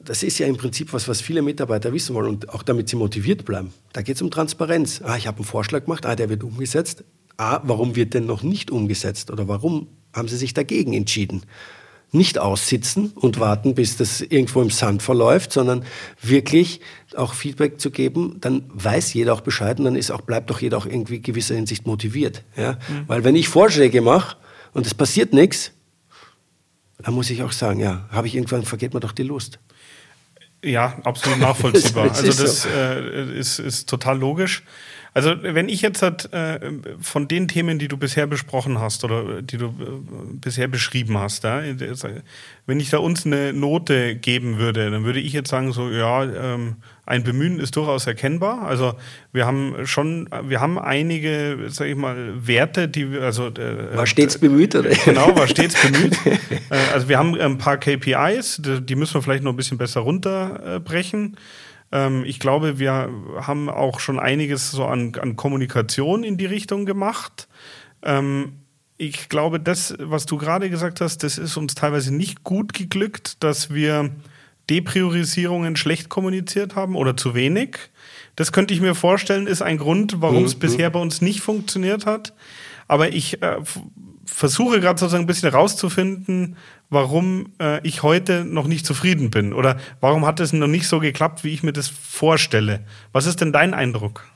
Das 0.03 0.23
ist 0.23 0.39
ja 0.39 0.47
im 0.47 0.57
Prinzip 0.57 0.93
was, 0.93 1.09
was 1.09 1.21
viele 1.21 1.43
Mitarbeiter 1.43 1.93
wissen 1.93 2.15
wollen 2.15 2.29
und 2.29 2.49
auch 2.51 2.63
damit 2.63 2.89
sie 2.89 2.97
motiviert 2.97 3.45
bleiben. 3.45 3.73
Da 3.93 4.03
geht 4.03 4.17
es 4.17 4.23
um 4.23 4.31
Transparenz. 4.31 5.01
Ah, 5.03 5.17
ich 5.17 5.27
habe 5.27 5.39
einen 5.39 5.47
Vorschlag 5.47 5.85
gemacht, 5.85 6.05
ah, 6.07 6.17
der 6.17 6.29
wird 6.29 6.43
umgesetzt. 6.43 7.05
Ah, 7.37 7.61
warum 7.65 7.97
wird 7.97 8.15
denn 8.15 8.27
noch 8.27 8.43
nicht 8.43 8.71
umgesetzt? 8.71 9.31
Oder 9.31 9.49
warum 9.49 9.89
haben 10.13 10.29
sie 10.29 10.37
sich 10.37 10.55
dagegen 10.55 10.93
entschieden? 10.93 11.43
Nicht 12.15 12.39
aussitzen 12.39 13.13
und 13.15 13.41
warten, 13.41 13.75
bis 13.75 13.97
das 13.97 14.21
irgendwo 14.21 14.63
im 14.63 14.71
Sand 14.71 15.03
verläuft, 15.03 15.53
sondern 15.53 15.85
wirklich 16.23 16.81
auch 17.17 17.35
Feedback 17.35 17.81
zu 17.81 17.91
geben, 17.91 18.37
dann 18.41 18.65
weiß 18.73 19.13
jeder 19.15 19.35
auch 19.35 19.41
Bescheid 19.41 19.79
und 19.79 19.85
dann 19.85 19.97
ist 19.97 20.11
auch, 20.11 20.21
bleibt 20.21 20.51
auch 20.51 20.61
jeder 20.61 20.79
auch 20.79 20.87
irgendwie 20.87 21.21
gewisser 21.21 21.55
Hinsicht 21.55 21.87
motiviert. 21.87 22.43
Ja? 22.57 22.73
Mhm. 22.73 23.05
Weil 23.07 23.25
wenn 23.25 23.37
ich 23.37 23.49
Vorschläge 23.49 24.01
mache 24.01 24.37
und 24.73 24.87
es 24.87 24.95
passiert 24.95 25.33
nichts, 25.33 25.73
dann 26.99 27.15
muss 27.15 27.31
ich 27.31 27.43
auch 27.43 27.53
sagen, 27.53 27.81
ja, 27.81 28.09
habe 28.11 28.27
ich 28.27 28.35
irgendwann, 28.35 28.65
vergeht 28.65 28.95
mir 28.95 29.01
doch 29.01 29.13
die 29.13 29.25
Lust. 29.25 29.59
Ja, 30.65 30.99
absolut 31.05 31.39
nachvollziehbar. 31.39 32.05
also 32.11 32.27
das 32.27 32.65
äh, 32.65 33.39
ist, 33.39 33.59
ist 33.59 33.89
total 33.89 34.19
logisch. 34.19 34.63
Also 35.15 35.33
wenn 35.43 35.69
ich 35.69 35.81
jetzt 35.81 36.03
halt, 36.03 36.33
äh, 36.33 36.59
von 37.01 37.29
den 37.29 37.47
Themen, 37.47 37.79
die 37.79 37.87
du 37.87 37.97
bisher 37.97 38.27
besprochen 38.27 38.81
hast 38.81 39.05
oder 39.05 39.43
die 39.43 39.59
du 39.59 39.67
äh, 39.67 39.71
bisher 40.41 40.67
beschrieben 40.67 41.17
hast, 41.17 41.45
ja, 41.45 41.63
wenn 42.67 42.81
ich 42.81 42.91
da 42.91 42.99
uns 42.99 43.25
eine 43.25 43.53
Note 43.53 44.17
geben 44.17 44.59
würde, 44.59 44.91
dann 44.91 45.05
würde 45.05 45.21
ich 45.21 45.33
jetzt 45.33 45.51
sagen 45.51 45.73
so, 45.73 45.89
ja, 45.89 46.25
ähm, 46.25 46.77
ein 47.07 47.23
Bemühen 47.23 47.61
ist 47.61 47.77
durchaus 47.77 48.09
erkennbar. 48.09 48.63
Also 48.63 48.95
wir 49.33 49.47
haben 49.47 49.87
schon, 49.87 50.29
wir 50.49 50.61
haben 50.61 50.81
einige, 50.81 51.59
sag 51.69 51.87
ich 51.87 51.97
mal, 51.97 52.35
Werte, 52.45 52.89
die 52.89 53.13
wir, 53.13 53.23
also 53.23 53.49
äh, 53.49 53.97
war 53.97 54.07
stets 54.07 54.39
bemüht, 54.39 54.75
oder? 54.75 54.91
Genau, 55.05 55.37
war 55.37 55.47
stets 55.47 55.81
bemüht. 55.81 56.17
äh, 56.27 56.93
also 56.93 57.09
wir 57.09 57.19
haben 57.19 57.41
ein 57.41 57.59
paar 57.59 57.77
KPIs, 57.77 58.63
die 58.63 58.97
müssen 58.97 59.15
wir 59.15 59.23
vielleicht 59.23 59.45
noch 59.45 59.53
ein 59.53 59.57
bisschen 59.57 59.79
besser 59.79 60.01
runterbrechen. 60.01 61.37
Ähm, 61.95 62.25
ich 62.27 62.41
glaube, 62.41 62.79
wir 62.79 63.09
haben 63.41 63.71
auch 63.71 64.01
schon 64.01 64.19
einiges 64.19 64.73
so 64.73 64.85
an, 64.85 65.15
an 65.19 65.37
Kommunikation 65.37 66.25
in 66.25 66.37
die 66.37 66.45
Richtung 66.45 66.85
gemacht. 66.85 67.49
Ähm, 68.03 68.55
ich 68.99 69.29
glaube, 69.29 69.61
das, 69.61 69.95
was 69.99 70.27
du 70.27 70.37
gerade 70.37 70.69
gesagt 70.69 71.01
hast, 71.01 71.23
das 71.23 71.39
ist 71.39 71.57
uns 71.57 71.75
teilweise 71.75 72.13
nicht 72.13 72.43
gut 72.43 72.75
geglückt, 72.75 73.43
dass 73.43 73.73
wir 73.73 74.11
Depriorisierungen 74.71 75.77
schlecht 75.77 76.09
kommuniziert 76.09 76.75
haben 76.75 76.97
oder 76.97 77.17
zu 77.17 77.35
wenig. 77.35 77.79
Das 78.35 78.51
könnte 78.51 78.75
ich 78.75 78.81
mir 78.81 78.95
vorstellen, 78.95 79.47
ist 79.47 79.63
ein 79.63 79.79
Grund, 79.79 80.21
warum 80.21 80.45
es 80.45 80.57
mhm. 80.57 80.61
bisher 80.61 80.91
bei 80.91 81.01
uns 81.01 81.21
nicht 81.21 81.41
funktioniert 81.41 82.07
hat. 82.07 82.35
Aber 82.89 83.13
ich 83.13 83.41
äh, 83.43 83.59
versuche 84.35 84.81
gerade 84.81 84.99
sozusagen 84.99 85.25
ein 85.25 85.29
bisschen 85.29 85.51
rauszufinden, 85.51 86.57
warum 86.91 87.53
äh, 87.61 87.81
ich 87.87 88.03
heute 88.03 88.45
noch 88.45 88.67
nicht 88.67 88.85
zufrieden 88.85 89.31
bin 89.31 89.53
oder 89.53 89.77
warum 90.01 90.27
hat 90.27 90.41
es 90.41 90.53
noch 90.53 90.67
nicht 90.67 90.89
so 90.89 90.99
geklappt, 90.99 91.45
wie 91.45 91.55
ich 91.55 91.63
mir 91.63 91.73
das 91.73 91.87
vorstelle. 91.87 92.81
Was 93.13 93.27
ist 93.27 93.41
denn 93.41 93.53
dein 93.53 93.75
Eindruck? 93.75 94.27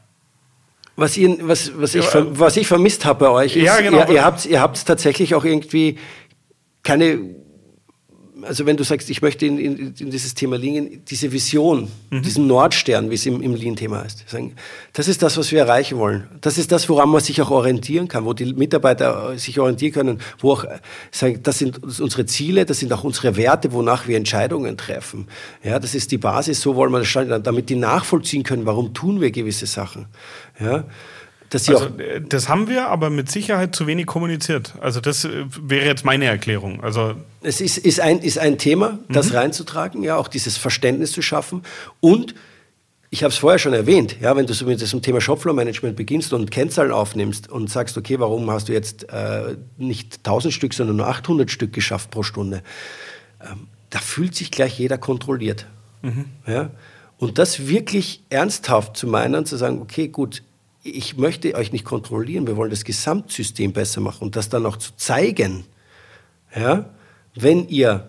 Was, 0.94 1.16
ihr, 1.16 1.36
was, 1.42 1.72
was, 1.76 1.96
ich, 1.96 2.12
ja, 2.12 2.26
was 2.30 2.56
ich 2.56 2.68
vermisst 2.68 3.04
habe 3.04 3.26
bei 3.26 3.30
euch 3.30 3.56
ist, 3.56 3.64
ja, 3.64 3.80
genau. 3.80 3.98
ihr, 3.98 4.10
ihr 4.10 4.24
habt 4.24 4.46
ihr 4.46 4.60
habt 4.60 4.86
tatsächlich 4.86 5.34
auch 5.34 5.44
irgendwie 5.44 5.98
keine 6.84 7.18
also 8.42 8.66
wenn 8.66 8.76
du 8.76 8.84
sagst, 8.84 9.10
ich 9.10 9.22
möchte 9.22 9.46
in, 9.46 9.58
in, 9.58 9.94
in 9.98 10.10
dieses 10.10 10.34
Thema 10.34 10.56
Lean, 10.56 11.02
diese 11.08 11.32
Vision, 11.32 11.88
mhm. 12.10 12.22
diesen 12.22 12.46
Nordstern, 12.46 13.10
wie 13.10 13.14
es 13.14 13.26
im, 13.26 13.42
im 13.42 13.54
Lean-Thema 13.54 14.04
heißt, 14.04 14.28
sagen, 14.28 14.54
das 14.92 15.08
ist 15.08 15.22
das, 15.22 15.36
was 15.36 15.50
wir 15.52 15.60
erreichen 15.60 15.98
wollen. 15.98 16.28
Das 16.40 16.58
ist 16.58 16.70
das, 16.72 16.88
woran 16.88 17.08
man 17.08 17.20
sich 17.20 17.40
auch 17.42 17.50
orientieren 17.50 18.08
kann, 18.08 18.24
wo 18.24 18.32
die 18.32 18.52
Mitarbeiter 18.52 19.32
äh, 19.32 19.38
sich 19.38 19.58
orientieren 19.58 19.92
können, 19.92 20.20
wo 20.38 20.52
auch 20.52 20.64
äh, 20.64 20.78
sagen, 21.10 21.40
das 21.42 21.58
sind 21.58 21.78
unsere 22.00 22.26
Ziele, 22.26 22.64
das 22.64 22.78
sind 22.80 22.92
auch 22.92 23.04
unsere 23.04 23.36
Werte, 23.36 23.72
wonach 23.72 24.06
wir 24.06 24.16
Entscheidungen 24.16 24.76
treffen. 24.76 25.26
Ja, 25.62 25.78
das 25.78 25.94
ist 25.94 26.12
die 26.12 26.18
Basis, 26.18 26.60
so 26.60 26.76
wollen 26.76 26.92
wir 26.92 27.00
das 27.00 27.08
stellen, 27.08 27.42
damit 27.42 27.68
die 27.68 27.76
nachvollziehen 27.76 28.42
können, 28.42 28.66
warum 28.66 28.94
tun 28.94 29.20
wir 29.20 29.30
gewisse 29.30 29.66
Sachen. 29.66 30.06
Ja. 30.60 30.84
Also, 31.52 31.86
äh, 31.98 32.20
das 32.20 32.48
haben 32.48 32.68
wir, 32.68 32.88
aber 32.88 33.10
mit 33.10 33.30
Sicherheit 33.30 33.74
zu 33.74 33.86
wenig 33.86 34.06
kommuniziert. 34.06 34.74
Also 34.80 35.00
das 35.00 35.24
äh, 35.24 35.44
wäre 35.60 35.86
jetzt 35.86 36.04
meine 36.04 36.26
Erklärung. 36.26 36.82
Also 36.82 37.14
es 37.42 37.60
ist, 37.60 37.78
ist, 37.78 38.00
ein, 38.00 38.20
ist 38.20 38.38
ein 38.38 38.58
Thema, 38.58 38.98
das 39.08 39.30
mhm. 39.30 39.36
reinzutragen, 39.36 40.02
ja, 40.02 40.16
auch 40.16 40.28
dieses 40.28 40.56
Verständnis 40.56 41.12
zu 41.12 41.22
schaffen. 41.22 41.62
Und 42.00 42.34
ich 43.10 43.22
habe 43.22 43.32
es 43.32 43.38
vorher 43.38 43.58
schon 43.58 43.72
erwähnt, 43.72 44.16
ja, 44.20 44.36
wenn 44.36 44.46
du 44.46 44.64
mit 44.66 44.80
diesem 44.80 45.00
Thema 45.00 45.20
Shopfloor-Management 45.20 45.96
beginnst 45.96 46.32
und 46.34 46.50
Kennzahlen 46.50 46.92
aufnimmst 46.92 47.50
und 47.50 47.70
sagst, 47.70 47.96
okay, 47.96 48.20
warum 48.20 48.50
hast 48.50 48.68
du 48.68 48.72
jetzt 48.72 49.08
äh, 49.10 49.56
nicht 49.78 50.18
1000 50.18 50.52
Stück, 50.52 50.74
sondern 50.74 50.96
nur 50.96 51.08
800 51.08 51.50
Stück 51.50 51.72
geschafft 51.72 52.10
pro 52.10 52.22
Stunde, 52.22 52.62
ähm, 53.40 53.68
da 53.88 53.98
fühlt 54.00 54.34
sich 54.34 54.50
gleich 54.50 54.78
jeder 54.78 54.98
kontrolliert. 54.98 55.66
Mhm. 56.02 56.26
Ja? 56.46 56.70
Und 57.16 57.38
das 57.38 57.66
wirklich 57.66 58.22
ernsthaft 58.28 58.96
zu 58.96 59.06
meinen, 59.06 59.46
zu 59.46 59.56
sagen, 59.56 59.80
okay, 59.80 60.08
gut, 60.08 60.42
ich 60.82 61.16
möchte 61.16 61.54
euch 61.54 61.72
nicht 61.72 61.84
kontrollieren, 61.84 62.46
wir 62.46 62.56
wollen 62.56 62.70
das 62.70 62.84
Gesamtsystem 62.84 63.72
besser 63.72 64.00
machen 64.00 64.24
und 64.24 64.36
das 64.36 64.48
dann 64.48 64.66
auch 64.66 64.76
zu 64.76 64.96
zeigen, 64.96 65.64
ja, 66.54 66.88
wenn 67.34 67.68
ihr, 67.68 68.08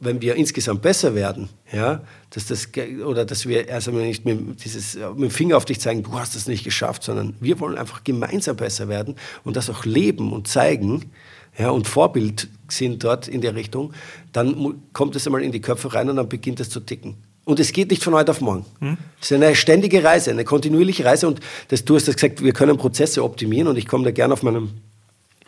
wenn 0.00 0.20
wir 0.20 0.34
insgesamt 0.36 0.82
besser 0.82 1.14
werden, 1.14 1.48
ja, 1.72 2.02
dass 2.30 2.46
das, 2.46 2.68
oder 3.04 3.24
dass 3.24 3.46
wir 3.46 3.68
erst 3.68 3.88
einmal 3.88 4.04
nicht 4.04 4.24
mit, 4.24 4.64
dieses, 4.64 4.94
mit 4.94 5.18
dem 5.18 5.30
Finger 5.30 5.56
auf 5.56 5.64
dich 5.64 5.80
zeigen, 5.80 6.02
du 6.02 6.18
hast 6.18 6.36
es 6.36 6.46
nicht 6.46 6.64
geschafft, 6.64 7.02
sondern 7.02 7.34
wir 7.40 7.60
wollen 7.60 7.78
einfach 7.78 8.04
gemeinsam 8.04 8.56
besser 8.56 8.88
werden 8.88 9.16
und 9.44 9.56
das 9.56 9.70
auch 9.70 9.84
leben 9.84 10.32
und 10.32 10.48
zeigen, 10.48 11.10
ja, 11.58 11.70
und 11.70 11.88
Vorbild 11.88 12.48
sind 12.68 13.02
dort 13.02 13.28
in 13.28 13.40
der 13.40 13.54
Richtung, 13.54 13.92
dann 14.32 14.82
kommt 14.92 15.16
es 15.16 15.26
einmal 15.26 15.42
in 15.42 15.52
die 15.52 15.60
Köpfe 15.60 15.94
rein 15.94 16.10
und 16.10 16.16
dann 16.16 16.28
beginnt 16.28 16.60
es 16.60 16.68
zu 16.68 16.80
ticken. 16.80 17.16
Und 17.46 17.60
es 17.60 17.72
geht 17.72 17.90
nicht 17.90 18.02
von 18.02 18.12
heute 18.12 18.32
auf 18.32 18.40
morgen. 18.40 18.66
Hm? 18.80 18.96
Es 19.20 19.30
ist 19.30 19.32
eine 19.40 19.54
ständige 19.54 20.02
Reise, 20.02 20.32
eine 20.32 20.44
kontinuierliche 20.44 21.04
Reise. 21.04 21.28
Und 21.28 21.38
das, 21.68 21.84
du 21.84 21.94
hast 21.94 22.08
das 22.08 22.16
gesagt, 22.16 22.42
wir 22.42 22.52
können 22.52 22.76
Prozesse 22.76 23.22
optimieren. 23.22 23.68
Und 23.68 23.78
ich 23.78 23.86
komme 23.86 24.02
da 24.02 24.10
gerne 24.10 24.34
auf, 24.34 24.42
meinem, 24.42 24.70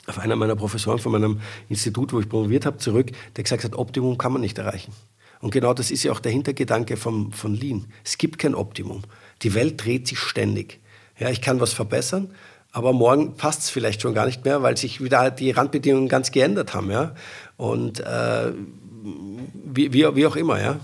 auf 0.07 0.20
einer 0.20 0.36
meiner 0.36 0.55
Professoren 0.55 1.01
von 1.01 1.11
meinem 1.11 1.40
Institut, 1.68 2.12
wo 2.12 2.20
ich 2.20 2.28
promoviert 2.28 2.66
habe, 2.66 2.78
zurück, 2.78 3.11
der 3.34 3.42
gesagt 3.42 3.64
hat, 3.64 3.74
Optimum 3.74 4.16
kann 4.16 4.32
man 4.32 4.40
nicht 4.40 4.57
erreichen. 4.59 4.92
Und 5.40 5.51
genau 5.51 5.74
das 5.74 5.90
ist 5.90 6.05
ja 6.05 6.12
auch 6.12 6.20
der 6.20 6.30
Hintergedanke 6.30 6.96
vom, 6.96 7.32
von 7.32 7.53
Lean. 7.53 7.86
Es 8.05 8.16
gibt 8.16 8.38
kein 8.38 8.55
Optimum. 8.55 9.03
Die 9.42 9.55
Welt 9.55 9.84
dreht 9.84 10.07
sich 10.07 10.20
ständig. 10.20 10.78
Ja, 11.18 11.30
ich 11.30 11.42
kann 11.42 11.59
was 11.61 11.72
verbessern, 11.72 12.30
aber 12.70 12.92
morgen 12.92 13.34
passt 13.36 13.62
es 13.62 13.70
vielleicht 13.70 14.03
schon 14.03 14.14
gar 14.14 14.26
nicht 14.26 14.44
mehr, 14.44 14.62
weil 14.62 14.76
sich 14.76 15.03
wieder 15.03 15.32
die 15.32 15.51
Randbedingungen 15.51 16.09
ganz 16.09 16.30
geändert 16.30 16.74
haben. 16.74 16.92
Ja? 16.92 17.16
Und 17.57 17.99
äh, 17.99 18.53
wie, 19.64 19.92
wie, 19.92 20.14
wie 20.14 20.26
auch 20.26 20.36
immer. 20.36 20.61
Ja? 20.62 20.78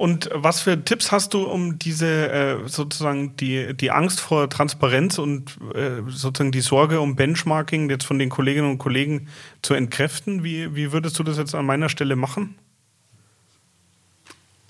Und 0.00 0.30
was 0.32 0.62
für 0.62 0.82
Tipps 0.82 1.12
hast 1.12 1.34
du, 1.34 1.42
um 1.42 1.78
diese 1.78 2.30
äh, 2.30 2.56
sozusagen 2.66 3.36
die, 3.36 3.76
die 3.76 3.90
Angst 3.90 4.18
vor 4.18 4.48
Transparenz 4.48 5.18
und 5.18 5.58
äh, 5.74 6.00
sozusagen 6.08 6.52
die 6.52 6.62
Sorge 6.62 7.02
um 7.02 7.16
Benchmarking 7.16 7.90
jetzt 7.90 8.06
von 8.06 8.18
den 8.18 8.30
Kolleginnen 8.30 8.70
und 8.70 8.78
Kollegen 8.78 9.28
zu 9.60 9.74
entkräften? 9.74 10.42
Wie, 10.42 10.74
wie 10.74 10.92
würdest 10.92 11.18
du 11.18 11.22
das 11.22 11.36
jetzt 11.36 11.54
an 11.54 11.66
meiner 11.66 11.90
Stelle 11.90 12.16
machen? 12.16 12.54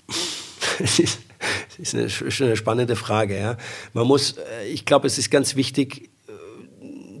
Das 1.77 1.95
ist, 1.95 1.95
eine, 1.95 2.47
eine 2.47 2.57
spannende 2.57 2.97
Frage. 2.97 3.39
Ja. 3.39 3.57
Man 3.93 4.05
muss, 4.05 4.33
äh, 4.33 4.67
ich 4.67 4.85
glaube, 4.85 5.07
es 5.07 5.17
ist 5.17 5.31
ganz 5.31 5.55
wichtig, 5.55 6.09
äh, 6.27 6.33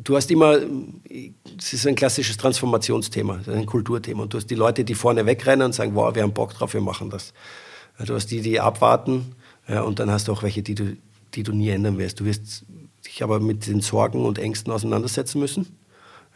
du 0.03 0.17
hast 0.17 0.29
immer, 0.29 0.59
es 1.57 1.71
ist 1.71 1.87
ein 1.87 1.95
klassisches 1.95 2.35
Transformationsthema, 2.35 3.39
ein 3.47 3.65
Kulturthema. 3.65 4.23
Und 4.23 4.33
du 4.33 4.37
hast 4.37 4.47
die 4.47 4.55
Leute, 4.55 4.83
die 4.83 4.95
vorne 4.95 5.25
wegrennen 5.25 5.67
und 5.67 5.73
sagen, 5.73 5.95
wow, 5.95 6.13
wir 6.13 6.23
haben 6.23 6.33
Bock 6.33 6.53
drauf, 6.53 6.73
wir 6.73 6.81
machen 6.81 7.09
das. 7.09 7.33
Du 8.05 8.15
hast 8.15 8.27
die, 8.27 8.41
die 8.41 8.59
abwarten 8.59 9.35
ja, 9.67 9.81
und 9.81 9.99
dann 9.99 10.11
hast 10.11 10.27
du 10.27 10.33
auch 10.33 10.43
welche, 10.43 10.63
die 10.63 10.75
du, 10.75 10.97
die 11.33 11.43
du 11.43 11.53
nie 11.53 11.69
ändern 11.69 11.97
wirst. 11.97 12.19
Du 12.19 12.25
wirst 12.25 12.65
dich 13.05 13.23
aber 13.23 13.39
mit 13.39 13.67
den 13.67 13.81
Sorgen 13.81 14.25
und 14.25 14.39
Ängsten 14.39 14.71
auseinandersetzen 14.71 15.39
müssen. 15.39 15.77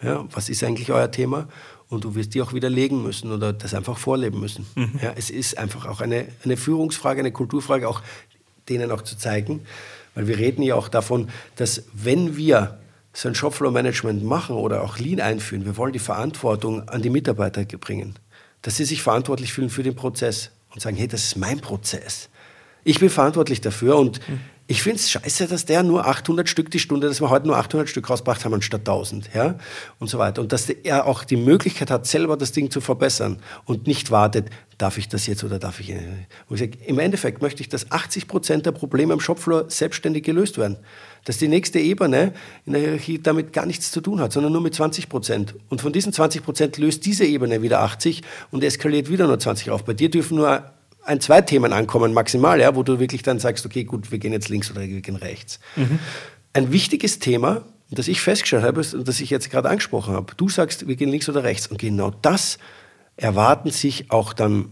Ja, 0.02 0.26
was 0.32 0.50
ist 0.50 0.64
eigentlich 0.64 0.92
euer 0.92 1.10
Thema? 1.12 1.48
Und 1.90 2.04
du 2.04 2.16
wirst 2.16 2.34
die 2.34 2.42
auch 2.42 2.54
widerlegen 2.54 3.04
müssen 3.04 3.32
oder 3.32 3.54
das 3.54 3.74
einfach 3.74 3.98
vorleben 3.98 4.40
müssen. 4.40 4.66
Mhm. 4.76 5.00
Ja, 5.02 5.14
es 5.16 5.30
ist 5.30 5.58
einfach 5.58 5.86
auch 5.86 6.02
eine, 6.02 6.28
eine 6.44 6.58
Führungsfrage, 6.58 7.20
eine 7.20 7.32
Kulturfrage, 7.32 7.88
auch 7.88 8.02
denen 8.70 8.92
auch 8.92 9.02
zu 9.02 9.18
zeigen. 9.18 9.62
Weil 10.16 10.28
wir 10.28 10.38
reden 10.38 10.64
ja 10.64 10.76
auch 10.76 10.88
davon, 10.88 11.30
dass 11.56 11.84
wenn 11.94 12.38
wir 12.38 12.80
so 13.14 13.30
ein 13.30 13.36
Shopfloor-Management 13.36 14.24
machen 14.24 14.56
oder 14.56 14.84
auch 14.84 14.98
Lean 14.98 15.22
einführen, 15.22 15.66
wir 15.66 15.78
wollen 15.78 15.94
die 15.94 16.00
Verantwortung 16.00 16.88
an 16.90 17.02
die 17.02 17.10
Mitarbeiter 17.10 17.64
bringen, 17.66 18.16
dass 18.62 18.78
sie 18.78 18.86
sich 18.86 19.02
verantwortlich 19.02 19.54
fühlen 19.54 19.70
für 19.70 19.84
den 19.84 19.96
Prozess 19.96 20.52
und 20.76 20.82
sagen, 20.82 20.96
hey, 20.96 21.08
das 21.08 21.24
ist 21.24 21.38
mein 21.38 21.60
Prozess. 21.60 22.30
Ich 22.84 23.00
bin 23.00 23.10
verantwortlich 23.10 23.62
dafür 23.62 23.98
und 23.98 24.20
mhm. 24.30 24.42
ich 24.68 24.84
finde 24.84 24.98
es 25.00 25.10
scheiße, 25.10 25.48
dass 25.48 25.66
der 25.66 25.82
nur 25.82 26.06
800 26.06 26.48
Stück 26.48 26.70
die 26.70 26.78
Stunde, 26.78 27.08
dass 27.08 27.20
wir 27.20 27.32
heute 27.32 27.48
nur 27.48 27.58
800 27.58 27.90
Stück 27.90 28.08
rausgebracht 28.08 28.46
haben 28.46 28.54
anstatt 28.54 28.82
1000, 28.82 29.32
ja, 29.34 29.56
und 29.98 30.08
so 30.08 30.20
weiter. 30.20 30.42
Und 30.42 30.52
dass 30.52 30.70
er 30.70 31.08
auch 31.08 31.24
die 31.24 31.38
Möglichkeit 31.38 31.90
hat, 31.90 32.06
selber 32.06 32.38
das 32.38 32.52
Ding 32.52 32.70
zu 32.70 32.82
verbessern 32.82 33.40
und 33.66 33.88
nicht 33.88 34.12
wartet, 34.12 34.52
darf 34.78 35.00
ich 35.00 35.10
das 35.10 35.26
jetzt 35.26 35.44
oder 35.44 35.58
darf 35.58 35.80
ich, 35.80 35.94
und 35.94 36.56
ich 36.56 36.60
sage, 36.60 36.78
im 36.86 37.00
Endeffekt 37.00 37.42
möchte 37.42 37.62
ich, 37.62 37.70
dass 37.70 37.92
80 37.92 38.28
Prozent 38.28 38.66
der 38.68 38.72
Probleme 38.72 39.14
am 39.14 39.20
Shopfloor 39.20 39.70
selbstständig 39.70 40.24
gelöst 40.24 40.60
werden. 40.60 40.78
Dass 41.26 41.38
die 41.38 41.48
nächste 41.48 41.80
Ebene 41.80 42.34
in 42.66 42.74
der 42.74 42.82
Hierarchie 42.82 43.20
damit 43.22 43.52
gar 43.52 43.66
nichts 43.66 43.92
zu 43.92 44.00
tun 44.00 44.20
hat, 44.20 44.32
sondern 44.32 44.54
nur 44.54 44.62
mit 44.62 44.74
20 44.74 45.10
Prozent. 45.10 45.56
Und 45.70 45.82
von 45.82 45.92
diesen 45.92 46.14
20 46.14 46.44
Prozent 46.44 46.78
löst 46.78 47.06
diese 47.06 47.26
Ebene 47.26 47.62
wieder 47.62 47.82
80 47.82 48.22
und 48.52 48.64
eskaliert 48.64 49.10
wieder 49.10 49.28
nur 49.28 49.40
20 49.40 49.72
auf. 49.72 49.84
Bei 49.84 49.94
dir 49.94 50.10
dürfen 50.10 50.38
nur 50.38 50.64
ein, 51.04 51.22
zwei 51.22 51.42
Themen 51.42 51.74
ankommen, 51.74 52.14
maximal, 52.14 52.60
ja, 52.60 52.76
wo 52.76 52.84
du 52.84 53.00
wirklich 53.00 53.24
dann 53.24 53.40
sagst, 53.40 53.66
okay, 53.66 53.84
gut, 53.84 54.12
wir 54.12 54.20
gehen 54.20 54.34
jetzt 54.34 54.50
links 54.50 54.72
oder 54.72 54.82
wir 54.82 55.02
gehen 55.02 55.16
rechts. 55.16 55.60
Mhm. 55.76 56.00
Ein 56.54 56.72
wichtiges 56.72 57.20
Thema, 57.20 57.64
das 57.92 58.08
ich 58.08 58.22
festgestellt 58.22 58.64
habe, 58.64 58.82
und 58.82 59.08
das 59.08 59.20
ich 59.20 59.30
jetzt 59.30 59.50
gerade 59.52 59.70
angesprochen 59.70 60.14
habe, 60.14 60.34
du 60.36 60.50
sagst, 60.50 60.88
wir 60.88 60.96
gehen 60.96 61.10
links 61.10 61.30
oder 61.30 61.44
rechts. 61.44 61.68
Und 61.68 61.80
genau 61.80 62.12
das 62.22 62.58
erwarten 63.18 63.72
sich 63.72 64.12
auch 64.12 64.34
dann 64.34 64.70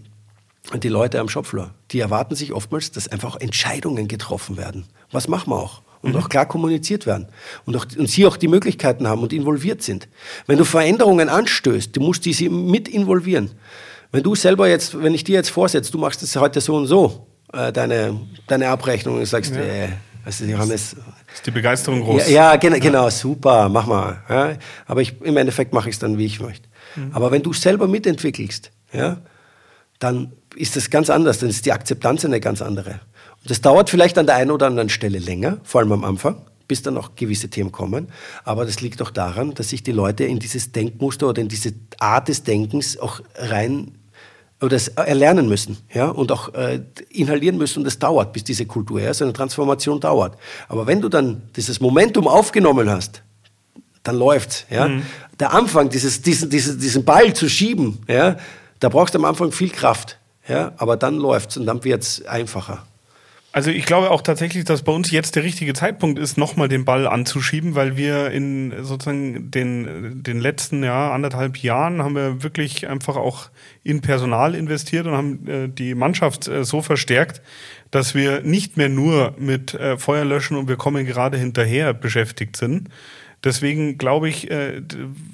die 0.82 0.90
Leute 0.90 1.20
am 1.20 1.30
Shopfloor. 1.30 1.74
Die 1.92 2.00
erwarten 2.00 2.36
sich 2.36 2.54
oftmals, 2.54 2.92
dass 2.92 3.08
einfach 3.08 3.36
Entscheidungen 3.40 4.08
getroffen 4.08 4.58
werden. 4.58 4.86
Was 5.12 5.28
machen 5.28 5.52
wir 5.52 5.58
auch? 5.58 5.82
Und 6.04 6.12
mhm. 6.12 6.18
auch 6.18 6.30
klar 6.30 6.46
kommuniziert 6.46 7.06
werden. 7.06 7.28
Und, 7.66 7.78
auch, 7.78 7.86
und 7.98 8.10
sie 8.10 8.26
auch 8.26 8.36
die 8.36 8.50
Möglichkeiten 8.50 9.08
haben 9.08 9.24
und 9.24 9.32
involviert 9.32 9.82
sind. 9.82 10.10
Wenn 10.48 10.58
du 10.58 10.66
Veränderungen 10.66 11.30
anstößt, 11.30 11.96
du 11.96 12.02
musst 12.02 12.26
diese 12.26 12.50
mit 12.50 12.90
involvieren. 12.90 13.52
Wenn 14.12 14.22
du 14.22 14.36
selber 14.36 14.68
jetzt, 14.68 15.02
wenn 15.02 15.14
ich 15.14 15.24
dir 15.24 15.36
jetzt 15.36 15.50
vorsetze, 15.50 15.92
du 15.92 15.98
machst 15.98 16.22
es 16.22 16.36
heute 16.36 16.60
so 16.60 16.76
und 16.76 16.88
so, 16.88 17.26
äh, 17.54 17.72
deine, 17.72 18.20
deine 18.48 18.68
Abrechnung, 18.68 19.18
und 19.18 19.26
sagst, 19.26 19.56
ja. 19.56 19.62
äh, 19.62 19.90
weißt 20.26 20.42
du, 20.42 20.46
Johannes. 20.46 20.96
Ist 21.34 21.46
die 21.46 21.52
Begeisterung 21.52 22.02
groß? 22.02 22.28
Ja, 22.28 22.52
ja 22.52 22.56
genau, 22.58 22.78
genau, 22.80 23.10
super, 23.10 23.70
mach 23.70 23.88
mal. 23.88 24.22
Ja, 24.30 24.54
aber 24.86 25.02
ich, 25.02 25.20
im 25.22 25.38
Endeffekt 25.38 25.74
mache 25.74 25.90
ich 25.90 25.96
es 25.96 26.00
dann, 26.00 26.18
wie 26.18 26.26
ich 26.26 26.40
möchte. 26.40 26.68
Mhm. 26.96 27.12
Aber 27.14 27.32
wenn 27.32 27.42
du 27.42 27.54
selber 27.54 27.88
mitentwickelst, 27.88 28.72
ja, 28.92 29.18
dann 30.00 30.34
ist 30.56 30.76
das 30.76 30.90
ganz 30.90 31.10
anders, 31.10 31.40
dann 31.40 31.50
ist 31.50 31.66
die 31.66 31.72
Akzeptanz 31.72 32.26
eine 32.26 32.40
ganz 32.40 32.62
andere. 32.62 33.00
Das 33.46 33.62
dauert 33.62 33.90
vielleicht 33.90 34.18
an 34.18 34.26
der 34.26 34.36
einen 34.36 34.52
oder 34.52 34.68
anderen 34.68 34.90
Stelle 34.90 35.20
länger, 35.20 35.58
vor 35.64 35.82
allem 35.82 35.92
am 35.92 36.04
Anfang 36.04 36.38
bis 36.68 36.82
dann 36.82 36.98
auch 36.98 37.12
gewisse 37.16 37.50
Themen 37.50 37.72
kommen. 37.72 38.08
Aber 38.44 38.66
das 38.66 38.82
liegt 38.82 39.02
auch 39.02 39.12
daran, 39.12 39.54
dass 39.54 39.70
sich 39.70 39.84
die 39.84 39.92
Leute 39.92 40.24
in 40.24 40.40
dieses 40.40 40.72
Denkmuster 40.72 41.28
oder 41.28 41.42
in 41.42 41.48
diese 41.48 41.74
Art 42.00 42.30
des 42.30 42.44
Denkens 42.44 42.98
auch 42.98 43.20
rein 43.36 43.92
oder 44.62 44.78
es 44.78 44.88
erlernen 44.88 45.50
müssen 45.50 45.78
ja, 45.94 46.08
und 46.08 46.32
auch 46.32 46.54
äh, 46.54 46.80
inhalieren 47.10 47.58
müssen. 47.58 47.80
Und 47.80 47.86
das 47.86 48.00
dauert, 48.00 48.32
bis 48.32 48.46
diese 48.46 48.66
Kultur, 48.66 49.02
ja, 49.02 49.14
so 49.14 49.26
eine 49.26 49.34
Transformation 49.34 50.00
dauert. 50.00 50.38
Aber 50.70 50.88
wenn 50.88 51.02
du 51.02 51.10
dann 51.10 51.42
dieses 51.56 51.82
Momentum 51.82 52.28
aufgenommen 52.28 52.90
hast, 52.90 53.22
dann 54.04 54.18
läuft's. 54.18 54.66
Ja. 54.70 54.88
Mhm. 54.88 55.04
Der 55.40 55.54
Anfang, 55.54 55.90
dieses, 55.90 56.22
diesen, 56.22 56.50
diesen, 56.50 56.80
diesen 56.80 57.04
Ball 57.04 57.34
zu 57.34 57.50
schieben, 57.50 58.00
ja, 58.08 58.38
da 58.80 58.90
brauchst 58.90 59.14
du 59.14 59.20
am 59.20 59.26
Anfang 59.26 59.52
viel 59.52 59.70
Kraft. 59.70 60.18
Ja, 60.48 60.74
aber 60.78 60.98
dann 60.98 61.18
läuft's 61.18 61.56
und 61.56 61.66
dann 61.66 61.84
wird's 61.84 62.22
einfacher. 62.26 62.86
Also 63.54 63.70
ich 63.70 63.86
glaube 63.86 64.10
auch 64.10 64.24
tatsächlich, 64.24 64.64
dass 64.64 64.82
bei 64.82 64.92
uns 64.92 65.12
jetzt 65.12 65.36
der 65.36 65.44
richtige 65.44 65.76
Zeitpunkt 65.76 66.18
ist, 66.18 66.40
nochmal 66.40 66.70
den 66.70 66.86
Ball 66.86 67.06
anzuschieben, 67.06 67.76
weil 67.76 67.96
wir 67.96 68.32
in 68.32 68.74
sozusagen 68.82 69.52
den, 69.52 70.24
den 70.24 70.40
letzten 70.40 70.84
ja, 70.84 71.12
anderthalb 71.12 71.58
Jahren 71.58 72.02
haben 72.02 72.16
wir 72.16 72.42
wirklich 72.42 72.88
einfach 72.90 73.16
auch 73.16 73.52
in 73.84 74.02
Personal 74.02 74.56
investiert 74.56 75.06
und 75.06 75.14
haben 75.14 75.48
äh, 75.48 75.70
die 75.70 75.94
Mannschaft 75.94 76.48
äh, 76.48 76.64
so 76.64 76.82
verstärkt, 76.82 77.44
dass 77.92 78.16
wir 78.16 78.42
nicht 78.42 78.76
mehr 78.76 78.90
nur 78.90 79.36
mit 79.38 79.76
äh, 79.76 80.00
Feuerlöschen 80.00 80.58
und 80.58 80.68
wir 80.68 80.78
kommen 80.78 81.06
gerade 81.06 81.38
hinterher 81.38 81.94
beschäftigt 81.94 82.58
sind, 82.58 82.90
Deswegen 83.44 83.98
glaube 83.98 84.30
ich, 84.30 84.50
äh, 84.50 84.82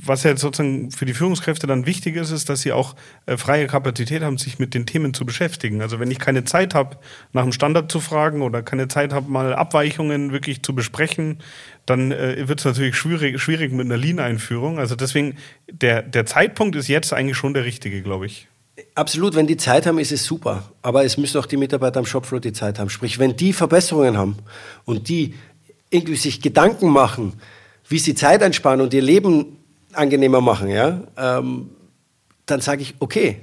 was 0.03 0.23
ja 0.23 0.35
sozusagen 0.35 0.89
für 0.89 1.05
die 1.05 1.13
Führungskräfte 1.13 1.67
dann 1.67 1.85
wichtig 1.85 2.15
ist, 2.15 2.31
ist, 2.31 2.49
dass 2.49 2.61
sie 2.61 2.71
auch 2.71 2.95
äh, 3.27 3.37
freie 3.37 3.67
Kapazität 3.67 4.23
haben, 4.23 4.39
sich 4.39 4.57
mit 4.57 4.73
den 4.73 4.87
Themen 4.87 5.13
zu 5.13 5.25
beschäftigen. 5.25 5.81
Also 5.81 5.99
wenn 5.99 6.09
ich 6.09 6.17
keine 6.17 6.43
Zeit 6.43 6.73
habe, 6.73 6.97
nach 7.33 7.43
dem 7.43 7.51
Standard 7.51 7.91
zu 7.91 7.99
fragen 7.99 8.41
oder 8.41 8.63
keine 8.63 8.87
Zeit 8.87 9.13
habe, 9.13 9.29
mal 9.29 9.53
Abweichungen 9.53 10.31
wirklich 10.31 10.63
zu 10.63 10.73
besprechen, 10.73 11.37
dann 11.85 12.11
äh, 12.11 12.47
wird 12.47 12.59
es 12.59 12.65
natürlich 12.65 12.95
schwierig, 12.95 13.39
schwierig 13.39 13.71
mit 13.71 13.85
einer 13.85 13.97
Lean-Einführung. 13.97 14.79
Also 14.79 14.95
deswegen, 14.95 15.37
der, 15.71 16.01
der 16.01 16.25
Zeitpunkt 16.25 16.75
ist 16.75 16.87
jetzt 16.87 17.13
eigentlich 17.13 17.37
schon 17.37 17.53
der 17.53 17.65
richtige, 17.65 18.01
glaube 18.01 18.25
ich. 18.25 18.47
Absolut, 18.95 19.35
wenn 19.35 19.45
die 19.45 19.57
Zeit 19.57 19.85
haben, 19.85 19.99
ist 19.99 20.11
es 20.11 20.25
super. 20.25 20.71
Aber 20.81 21.03
es 21.03 21.17
müssen 21.17 21.37
auch 21.37 21.45
die 21.45 21.57
Mitarbeiter 21.57 21.99
am 21.99 22.05
Shopfloor 22.05 22.39
die 22.39 22.53
Zeit 22.53 22.79
haben. 22.79 22.89
Sprich, 22.89 23.19
wenn 23.19 23.35
die 23.35 23.53
Verbesserungen 23.53 24.17
haben 24.17 24.37
und 24.85 25.09
die 25.09 25.35
irgendwie 25.91 26.15
sich 26.15 26.41
Gedanken 26.41 26.89
machen, 26.89 27.33
wie 27.89 27.99
sie 27.99 28.15
Zeit 28.15 28.41
einsparen 28.41 28.81
und 28.81 28.93
ihr 28.93 29.01
Leben 29.01 29.57
angenehmer 29.93 30.41
machen, 30.41 30.69
ja, 30.69 31.01
ähm, 31.17 31.71
dann 32.45 32.61
sage 32.61 32.83
ich, 32.83 32.95
okay, 32.99 33.41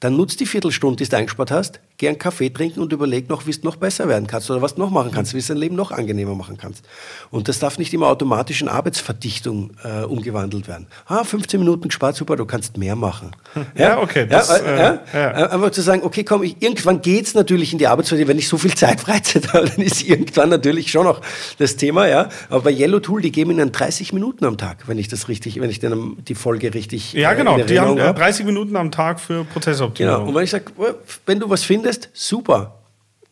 dann 0.00 0.16
nutzt 0.16 0.40
die 0.40 0.46
Viertelstunde, 0.46 1.02
die 1.02 1.10
du 1.10 1.16
eingespart 1.16 1.50
hast, 1.50 1.80
geh 1.98 2.08
einen 2.08 2.18
Kaffee 2.18 2.48
trinken 2.48 2.80
und 2.80 2.92
überleg 2.92 3.28
noch, 3.28 3.46
wie 3.46 3.50
es 3.50 3.64
noch 3.64 3.74
besser 3.74 4.08
werden 4.08 4.28
kannst 4.28 4.48
oder 4.50 4.62
was 4.62 4.76
du 4.76 4.80
noch 4.80 4.90
machen 4.90 5.10
kannst, 5.12 5.34
wie 5.34 5.38
es 5.38 5.48
dein 5.48 5.56
Leben 5.56 5.74
noch 5.74 5.90
angenehmer 5.90 6.36
machen 6.36 6.56
kannst. 6.56 6.84
Und 7.30 7.48
das 7.48 7.58
darf 7.58 7.76
nicht 7.76 7.92
immer 7.92 8.06
automatisch 8.06 8.62
in 8.62 8.68
Arbeitsverdichtung 8.68 9.72
äh, 9.82 10.04
umgewandelt 10.04 10.68
werden. 10.68 10.86
Ah, 11.06 11.24
15 11.24 11.58
Minuten 11.58 11.88
gespart, 11.88 12.14
super, 12.14 12.36
du 12.36 12.46
kannst 12.46 12.78
mehr 12.78 12.94
machen. 12.94 13.32
Ja, 13.74 13.82
ja 13.82 13.98
okay. 14.00 14.26
Das, 14.30 14.48
ja, 14.48 14.56
äh, 14.56 14.78
ja, 14.78 15.00
ja. 15.12 15.30
Äh, 15.30 15.48
einfach 15.50 15.70
zu 15.72 15.82
sagen, 15.82 16.02
okay, 16.04 16.22
komm, 16.22 16.44
ich, 16.44 16.56
irgendwann 16.60 17.02
geht's 17.02 17.34
natürlich 17.34 17.72
in 17.72 17.78
die 17.78 17.88
Arbeitsverdichtung, 17.88 18.28
wenn 18.28 18.38
ich 18.38 18.48
so 18.48 18.58
viel 18.58 18.74
Zeit 18.74 19.00
Freizeit 19.00 19.52
habe, 19.52 19.68
dann 19.76 19.84
ist 19.84 20.06
irgendwann 20.06 20.50
natürlich 20.50 20.92
schon 20.92 21.04
noch 21.04 21.20
das 21.58 21.74
Thema, 21.74 22.06
ja. 22.06 22.28
Aber 22.48 22.62
bei 22.62 22.70
Yellow 22.70 23.00
Tool, 23.00 23.22
die 23.22 23.32
geben 23.32 23.50
ihnen 23.50 23.72
30 23.72 24.12
Minuten 24.12 24.44
am 24.44 24.56
Tag, 24.56 24.86
wenn 24.86 24.98
ich 24.98 25.08
das 25.08 25.28
richtig, 25.28 25.60
wenn 25.60 25.70
ich 25.70 25.80
dann 25.80 26.16
die 26.28 26.36
Folge 26.36 26.74
richtig 26.74 27.12
Ja, 27.12 27.32
genau, 27.34 27.58
die 27.58 27.80
haben 27.80 27.96
30 27.96 28.46
Minuten 28.46 28.76
am 28.76 28.92
Tag 28.92 29.18
für 29.18 29.42
Prozessoptimierung. 29.42 30.18
Genau, 30.18 30.28
und 30.28 30.34
wenn 30.36 30.44
ich 30.44 30.50
sage, 30.50 30.66
wenn 31.26 31.40
du 31.40 31.50
was 31.50 31.64
findest, 31.64 31.87
super. 32.12 32.82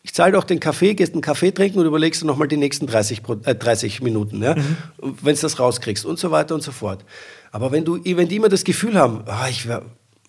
Ich 0.02 0.14
zahle 0.14 0.32
doch 0.32 0.44
den 0.44 0.60
Kaffee, 0.60 0.94
gehst 0.94 1.14
einen 1.14 1.22
Kaffee 1.22 1.50
trinken 1.50 1.80
und 1.80 1.86
überlegst 1.86 2.22
du 2.22 2.26
nochmal 2.26 2.46
die 2.46 2.56
nächsten 2.56 2.86
30, 2.86 3.22
äh, 3.44 3.54
30 3.54 4.02
Minuten, 4.02 4.42
ja? 4.42 4.54
Mhm. 4.54 4.76
wenn 5.22 5.34
du 5.34 5.40
das 5.40 5.58
rauskriegst 5.58 6.04
und 6.06 6.18
so 6.18 6.30
weiter 6.30 6.54
und 6.54 6.62
so 6.62 6.70
fort. 6.70 7.04
Aber 7.50 7.72
wenn, 7.72 7.84
du, 7.84 7.98
wenn 8.04 8.28
die 8.28 8.36
immer 8.36 8.48
das 8.48 8.62
Gefühl 8.62 8.98
haben, 8.98 9.24
oh, 9.26 9.48
ich 9.50 9.66
wäre 9.66 9.82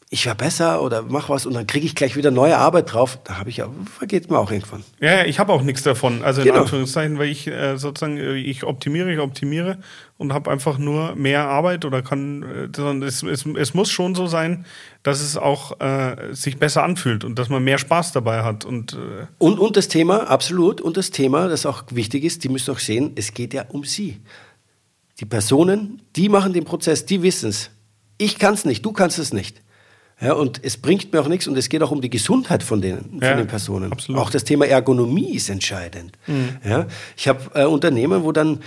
ich 0.09 0.25
wär 0.25 0.35
besser 0.35 0.81
oder 0.81 1.01
mach 1.01 1.27
was 1.27 1.45
und 1.45 1.53
dann 1.53 1.67
kriege 1.67 1.85
ich 1.85 1.93
gleich 1.93 2.15
wieder 2.15 2.31
neue 2.31 2.57
Arbeit 2.57 2.93
drauf, 2.93 3.19
da 3.25 3.39
habe 3.39 3.49
ich 3.49 3.57
ja, 3.57 3.67
vergeht 3.97 4.29
mir 4.31 4.39
auch 4.39 4.51
irgendwann. 4.51 4.83
Ja, 5.01 5.25
ich 5.25 5.37
habe 5.37 5.51
auch 5.51 5.61
nichts 5.61 5.83
davon. 5.83 6.23
Also 6.23 6.41
in 6.41 6.47
genau. 6.47 6.61
Anführungszeichen, 6.61 7.19
weil 7.19 7.27
ich 7.27 7.47
äh, 7.47 7.75
sozusagen, 7.75 8.17
äh, 8.17 8.35
ich 8.35 8.63
optimiere, 8.63 9.11
ich 9.11 9.19
optimiere 9.19 9.79
und 10.17 10.31
habe 10.31 10.49
einfach 10.49 10.77
nur 10.77 11.15
mehr 11.15 11.49
Arbeit 11.49 11.83
oder 11.83 12.01
kann, 12.01 12.71
äh, 12.73 13.05
es, 13.05 13.21
es, 13.21 13.45
es 13.45 13.73
muss 13.73 13.91
schon 13.91 14.15
so 14.15 14.27
sein, 14.27 14.65
dass 15.03 15.19
es 15.19 15.35
auch 15.35 15.77
äh, 15.81 16.33
sich 16.33 16.57
besser 16.57 16.83
anfühlt 16.83 17.25
und 17.25 17.37
dass 17.37 17.49
man 17.49 17.61
mehr 17.65 17.77
Spaß 17.77 18.13
dabei 18.13 18.43
hat. 18.43 18.63
Und, 18.63 18.93
äh 18.93 19.25
und, 19.39 19.59
und 19.59 19.75
das 19.75 19.89
Thema, 19.89 20.29
absolut, 20.29 20.79
und 20.79 20.95
das 20.95 21.11
Thema, 21.11 21.49
das 21.49 21.65
auch 21.65 21.83
wichtig 21.91 22.23
ist, 22.23 22.45
die 22.45 22.49
müssen 22.49 22.73
auch 22.73 22.79
sehen, 22.79 23.11
es 23.15 23.33
geht 23.33 23.53
ja 23.53 23.65
um 23.67 23.83
sie. 23.83 24.21
Die 25.19 25.25
Personen, 25.25 26.01
die 26.15 26.29
machen 26.29 26.53
den 26.53 26.63
Prozess, 26.63 27.05
die 27.05 27.23
wissen 27.23 27.49
es. 27.49 27.71
Ich 28.17 28.39
kann 28.39 28.53
es 28.53 28.63
nicht, 28.63 28.85
du 28.85 28.93
kannst 28.93 29.19
es 29.19 29.33
nicht. 29.33 29.61
Ja, 30.19 30.33
und 30.33 30.63
es 30.63 30.77
bringt 30.77 31.13
mir 31.13 31.21
auch 31.21 31.27
nichts 31.27 31.47
und 31.47 31.55
es 31.57 31.69
geht 31.69 31.83
auch 31.83 31.91
um 31.91 32.01
die 32.01 32.09
Gesundheit 32.09 32.63
von, 32.63 32.81
ja, 32.81 32.97
von 32.97 33.19
den 33.19 33.47
Personen. 33.47 33.91
Absolut. 33.91 34.19
Auch 34.19 34.31
das 34.31 34.43
Thema 34.43 34.65
Ergonomie 34.65 35.35
ist 35.35 35.49
entscheidend. 35.49 36.17
Mhm. 36.25 36.57
Ja, 36.67 36.87
ich 37.15 37.27
habe 37.27 37.39
äh, 37.53 37.65
Unternehmen, 37.65 38.23
wo 38.23 38.31
dann, 38.31 38.61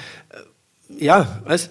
äh, 0.98 1.04
ja, 1.04 1.40
weißt, 1.44 1.70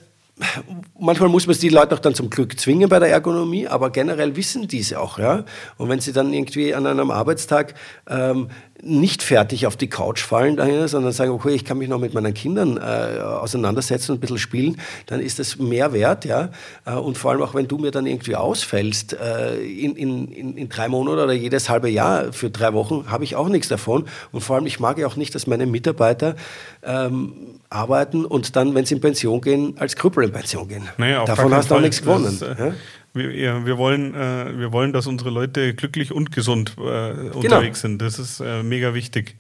manchmal 1.00 1.30
muss 1.30 1.48
man 1.48 1.56
die 1.58 1.70
Leute 1.70 1.96
auch 1.96 2.00
dann 2.00 2.16
zum 2.16 2.30
Glück 2.30 2.60
zwingen 2.60 2.90
bei 2.90 3.00
der 3.00 3.10
Ergonomie, 3.10 3.68
aber 3.68 3.90
generell 3.90 4.36
wissen 4.36 4.68
diese 4.68 5.00
auch, 5.00 5.18
ja. 5.18 5.46
Und 5.78 5.90
wenn 5.90 6.00
sie 6.00 6.14
dann 6.14 6.34
irgendwie 6.34 6.74
an 6.74 6.86
einem 6.86 7.12
Arbeitstag 7.12 7.74
ähm, 8.10 8.50
nicht 8.82 9.24
fertig 9.24 9.68
auf 9.68 9.76
die 9.76 9.88
Couch 9.88 10.22
fallen 10.22 10.56
daher, 10.56 10.88
sondern 10.88 11.12
sagen, 11.12 11.32
okay, 11.32 11.52
ich 11.52 11.66
kann 11.66 11.78
mich 11.78 11.90
noch 11.90 12.00
mit 12.00 12.14
meinen 12.14 12.34
Kindern 12.34 12.78
äh, 12.78 13.20
auseinandersetzen 13.22 14.12
und 14.12 14.18
ein 14.18 14.22
bisschen 14.22 14.38
spielen, 14.38 14.80
dann 15.08 15.20
ist 15.20 15.40
das 15.40 15.58
mehr 15.58 15.94
wert, 15.94 16.26
ja. 16.26 16.50
Äh, 16.86 16.94
und 16.94 17.18
vor 17.18 17.32
allem 17.32 17.42
auch, 17.42 17.54
wenn 17.54 17.68
du 17.68 17.78
mir 17.78 17.92
dann 17.92 18.06
irgendwie 18.06 18.36
ausfällst, 18.36 19.14
äh, 19.14 19.58
in, 19.60 19.96
in, 19.96 20.28
in, 20.32 20.58
in 20.58 20.70
drei 20.70 20.88
Monaten 20.88 21.20
oder 21.20 21.34
jedes 21.34 21.70
halbe 21.70 21.90
Jahr 21.90 22.32
für 22.32 22.50
drei 22.50 22.74
Wochen, 22.74 23.06
habe 23.08 23.24
ich 23.24 23.36
auch 23.36 23.50
nichts 23.50 23.68
davon. 23.68 24.06
Und 24.32 24.42
vor 24.42 24.56
allem, 24.56 24.66
ich 24.66 24.80
mag 24.80 24.98
ja 24.98 25.08
auch 25.08 25.16
nicht, 25.16 25.36
dass 25.36 25.48
meine 25.48 25.66
Mitarbeiter 25.66 26.36
ähm, 26.84 27.34
arbeiten 27.70 28.26
und 28.26 28.56
dann, 28.56 28.76
wenn 28.76 28.86
sie 28.86 28.96
in 28.96 29.02
Pension 29.02 29.42
gehen, 29.42 29.76
als 29.78 29.96
Krüppel 29.96 30.24
in 30.24 30.32
Pension 30.32 30.68
gehen. 30.68 30.88
Naja, 30.98 31.26
Davon 31.26 31.54
hast 31.54 31.70
du 31.70 31.76
auch 31.76 31.82
nichts 31.82 32.02
gewonnen. 32.02 32.38
Das, 32.40 32.58
äh, 32.58 32.68
ja? 32.68 32.74
Wir, 33.20 33.66
wir, 33.66 33.78
wollen, 33.78 34.16
äh, 34.16 34.58
wir 34.58 34.72
wollen, 34.72 34.94
dass 34.94 35.06
unsere 35.06 35.30
Leute 35.30 35.74
glücklich 35.74 36.12
und 36.12 36.32
gesund 36.32 36.76
äh, 36.78 36.82
genau. 36.82 37.36
unterwegs 37.36 37.82
sind. 37.82 38.02
Das 38.02 38.18
ist 38.18 38.40
äh, 38.40 38.64
mega 38.64 38.94
wichtig. 38.94 39.36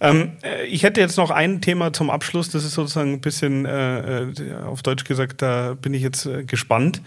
Ähm, 0.00 0.32
äh, 0.42 0.64
ich 0.66 0.82
hätte 0.82 1.00
jetzt 1.00 1.16
noch 1.16 1.30
ein 1.30 1.60
Thema 1.60 1.92
zum 1.92 2.08
Abschluss. 2.08 2.50
Das 2.50 2.64
ist 2.64 2.74
sozusagen 2.74 3.14
ein 3.14 3.20
bisschen 3.20 3.66
äh, 3.66 4.26
auf 4.64 4.82
Deutsch 4.82 5.04
gesagt, 5.04 5.42
da 5.42 5.74
bin 5.74 5.92
ich 5.92 6.02
jetzt 6.02 6.28
gespannt. 6.46 7.02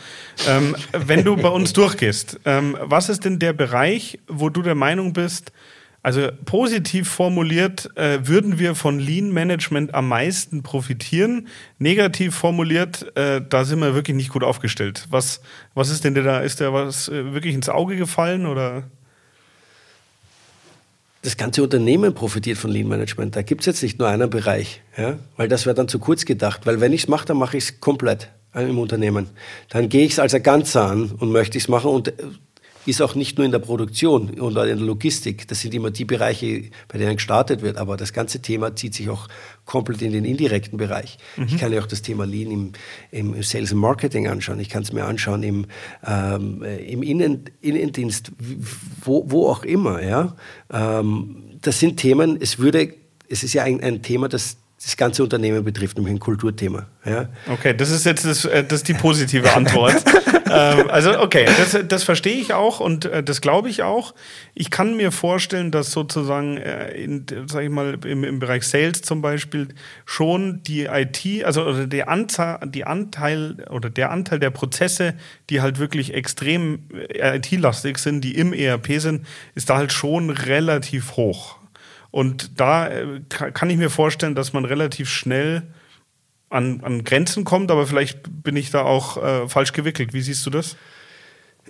Ähm, 0.47 0.76
wenn 0.91 1.24
du 1.24 1.36
bei 1.36 1.49
uns 1.49 1.74
durchgehst, 1.80 2.39
ähm, 2.45 2.78
was 2.82 3.09
ist 3.09 3.26
denn 3.26 3.39
der 3.39 3.53
Bereich, 3.53 4.20
wo 4.28 4.49
du 4.49 4.61
der 4.61 4.76
Meinung 4.76 5.13
bist, 5.13 5.51
also 6.01 6.29
positiv 6.45 7.09
formuliert 7.09 7.89
äh, 7.97 8.19
würden 8.25 8.57
wir 8.57 8.75
von 8.75 8.99
Lean 8.99 9.31
Management 9.31 9.93
am 9.93 10.07
meisten 10.07 10.63
profitieren. 10.63 11.47
Negativ 11.77 12.35
formuliert, 12.35 13.05
äh, 13.17 13.41
da 13.47 13.65
sind 13.65 13.79
wir 13.79 13.93
wirklich 13.95 14.15
nicht 14.15 14.29
gut 14.29 14.43
aufgestellt. 14.43 15.07
Was, 15.09 15.41
was 15.73 15.89
ist 15.89 16.05
denn 16.05 16.15
da? 16.15 16.39
Ist 16.39 16.61
da 16.61 16.71
was 16.71 17.09
äh, 17.09 17.33
wirklich 17.33 17.53
ins 17.53 17.67
Auge 17.67 17.97
gefallen 17.97 18.45
oder? 18.45 18.83
Das 21.21 21.35
ganze 21.35 21.61
Unternehmen 21.61 22.13
profitiert 22.13 22.57
von 22.57 22.71
Lean 22.71 22.87
Management. 22.87 23.35
Da 23.35 23.41
gibt 23.41 23.61
es 23.61 23.65
jetzt 23.65 23.83
nicht 23.83 23.99
nur 23.99 24.07
einen 24.07 24.29
Bereich, 24.29 24.81
ja? 24.95 25.19
weil 25.35 25.49
das 25.49 25.65
wäre 25.65 25.75
dann 25.75 25.89
zu 25.89 25.99
kurz 25.99 26.23
gedacht. 26.23 26.65
Weil 26.65 26.79
wenn 26.79 26.93
ich 26.93 27.03
es 27.03 27.07
mache, 27.09 27.25
dann 27.25 27.37
mache 27.37 27.57
ich 27.57 27.65
es 27.65 27.79
komplett 27.81 28.29
äh, 28.55 28.63
im 28.63 28.79
Unternehmen. 28.79 29.27
Dann 29.67 29.89
gehe 29.89 30.05
ich 30.05 30.13
es 30.13 30.19
als 30.19 30.33
ein 30.33 30.43
Ganzer 30.43 30.85
an 30.85 31.11
und 31.11 31.31
möchte 31.31 31.57
ich 31.57 31.65
es 31.65 31.67
machen 31.67 31.91
und 31.91 32.07
äh, 32.07 32.13
ist 32.86 33.01
auch 33.01 33.15
nicht 33.15 33.38
nur 33.38 33.45
in 33.45 33.51
der 33.51 33.59
Produktion 33.59 34.39
oder 34.39 34.67
in 34.67 34.77
der 34.77 34.86
Logistik. 34.86 35.47
Das 35.47 35.61
sind 35.61 35.73
immer 35.73 35.91
die 35.91 36.05
Bereiche, 36.05 36.63
bei 36.88 36.97
denen 36.97 37.15
gestartet 37.15 37.61
wird. 37.61 37.77
Aber 37.77 37.97
das 37.97 38.13
ganze 38.13 38.41
Thema 38.41 38.75
zieht 38.75 38.93
sich 38.93 39.09
auch 39.09 39.27
komplett 39.65 40.01
in 40.01 40.11
den 40.11 40.25
indirekten 40.25 40.77
Bereich. 40.77 41.17
Mhm. 41.38 41.45
Ich 41.45 41.57
kann 41.57 41.73
ja 41.73 41.82
auch 41.82 41.88
das 41.88 42.01
Thema 42.01 42.25
Lean 42.25 42.51
im, 42.51 42.71
im 43.11 43.43
Sales 43.43 43.71
und 43.71 43.80
Marketing 43.80 44.27
anschauen. 44.27 44.59
Ich 44.59 44.69
kann 44.69 44.84
es 44.84 44.93
mir 44.93 45.05
anschauen 45.05 45.43
im, 45.43 45.65
ähm, 46.05 46.63
im 46.63 47.03
Innen, 47.03 47.45
Innendienst, 47.61 48.32
wo, 49.01 49.25
wo 49.27 49.47
auch 49.47 49.63
immer. 49.63 50.01
Ja? 50.01 50.36
Ähm, 50.71 51.43
das 51.61 51.80
sind 51.80 51.97
Themen, 51.97 52.38
es 52.39 52.59
würde, 52.59 52.93
es 53.27 53.43
ist 53.43 53.53
ja 53.53 53.63
ein, 53.63 53.82
ein 53.84 54.01
Thema, 54.01 54.30
das 54.30 54.57
das 54.82 54.95
ganze 54.95 55.23
Unternehmen 55.23 55.63
betrifft, 55.63 55.97
nämlich 55.97 56.15
ein 56.15 56.19
Kulturthema. 56.19 56.88
Ja. 57.05 57.27
Okay, 57.51 57.73
das 57.73 57.89
ist 57.89 58.05
jetzt 58.05 58.25
das, 58.25 58.45
äh, 58.45 58.63
das 58.63 58.80
ist 58.80 58.88
die 58.88 58.93
positive 58.93 59.53
Antwort. 59.53 59.95
ähm, 60.49 60.89
also 60.89 61.19
okay, 61.19 61.45
das, 61.57 61.77
das 61.86 62.03
verstehe 62.03 62.38
ich 62.38 62.53
auch 62.53 62.80
und 62.80 63.03
äh, 63.03 63.21
das 63.21 63.41
glaube 63.41 63.69
ich 63.69 63.84
auch. 63.84 64.15
Ich 64.53 64.71
kann 64.71 64.95
mir 64.95 65.11
vorstellen, 65.11 65.71
dass 65.71 65.91
sozusagen, 65.91 66.55
äh, 66.55 66.91
in, 66.91 67.25
sag 67.47 67.63
ich 67.63 67.69
mal, 67.69 67.97
im, 68.05 68.23
im 68.23 68.39
Bereich 68.39 68.63
Sales 68.63 69.01
zum 69.01 69.21
Beispiel 69.21 69.67
schon 70.05 70.63
die 70.63 70.86
IT, 70.86 71.43
also 71.43 71.63
oder 71.63 71.86
der 71.86 72.07
Anzahl, 72.07 72.59
die 72.65 72.86
Anteil 72.86 73.57
oder 73.69 73.89
der 73.89 74.11
Anteil 74.11 74.39
der 74.39 74.51
Prozesse, 74.51 75.13
die 75.49 75.59
halt 75.61 75.80
wirklich 75.80 76.13
extrem 76.13 76.84
äh, 77.09 77.38
IT-lastig 77.38 77.97
sind, 77.97 78.21
die 78.21 78.38
im 78.38 78.53
ERP 78.53 79.01
sind, 79.01 79.25
ist 79.55 79.69
da 79.69 79.75
halt 79.75 79.91
schon 79.91 80.30
relativ 80.30 81.17
hoch. 81.17 81.59
Und 82.12 82.60
da 82.60 82.88
äh, 82.88 83.22
kann 83.30 83.70
ich 83.70 83.78
mir 83.78 83.89
vorstellen, 83.89 84.36
dass 84.36 84.53
man 84.53 84.66
relativ 84.66 85.10
schnell 85.10 85.64
an, 86.49 86.82
an 86.84 87.03
Grenzen 87.03 87.43
kommt, 87.43 87.72
aber 87.72 87.86
vielleicht 87.86 88.20
bin 88.43 88.55
ich 88.55 88.72
da 88.72 88.82
auch 88.82 89.18
äh, 89.18 89.47
falsch 89.47 89.74
gewickelt. 89.74 90.14
Wie 90.14 90.22
siehst 90.22 90.45
du 90.45 90.49
das? 90.49 90.76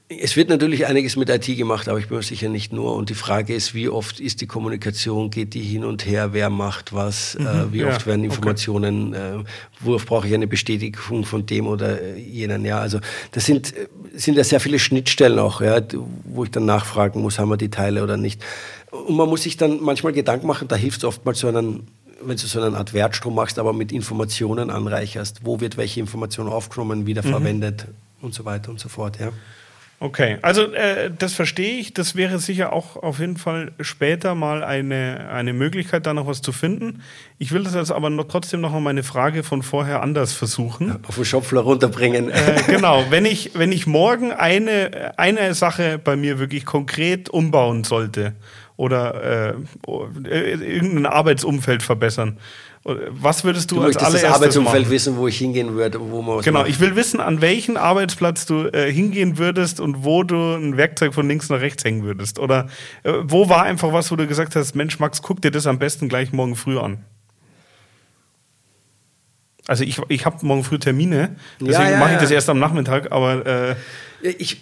Es 0.08 0.36
wird 0.36 0.50
natürlich 0.50 0.88
einiges 0.88 1.18
mit 1.18 1.30
IT 1.30 1.46
gemacht, 1.58 1.88
aber 1.88 2.00
ich 2.00 2.08
bin 2.08 2.18
mir 2.18 2.24
sicher 2.24 2.50
nicht 2.50 2.72
nur. 2.72 2.96
Und 2.96 3.10
die 3.10 3.16
Frage 3.16 3.54
ist, 3.54 3.76
wie 3.76 3.90
oft 3.90 4.20
ist 4.20 4.42
die 4.42 4.48
Kommunikation, 4.48 5.30
geht 5.30 5.54
die 5.54 5.62
hin 5.62 5.84
und 5.84 6.06
her, 6.06 6.34
wer 6.34 6.50
macht 6.50 6.94
was, 6.94 7.36
äh, 7.36 7.42
mhm, 7.42 7.48
äh, 7.48 7.74
wie 7.74 7.78
ja, 7.80 7.90
oft 7.90 8.08
werden 8.08 8.24
Informationen, 8.24 9.10
okay. 9.10 9.42
äh, 9.42 9.44
worauf 9.82 10.06
brauche 10.06 10.28
ich 10.28 10.34
eine 10.34 10.48
Bestätigung 10.48 11.26
von 11.26 11.46
dem 11.46 11.68
oder 11.68 12.02
äh, 12.02 12.18
jenen. 12.18 12.66
Ja, 12.66 12.80
also 12.80 13.00
das 13.34 13.46
sind, 13.46 13.74
sind 14.16 14.36
ja 14.36 14.44
sehr 14.44 14.60
viele 14.60 14.80
Schnittstellen 14.80 15.38
auch, 15.38 15.62
ja, 15.62 15.80
wo 16.24 16.44
ich 16.44 16.52
dann 16.52 16.66
nachfragen 16.66 17.22
muss, 17.22 17.38
haben 17.38 17.50
wir 17.50 17.58
die 17.58 17.70
Teile 17.70 18.02
oder 18.02 18.18
nicht. 18.18 18.42
Und 18.92 19.16
man 19.16 19.30
muss 19.30 19.44
sich 19.44 19.58
dann 19.58 19.82
manchmal 19.82 20.14
Gedanken 20.14 20.48
machen, 20.48 20.68
da 20.68 20.76
hilft 20.76 21.00
es 21.00 21.06
oftmals 21.06 21.40
so 21.40 21.48
einen, 21.48 21.88
wenn 22.22 22.38
du 22.38 22.48
so 22.48 22.62
eine 22.62 22.78
Art 22.78 22.94
Wertstrom 22.94 23.36
machst, 23.36 23.60
aber 23.60 23.74
mit 23.74 23.92
Informationen 23.92 24.70
anreicherst. 24.70 25.42
Wo 25.44 25.60
wird 25.60 25.78
welche 25.78 26.00
Information 26.00 26.48
aufgenommen, 26.48 27.06
wieder 27.06 27.24
mhm. 27.24 27.30
verwendet 27.30 27.86
und 28.22 28.34
so 28.34 28.46
weiter 28.46 28.72
und 28.72 28.80
so 28.80 28.90
fort. 28.90 29.20
Ja. 29.20 29.32
Okay, 30.02 30.38
also 30.42 30.72
äh, 30.72 31.12
das 31.16 31.34
verstehe 31.34 31.78
ich. 31.78 31.94
Das 31.94 32.16
wäre 32.16 32.40
sicher 32.40 32.72
auch 32.72 32.96
auf 32.96 33.20
jeden 33.20 33.36
Fall 33.36 33.74
später 33.82 34.34
mal 34.34 34.64
eine, 34.64 35.28
eine 35.30 35.52
Möglichkeit, 35.52 36.06
da 36.06 36.14
noch 36.14 36.26
was 36.26 36.42
zu 36.42 36.54
finden. 36.54 37.04
Ich 37.38 37.52
will 37.52 37.64
das 37.64 37.76
jetzt 37.76 37.92
aber 37.92 38.10
noch, 38.10 38.24
trotzdem 38.24 38.62
noch 38.62 38.72
mal 38.72 38.80
meine 38.80 39.04
Frage 39.04 39.44
von 39.44 39.62
vorher 39.62 40.02
anders 40.02 40.32
versuchen. 40.32 40.88
Ja, 40.88 41.00
auf 41.06 41.16
den 41.16 41.26
Schopfler 41.26 41.62
runterbringen. 41.62 42.30
Äh, 42.30 42.64
genau, 42.68 43.04
wenn 43.10 43.26
ich, 43.26 43.52
wenn 43.56 43.74
ich 43.74 43.88
morgen 43.88 44.32
eine, 44.32 45.18
eine 45.18 45.54
Sache 45.54 46.00
bei 46.02 46.16
mir 46.16 46.40
wirklich 46.40 46.66
konkret 46.66 47.30
umbauen 47.30 47.84
sollte 47.84 48.36
oder 48.80 49.54
äh, 49.54 50.30
äh 50.30 50.54
irgendein 50.54 51.06
Arbeitsumfeld 51.06 51.84
verbessern, 51.84 52.38
was 52.84 53.44
würdest 53.44 53.72
du, 53.72 53.76
du 53.76 53.82
als 53.82 53.98
allererstes 53.98 54.22
das 54.22 54.36
Arbeitsumfeld 54.36 54.84
machen? 54.84 54.92
wissen, 54.92 55.18
wo 55.18 55.28
ich 55.28 55.38
hingehen 55.38 55.76
würde, 55.76 56.00
wo 56.00 56.22
man 56.22 56.40
Genau, 56.40 56.60
macht. 56.60 56.70
ich 56.70 56.80
will 56.80 56.96
wissen, 56.96 57.20
an 57.20 57.42
welchen 57.42 57.76
Arbeitsplatz 57.76 58.46
du 58.46 58.68
äh, 58.68 58.90
hingehen 58.90 59.38
würdest 59.38 59.82
und 59.82 60.06
wo 60.06 60.24
du 60.24 60.56
ein 60.56 60.78
Werkzeug 60.78 61.14
von 61.14 61.28
links 61.28 61.50
nach 61.50 61.60
rechts 61.60 61.84
hängen 61.84 62.04
würdest. 62.04 62.40
Oder 62.40 62.68
äh, 63.04 63.12
wo 63.24 63.50
war 63.50 63.64
einfach 63.64 63.92
was, 63.92 64.12
wo 64.12 64.16
du 64.16 64.26
gesagt 64.28 64.56
hast, 64.56 64.76
Mensch, 64.76 64.98
Max, 64.98 65.22
guck 65.22 65.42
dir 65.42 65.52
das 65.52 65.68
am 65.68 65.78
besten 65.78 66.08
gleich 66.08 66.32
morgen 66.32 66.56
früh 66.56 66.80
an. 66.80 67.04
Also 69.68 69.84
ich, 69.84 70.02
ich 70.08 70.26
habe 70.26 70.44
morgen 70.46 70.64
früh 70.64 70.80
Termine, 70.80 71.36
deswegen 71.60 71.74
ja, 71.74 71.92
ja, 71.92 71.98
mache 72.00 72.12
ich 72.12 72.16
ja. 72.16 72.22
das 72.22 72.32
erst 72.32 72.50
am 72.50 72.60
Nachmittag, 72.60 73.12
aber 73.12 73.46
äh 73.46 73.76
ich, 74.22 74.62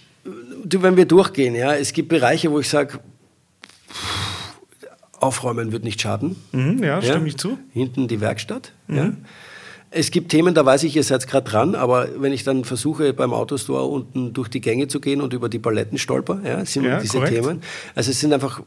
du, 0.65 0.81
wenn 0.81 0.97
wir 0.97 1.05
durchgehen, 1.05 1.53
ja, 1.55 1.75
es 1.75 1.93
gibt 1.93 2.09
Bereiche, 2.09 2.51
wo 2.51 2.59
ich 2.59 2.67
sage, 2.67 2.99
Aufräumen 5.19 5.71
wird 5.71 5.83
nicht 5.83 6.01
schaden. 6.01 6.35
Mhm, 6.51 6.83
ja, 6.83 7.01
stimme 7.01 7.19
ja. 7.19 7.25
ich 7.25 7.37
zu. 7.37 7.57
Hinten 7.73 8.07
die 8.07 8.21
Werkstatt. 8.21 8.71
Mhm. 8.87 8.97
Ja. 8.97 9.13
Es 9.89 10.11
gibt 10.11 10.29
Themen, 10.29 10.53
da 10.53 10.65
weiß 10.65 10.83
ich, 10.83 10.95
ihr 10.95 11.03
seid 11.03 11.27
gerade 11.27 11.49
dran, 11.49 11.73
aber 11.73 12.09
wenn 12.17 12.33
ich 12.33 12.43
dann 12.43 12.65
versuche, 12.65 13.13
beim 13.13 13.33
Autostore 13.33 13.85
unten 13.85 14.33
durch 14.33 14.49
die 14.49 14.59
Gänge 14.59 14.89
zu 14.89 14.99
gehen 14.99 15.21
und 15.21 15.33
über 15.33 15.47
die 15.47 15.59
Paletten 15.59 15.97
stolper, 15.97 16.41
ja, 16.43 16.65
sind 16.65 16.83
ja, 16.83 16.99
diese 16.99 17.19
korrekt. 17.19 17.33
Themen. 17.33 17.61
Also 17.95 18.11
es 18.11 18.19
sind 18.19 18.33
einfach 18.33 18.61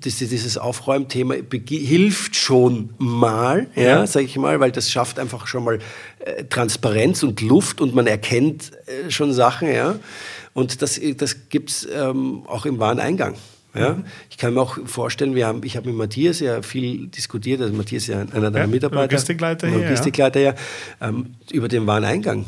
das, 0.00 0.18
dieses 0.18 0.58
Aufräumthema 0.58 1.34
hilft 1.68 2.36
schon 2.36 2.90
mal, 2.98 3.68
ja, 3.74 3.82
ja. 3.82 4.06
sage 4.06 4.26
ich 4.26 4.36
mal, 4.36 4.60
weil 4.60 4.72
das 4.72 4.90
schafft 4.90 5.18
einfach 5.18 5.46
schon 5.46 5.64
mal 5.64 5.78
äh, 6.20 6.44
Transparenz 6.44 7.22
und 7.22 7.40
Luft 7.40 7.80
und 7.80 7.94
man 7.94 8.06
erkennt 8.06 8.72
äh, 8.86 9.10
schon 9.10 9.32
Sachen, 9.32 9.72
ja. 9.72 9.96
Und 10.52 10.82
das, 10.82 11.00
das 11.16 11.48
gibt 11.48 11.70
es 11.70 11.88
ähm, 11.92 12.42
auch 12.46 12.66
im 12.66 12.78
Wareneingang. 12.78 13.34
Ja? 13.74 13.94
Mhm. 13.94 14.04
Ich 14.30 14.36
kann 14.36 14.54
mir 14.54 14.60
auch 14.60 14.78
vorstellen, 14.84 15.34
wir 15.34 15.46
haben, 15.46 15.62
ich 15.64 15.76
habe 15.76 15.88
mit 15.88 15.96
Matthias 15.96 16.40
ja 16.40 16.62
viel 16.62 17.08
diskutiert, 17.08 17.60
also 17.60 17.72
Matthias 17.74 18.04
ist 18.04 18.08
ja 18.08 18.20
einer 18.20 18.50
deiner 18.50 18.58
ja, 18.60 18.66
Mitarbeiter, 18.66 19.02
Logistikleiter, 19.02 19.68
hier, 19.68 19.78
Logistikleiter 19.78 20.40
ja, 20.40 20.54
ähm, 21.00 21.34
über 21.52 21.68
den 21.68 21.86
Wareneingang 21.86 22.44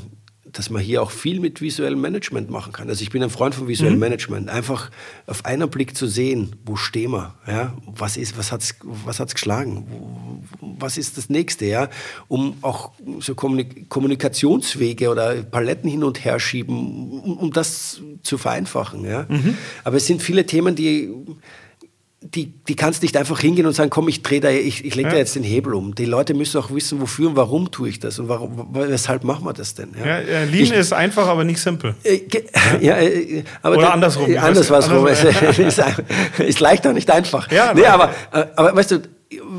dass 0.53 0.71
man 0.71 0.83
hier 0.83 1.03
auch 1.03 1.11
viel 1.11 1.41
mit 1.41 1.61
visuellem 1.61 2.01
Management 2.01 2.51
machen 2.51 2.73
kann. 2.73 2.89
Also 2.89 3.03
ich 3.03 3.11
bin 3.11 3.23
ein 3.23 3.31
Freund 3.31 3.55
von 3.55 3.69
visuellem 3.69 3.95
mhm. 3.95 4.01
Management. 4.01 4.49
Einfach 4.51 4.91
auf 5.27 5.45
einen 5.45 5.69
Blick 5.71 5.97
zu 5.97 6.07
sehen, 6.07 6.57
wo 6.65 6.77
stehen 6.77 7.13
wir, 7.13 7.35
ja? 7.47 7.77
was 7.87 8.17
ist, 8.17 8.37
was 8.37 8.53
hat's, 8.53 8.75
was 8.83 9.19
hat's 9.19 9.35
geschlagen, 9.35 10.47
was 10.61 10.99
ist 10.99 11.17
das 11.17 11.31
nächste, 11.31 11.67
ja? 11.67 11.89
Um 12.29 12.57
auch 12.61 12.93
so 13.21 13.35
Kommunikationswege 13.35 15.11
oder 15.11 15.43
Paletten 15.43 15.89
hin 15.89 16.05
und 16.05 16.25
her 16.25 16.39
schieben, 16.39 16.77
um, 17.23 17.39
um 17.39 17.53
das 17.53 18.01
zu 18.23 18.39
vereinfachen, 18.39 19.05
ja? 19.05 19.27
Mhm. 19.29 19.57
Aber 19.85 19.97
es 19.97 20.07
sind 20.07 20.23
viele 20.23 20.45
Themen, 20.45 20.75
die 20.75 21.11
die, 22.23 22.47
die 22.47 22.77
kannst 22.77 23.03
nicht 23.03 23.17
einfach 23.17 23.41
hingehen 23.41 23.67
und 23.67 23.73
sagen, 23.73 23.91
komm, 23.91 24.09
ich 24.09 24.23
drehe 24.23 24.41
da, 24.41 24.51
ich, 24.51 24.85
ich 24.85 24.95
lege 24.95 25.09
ja. 25.09 25.15
da 25.15 25.19
jetzt 25.19 25.35
den 25.35 25.43
Hebel 25.43 25.75
um. 25.75 25.95
Die 25.95 26.05
Leute 26.05 26.35
müssen 26.35 26.61
auch 26.61 26.71
wissen, 26.71 27.01
wofür 27.01 27.29
und 27.29 27.37
warum 27.37 27.71
tue 27.71 27.89
ich 27.89 28.01
das 28.01 28.19
und 28.19 28.29
warum, 28.29 28.69
weshalb 28.73 29.25
machen 29.25 29.45
wir 29.45 29.53
das 29.53 29.75
denn? 29.75 29.91
Ja, 29.99 30.21
ja 30.21 30.45
Lean 30.45 30.53
ich, 30.53 30.73
ist 30.73 30.93
einfach, 30.93 31.27
aber 31.27 31.45
nicht 31.45 31.61
simpel. 31.61 31.95
Äh, 32.05 32.21
ja, 32.81 32.97
äh, 32.99 33.45
aber 33.63 33.77
Oder 33.77 33.93
andersrum. 33.93 34.31
Äh, 34.31 34.39
anders 34.39 34.71
was 34.71 34.91
rum. 34.91 35.07
ist, 35.59 35.83
ist 36.39 36.61
leichter, 36.61 36.93
nicht 36.93 37.11
einfach. 37.11 37.51
Ja, 37.51 37.75
nee, 37.75 37.85
aber, 37.85 38.11
äh, 38.33 38.47
aber 38.57 38.77
weißt 38.77 38.93
du, 38.93 39.03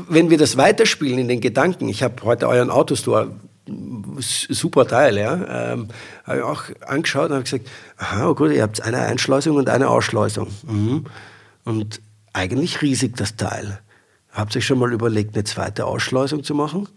wenn 0.08 0.30
wir 0.30 0.38
das 0.38 0.56
weiterspielen 0.56 1.18
in 1.18 1.28
den 1.28 1.40
Gedanken, 1.40 1.88
ich 1.88 2.02
habe 2.02 2.22
heute 2.22 2.48
euren 2.48 2.70
Autostore 2.70 3.30
super 3.66 4.86
Teil, 4.86 5.16
ja. 5.18 5.72
Ähm, 5.72 5.88
habe 6.24 6.38
ich 6.38 6.44
auch 6.44 6.62
angeschaut 6.86 7.30
und 7.30 7.34
habe 7.34 7.44
gesagt, 7.44 7.66
aha, 7.96 8.28
oh 8.28 8.34
gut, 8.34 8.52
ihr 8.52 8.62
habt 8.62 8.82
eine 8.82 8.98
Einschleusung 8.98 9.56
und 9.56 9.68
eine 9.68 9.88
Ausschleusung. 9.88 10.48
Mhm. 10.66 11.06
Und 11.64 12.00
eigentlich 12.34 12.82
riesig, 12.82 13.16
das 13.16 13.36
Teil. 13.36 13.80
Habt 14.30 14.54
ihr 14.54 14.58
euch 14.58 14.66
schon 14.66 14.78
mal 14.78 14.92
überlegt, 14.92 15.34
eine 15.34 15.44
zweite 15.44 15.86
Ausschleusung 15.86 16.44
zu 16.44 16.54
machen? 16.54 16.88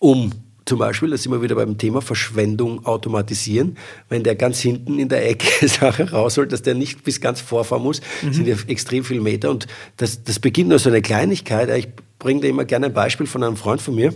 Um 0.00 0.32
zum 0.66 0.78
Beispiel, 0.78 1.10
da 1.10 1.18
sind 1.18 1.30
wir 1.30 1.42
wieder 1.42 1.56
beim 1.56 1.76
Thema 1.76 2.00
Verschwendung 2.00 2.86
automatisieren. 2.86 3.76
Wenn 4.08 4.22
der 4.22 4.34
ganz 4.34 4.60
hinten 4.60 4.98
in 4.98 5.10
der 5.10 5.28
Ecke 5.28 5.68
Sache 5.68 6.10
rausholt, 6.10 6.52
dass 6.52 6.62
der 6.62 6.74
nicht 6.74 7.04
bis 7.04 7.20
ganz 7.20 7.40
vorfahren 7.42 7.82
muss, 7.82 8.00
mhm. 8.22 8.32
sind 8.32 8.48
ja 8.48 8.56
extrem 8.66 9.04
viele 9.04 9.20
Meter. 9.20 9.50
Und 9.50 9.66
das, 9.98 10.24
das 10.24 10.38
beginnt 10.38 10.70
nur 10.70 10.78
so 10.78 10.88
eine 10.88 11.02
Kleinigkeit. 11.02 11.68
Ich 11.76 11.88
bringe 12.18 12.40
da 12.40 12.48
immer 12.48 12.64
gerne 12.64 12.86
ein 12.86 12.94
Beispiel 12.94 13.26
von 13.26 13.42
einem 13.42 13.56
Freund 13.56 13.82
von 13.82 13.94
mir 13.94 14.14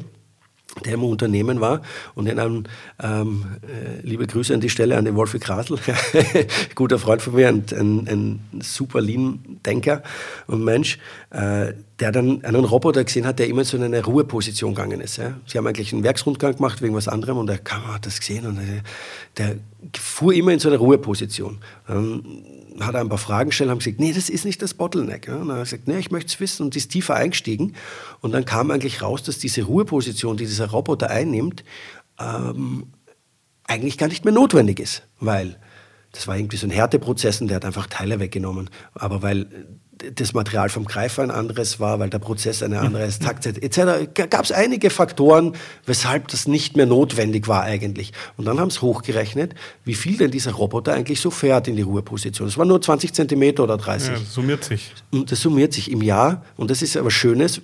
der 0.85 0.95
im 0.95 1.05
Unternehmen 1.05 1.61
war 1.61 1.83
und 2.15 2.27
in 2.27 2.39
einem, 2.39 2.65
ähm, 3.03 3.45
äh, 3.63 4.07
liebe 4.07 4.27
Grüße 4.27 4.53
an 4.55 4.61
die 4.61 4.71
Stelle 4.71 4.97
an 4.97 5.05
den 5.05 5.15
Wolfi 5.17 5.39
Krasl, 5.39 5.79
guter 6.75 6.99
Freund 6.99 7.23
von 7.23 7.35
mir, 7.35 7.49
ein, 7.49 7.65
ein, 7.73 8.09
ein 8.09 8.61
super 8.61 9.01
Lean-Denker 9.01 10.03
und 10.47 10.65
Mensch, 10.65 10.99
äh, 11.31 11.73
der 12.01 12.13
dann 12.13 12.45
einen 12.45 12.65
Roboter 12.65 13.03
gesehen 13.05 13.27
hat, 13.27 13.39
der 13.39 13.49
immer 13.49 13.65
so 13.65 13.77
in 13.77 13.83
eine 13.83 14.05
Ruheposition 14.05 14.75
gegangen 14.75 15.01
ist. 15.01 15.17
Ja. 15.17 15.35
Sie 15.47 15.59
haben 15.59 15.67
eigentlich 15.67 15.93
einen 15.93 16.05
Werksrundgang 16.05 16.57
gemacht 16.57 16.81
wegen 16.81 16.95
was 16.95 17.09
anderem 17.09 17.39
und 17.39 17.49
der 17.49 17.59
kam, 17.59 17.93
hat 17.93 18.07
das 18.07 18.21
gesehen 18.21 18.47
und 18.47 18.59
der, 18.59 18.83
der 19.37 19.57
fuhr 19.99 20.33
immer 20.33 20.53
in 20.53 20.61
so 20.61 20.69
eine 20.69 20.79
Ruheposition. 20.79 21.59
Dann 21.87 22.23
hat 22.87 22.95
er 22.95 23.01
ein 23.01 23.09
paar 23.09 23.19
Fragen 23.19 23.51
gestellt, 23.51 23.71
haben 23.71 23.79
gesagt, 23.79 24.01
nee, 24.01 24.13
das 24.13 24.29
ist 24.29 24.45
nicht 24.45 24.63
das 24.63 24.75
Bottleneck. 24.75 25.29
Ja. 25.29 25.37
Und 25.37 25.49
dann 25.49 25.57
hat 25.57 25.59
er 25.59 25.65
gesagt, 25.65 25.89
nee, 25.89 25.99
ich 25.99 26.11
möchte 26.11 26.29
es 26.29 26.41
wissen 26.41 26.65
und 26.65 26.77
ist 26.77 26.91
tiefer 26.91 27.15
eingestiegen. 27.15 27.75
Und 28.21 28.33
dann 28.33 28.45
kam 28.45 28.71
eigentlich 28.71 29.03
raus, 29.03 29.23
dass 29.23 29.39
diese 29.39 29.63
Ruheposition, 29.63 30.37
die 30.37 30.47
dieser 30.47 30.71
Roboter 30.71 31.11
einnimmt, 31.11 31.65
ähm, 32.19 32.87
eigentlich 33.65 33.99
gar 33.99 34.09
nicht 34.09 34.25
mehr 34.25 34.35
notwendig 34.35 34.81
ist, 34.81 35.03
weil 35.21 35.59
das 36.13 36.27
war 36.27 36.37
irgendwie 36.37 36.57
so 36.57 36.67
ein 36.67 36.71
Härteprozess 36.71 37.41
und 37.41 37.49
der 37.49 37.57
hat 37.57 37.65
einfach 37.65 37.87
Teile 37.87 38.19
weggenommen. 38.19 38.71
Aber 38.95 39.23
weil 39.23 39.47
das 40.15 40.33
Material 40.33 40.69
vom 40.69 40.85
Greifer 40.85 41.23
ein 41.23 41.31
anderes 41.31 41.81
war, 41.81 41.99
weil 41.99 42.11
der 42.11 42.19
Prozess 42.19 42.63
eine 42.63 42.81
andere 42.81 43.05
ist, 43.05 43.23
Taktzeit 43.23 43.63
etc. 43.63 44.09
Gab 44.31 44.45
es 44.45 44.53
einige 44.53 44.91
Faktoren, 44.91 45.55
weshalb 45.87 46.29
das 46.29 46.47
nicht 46.47 46.77
mehr 46.77 46.87
notwendig 46.87 47.49
war 47.49 47.63
eigentlich. 47.63 48.13
Und 48.37 48.45
dann 48.45 48.61
haben 48.61 48.71
sie 48.71 48.81
hochgerechnet, 48.81 49.55
wie 49.85 49.95
viel 49.95 50.17
denn 50.17 50.31
dieser 50.31 50.53
Roboter 50.53 50.95
eigentlich 50.95 51.21
so 51.21 51.31
fährt 51.31 51.69
in 51.69 51.77
die 51.77 51.83
Ruheposition. 51.83 52.49
Das 52.49 52.57
war 52.57 52.65
nur 52.65 52.81
20 52.81 53.13
Zentimeter 53.13 53.65
oder 53.65 53.77
30. 53.77 54.09
Ja, 54.09 54.15
das 54.15 54.35
summiert 54.35 54.65
sich. 54.65 54.93
Und 55.11 55.31
das 55.33 55.41
summiert 55.41 55.73
sich 55.73 55.91
im 55.91 56.03
Jahr. 56.03 56.45
Und 56.57 56.71
das 56.71 56.83
ist 56.83 56.97
aber 56.97 57.11
Schönes, 57.11 57.61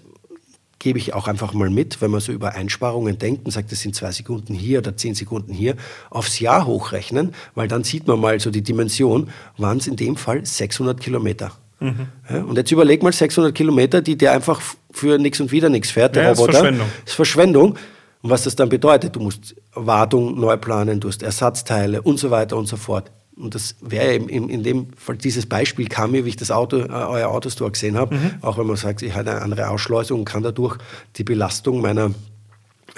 gebe 0.79 0.99
ich 0.99 1.15
auch 1.15 1.29
einfach 1.29 1.55
mal 1.55 1.71
mit, 1.71 2.03
wenn 2.03 2.11
man 2.11 2.21
so 2.21 2.31
über 2.31 2.55
Einsparungen 2.55 3.19
denkt 3.19 3.47
und 3.47 3.53
sagt, 3.53 3.73
das 3.73 3.81
sind 3.81 3.97
zwei 3.97 4.13
Sekunden 4.13 4.53
hier 4.53 4.81
oder 4.81 4.97
zehn 4.97 5.15
Sekunden 5.15 5.55
hier, 5.55 5.77
aufs 6.11 6.41
Jahr 6.41 6.67
hochrechnen, 6.67 7.35
weil 7.55 7.69
dann 7.69 7.85
sieht 7.85 8.07
man 8.07 8.21
mal 8.21 8.39
so 8.39 8.51
die 8.51 8.63
Dimension, 8.63 9.31
waren 9.57 9.79
es 9.79 9.87
in 9.87 9.97
dem 9.97 10.17
Fall 10.17 10.45
600 10.45 11.01
Kilometer. 11.01 11.53
Mhm. 11.81 12.07
Ja, 12.31 12.43
und 12.43 12.57
jetzt 12.57 12.71
überleg 12.71 13.03
mal 13.03 13.13
600 13.13 13.55
Kilometer, 13.55 14.01
die 14.01 14.17
der 14.17 14.33
einfach 14.33 14.61
für 14.91 15.19
nichts 15.19 15.41
und 15.41 15.53
wieder 15.53 15.69
nichts 15.69 15.91
fährt, 15.91 16.17
der 16.17 16.25
ja, 16.25 16.29
Roboter. 16.31 16.53
Das 16.53 16.55
ist 16.55 16.61
Verschwendung. 16.61 16.89
Ist 17.05 17.15
Verschwendung. 17.15 17.79
Und 18.23 18.31
was 18.31 18.45
das 18.45 18.57
dann 18.57 18.71
bedeutet, 18.71 19.17
du 19.17 19.21
musst 19.21 19.55
Wartung 19.75 20.41
neu 20.41 20.57
planen, 20.57 20.99
du 20.99 21.09
hast 21.09 21.23
Ersatzteile 21.23 22.01
und 22.01 22.19
so 22.19 22.31
weiter 22.31 22.57
und 22.57 22.67
so 22.67 22.77
fort. 22.77 23.11
Und 23.37 23.55
das 23.55 23.75
wäre 23.81 24.15
in, 24.15 24.49
in, 24.49 24.63
dem 24.63 24.87
Fall, 24.97 25.17
dieses 25.17 25.47
Beispiel 25.47 25.89
kam 25.89 26.13
mir, 26.13 26.25
wie 26.25 26.31
ich 26.31 26.37
das 26.37 26.51
Auto, 26.51 26.79
äh, 26.79 26.89
euer 26.89 27.29
Autostore 27.29 27.73
gesehen 27.73 27.97
habe, 27.97 28.15
mhm. 28.15 28.31
auch 28.43 28.59
wenn 28.59 28.67
man 28.67 28.77
sagt, 28.77 29.03
ich 29.03 29.15
habe 29.15 29.31
eine 29.31 29.43
andere 29.43 29.69
Ausschleusung 29.69 30.21
und 30.21 30.25
kann 30.25 30.43
dadurch 30.43 30.79
die 31.17 31.25
Belastung 31.25 31.81
meiner 31.81 32.13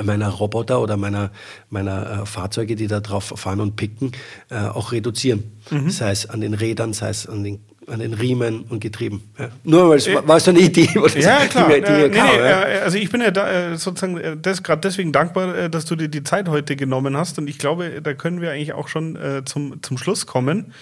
meiner 0.04 0.28
Roboter 0.28 0.80
oder 0.82 0.98
meiner, 0.98 1.30
meiner 1.70 2.22
äh, 2.22 2.26
Fahrzeuge, 2.26 2.76
die 2.76 2.86
da 2.86 3.00
drauf 3.00 3.32
fahren 3.36 3.60
und 3.60 3.76
picken, 3.76 4.12
äh, 4.50 4.58
auch 4.58 4.92
reduzieren. 4.92 5.58
Mhm. 5.70 5.88
Sei 5.88 6.10
es 6.10 6.28
an 6.28 6.42
den 6.42 6.52
Rädern, 6.52 6.92
sei 6.92 7.08
es 7.08 7.26
an 7.26 7.44
den 7.44 7.60
an 7.86 8.00
den 8.00 8.14
Riemen 8.14 8.64
und 8.68 8.80
Getrieben. 8.80 9.22
Ja. 9.38 9.48
Nur 9.64 9.90
weil 9.90 9.98
es 9.98 10.06
äh, 10.06 10.16
war 10.26 10.40
so 10.40 10.50
eine 10.50 10.60
Idee, 10.60 10.88
wo 10.94 11.02
das 11.02 11.14
ja, 11.14 11.46
klar. 11.46 11.68
Die, 11.68 11.80
die 11.80 11.86
äh, 11.86 12.08
nee, 12.08 12.16
kam, 12.16 12.28
nee, 12.28 12.36
ja. 12.36 12.62
Äh, 12.62 12.78
also 12.80 12.98
ich 12.98 13.10
bin 13.10 13.20
ja 13.20 13.30
da, 13.30 13.72
äh, 13.72 13.76
sozusagen 13.76 14.18
äh, 14.18 14.36
das, 14.36 14.62
gerade 14.62 14.80
deswegen 14.80 15.12
dankbar, 15.12 15.68
dass 15.68 15.84
du 15.84 15.96
dir 15.96 16.08
die 16.08 16.24
Zeit 16.24 16.48
heute 16.48 16.76
genommen 16.76 17.16
hast 17.16 17.38
und 17.38 17.48
ich 17.48 17.58
glaube, 17.58 18.02
da 18.02 18.14
können 18.14 18.40
wir 18.40 18.50
eigentlich 18.50 18.72
auch 18.72 18.88
schon 18.88 19.16
äh, 19.16 19.44
zum, 19.44 19.82
zum 19.82 19.98
Schluss 19.98 20.26
kommen. 20.26 20.72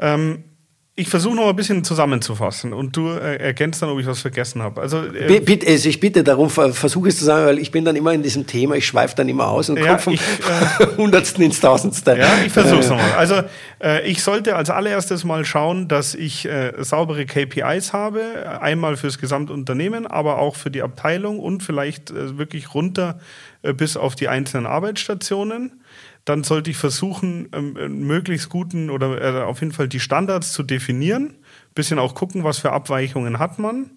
Ähm, 0.00 0.44
ich 0.98 1.08
versuche 1.08 1.36
noch 1.36 1.48
ein 1.48 1.54
bisschen 1.54 1.84
zusammenzufassen 1.84 2.72
und 2.72 2.96
du 2.96 3.10
äh, 3.10 3.36
erkennst 3.36 3.80
dann, 3.80 3.88
ob 3.88 4.00
ich 4.00 4.06
was 4.06 4.20
vergessen 4.20 4.62
habe. 4.62 4.80
Also, 4.80 5.04
äh, 5.04 5.38
bitte, 5.38 5.68
also 5.68 5.88
ich 5.88 6.00
bitte 6.00 6.24
darum, 6.24 6.50
versuche 6.50 7.08
es 7.08 7.18
zu 7.18 7.24
sagen, 7.24 7.46
weil 7.46 7.58
ich 7.60 7.70
bin 7.70 7.84
dann 7.84 7.94
immer 7.94 8.12
in 8.12 8.24
diesem 8.24 8.48
Thema, 8.48 8.74
ich 8.74 8.84
schweife 8.84 9.14
dann 9.14 9.28
immer 9.28 9.46
aus 9.46 9.70
und 9.70 9.78
ja, 9.78 9.86
komme 9.86 9.98
vom 10.00 10.12
ich, 10.14 10.20
äh, 10.20 10.86
Hundertsten 10.96 11.44
ins 11.44 11.60
Tausendste. 11.60 12.18
Ja, 12.18 12.26
ich 12.44 12.52
versuche 12.52 12.80
es 12.80 12.86
äh. 12.86 12.90
nochmal. 12.90 13.12
Also 13.12 13.42
äh, 13.80 14.10
ich 14.10 14.24
sollte 14.24 14.56
als 14.56 14.70
allererstes 14.70 15.22
mal 15.22 15.44
schauen, 15.44 15.86
dass 15.86 16.16
ich 16.16 16.46
äh, 16.46 16.72
saubere 16.78 17.26
KPIs 17.26 17.92
habe, 17.92 18.60
einmal 18.60 18.96
fürs 18.96 19.18
Gesamtunternehmen, 19.18 20.04
aber 20.04 20.38
auch 20.38 20.56
für 20.56 20.72
die 20.72 20.82
Abteilung 20.82 21.38
und 21.38 21.62
vielleicht 21.62 22.12
wirklich 22.12 22.74
runter 22.74 23.20
bis 23.76 23.96
auf 23.96 24.16
die 24.16 24.26
einzelnen 24.26 24.66
Arbeitsstationen 24.66 25.80
dann 26.28 26.44
sollte 26.44 26.70
ich 26.70 26.76
versuchen, 26.76 27.48
ähm, 27.52 28.06
möglichst 28.06 28.50
guten 28.50 28.90
oder 28.90 29.20
äh, 29.22 29.42
auf 29.42 29.60
jeden 29.60 29.72
Fall 29.72 29.88
die 29.88 30.00
Standards 30.00 30.52
zu 30.52 30.62
definieren. 30.62 31.36
Bisschen 31.74 31.98
auch 31.98 32.14
gucken, 32.14 32.44
was 32.44 32.58
für 32.58 32.72
Abweichungen 32.72 33.38
hat 33.38 33.58
man. 33.58 33.90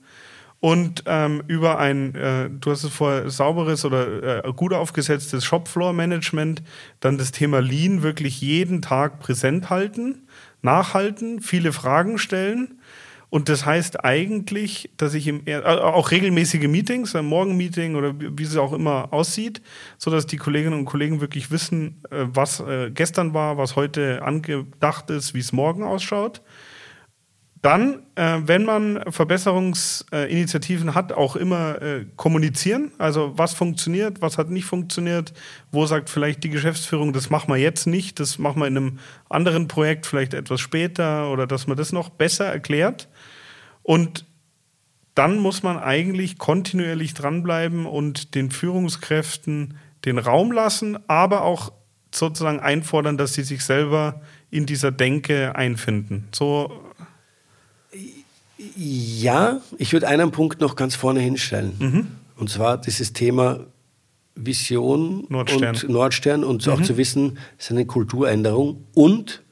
Und 0.61 1.03
ähm, 1.07 1.43
über 1.47 1.79
ein, 1.79 2.15
äh, 2.15 2.49
du 2.49 2.71
hast 2.71 2.83
es 2.83 2.93
vorher, 2.93 3.29
sauberes 3.29 3.83
oder 3.83 4.45
äh, 4.45 4.53
gut 4.53 4.73
aufgesetztes 4.73 5.43
Shopfloor-Management, 5.43 6.61
dann 6.99 7.17
das 7.17 7.31
Thema 7.31 7.59
Lean 7.59 8.03
wirklich 8.03 8.39
jeden 8.41 8.81
Tag 8.81 9.19
präsent 9.19 9.71
halten, 9.71 10.27
nachhalten, 10.61 11.41
viele 11.41 11.73
Fragen 11.73 12.19
stellen 12.19 12.79
und 13.31 13.47
das 13.47 13.65
heißt 13.65 14.03
eigentlich, 14.03 14.91
dass 14.97 15.13
ich 15.13 15.25
im, 15.25 15.43
äh, 15.45 15.55
auch 15.61 16.11
regelmäßige 16.11 16.67
Meetings, 16.67 17.15
ein 17.15 17.25
Morgenmeeting 17.25 17.95
oder 17.95 18.13
wie 18.19 18.43
es 18.43 18.57
auch 18.57 18.73
immer 18.73 19.13
aussieht, 19.13 19.61
so 19.97 20.11
dass 20.11 20.27
die 20.27 20.35
Kolleginnen 20.35 20.77
und 20.77 20.83
Kollegen 20.83 21.21
wirklich 21.21 21.49
wissen, 21.49 22.03
äh, 22.11 22.25
was 22.25 22.59
äh, 22.59 22.91
gestern 22.93 23.33
war, 23.33 23.57
was 23.57 23.77
heute 23.77 24.21
angedacht 24.21 25.09
ist, 25.09 25.33
wie 25.33 25.39
es 25.39 25.53
morgen 25.53 25.83
ausschaut. 25.83 26.41
Dann, 27.61 27.99
wenn 28.15 28.65
man 28.65 29.03
Verbesserungsinitiativen 29.07 30.95
hat, 30.95 31.13
auch 31.13 31.35
immer 31.35 31.77
kommunizieren. 32.15 32.91
Also 32.97 33.33
was 33.35 33.53
funktioniert, 33.53 34.19
was 34.19 34.39
hat 34.39 34.49
nicht 34.49 34.65
funktioniert, 34.65 35.31
wo 35.71 35.85
sagt 35.85 36.09
vielleicht 36.09 36.43
die 36.43 36.49
Geschäftsführung, 36.49 37.13
das 37.13 37.29
machen 37.29 37.53
wir 37.53 37.57
jetzt 37.57 37.85
nicht, 37.85 38.19
das 38.19 38.39
machen 38.39 38.61
wir 38.61 38.67
in 38.67 38.77
einem 38.77 38.99
anderen 39.29 39.67
Projekt 39.67 40.07
vielleicht 40.07 40.33
etwas 40.33 40.59
später 40.59 41.31
oder 41.31 41.45
dass 41.45 41.67
man 41.67 41.77
das 41.77 41.91
noch 41.91 42.09
besser 42.09 42.45
erklärt. 42.45 43.07
Und 43.83 44.25
dann 45.15 45.39
muss 45.39 45.63
man 45.63 45.77
eigentlich 45.77 46.37
kontinuierlich 46.37 47.13
dranbleiben 47.13 47.85
und 47.85 48.35
den 48.35 48.51
Führungskräften 48.51 49.77
den 50.05 50.17
Raum 50.17 50.51
lassen, 50.51 50.97
aber 51.07 51.43
auch 51.43 51.71
sozusagen 52.13 52.59
einfordern, 52.59 53.17
dass 53.17 53.33
sie 53.33 53.43
sich 53.43 53.63
selber 53.63 54.21
in 54.49 54.65
dieser 54.65 54.91
Denke 54.91 55.55
einfinden. 55.55 56.27
So. 56.33 56.83
Ja, 58.75 59.61
ich 59.77 59.93
würde 59.93 60.07
einen 60.07 60.31
Punkt 60.31 60.61
noch 60.61 60.75
ganz 60.75 60.95
vorne 60.95 61.19
hinstellen. 61.19 61.73
Mhm. 61.79 62.07
Und 62.37 62.49
zwar 62.49 62.77
dieses 62.79 63.13
Thema 63.13 63.65
Vision 64.35 65.25
Nordstern. 65.29 65.75
und 65.75 65.89
Nordstern 65.89 66.43
und 66.43 66.65
mhm. 66.65 66.73
auch 66.73 66.81
zu 66.81 66.97
wissen, 66.97 67.37
es 67.57 67.65
ist 67.65 67.71
eine 67.71 67.85
Kulturänderung 67.85 68.85
und 68.93 69.43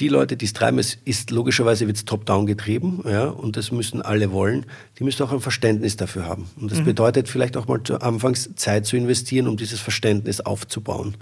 die 0.00 0.08
Leute, 0.08 0.36
die 0.36 0.44
es 0.44 0.52
treiben, 0.52 0.78
es 0.78 0.98
ist 1.04 1.30
logischerweise 1.30 1.86
wird 1.86 1.96
es 1.96 2.04
top-down 2.04 2.46
getrieben, 2.46 3.04
ja, 3.04 3.26
und 3.26 3.56
das 3.56 3.70
müssen 3.70 4.02
alle 4.02 4.32
wollen. 4.32 4.66
Die 4.98 5.04
müssen 5.04 5.22
auch 5.22 5.32
ein 5.32 5.40
Verständnis 5.40 5.96
dafür 5.96 6.26
haben. 6.26 6.48
Und 6.60 6.72
das 6.72 6.80
mhm. 6.80 6.86
bedeutet 6.86 7.28
vielleicht 7.28 7.56
auch 7.56 7.68
mal 7.68 7.80
zu 7.82 8.00
Anfangs 8.00 8.50
Zeit 8.56 8.86
zu 8.86 8.96
investieren, 8.96 9.46
um 9.46 9.56
dieses 9.56 9.80
Verständnis 9.80 10.40
aufzubauen, 10.40 11.16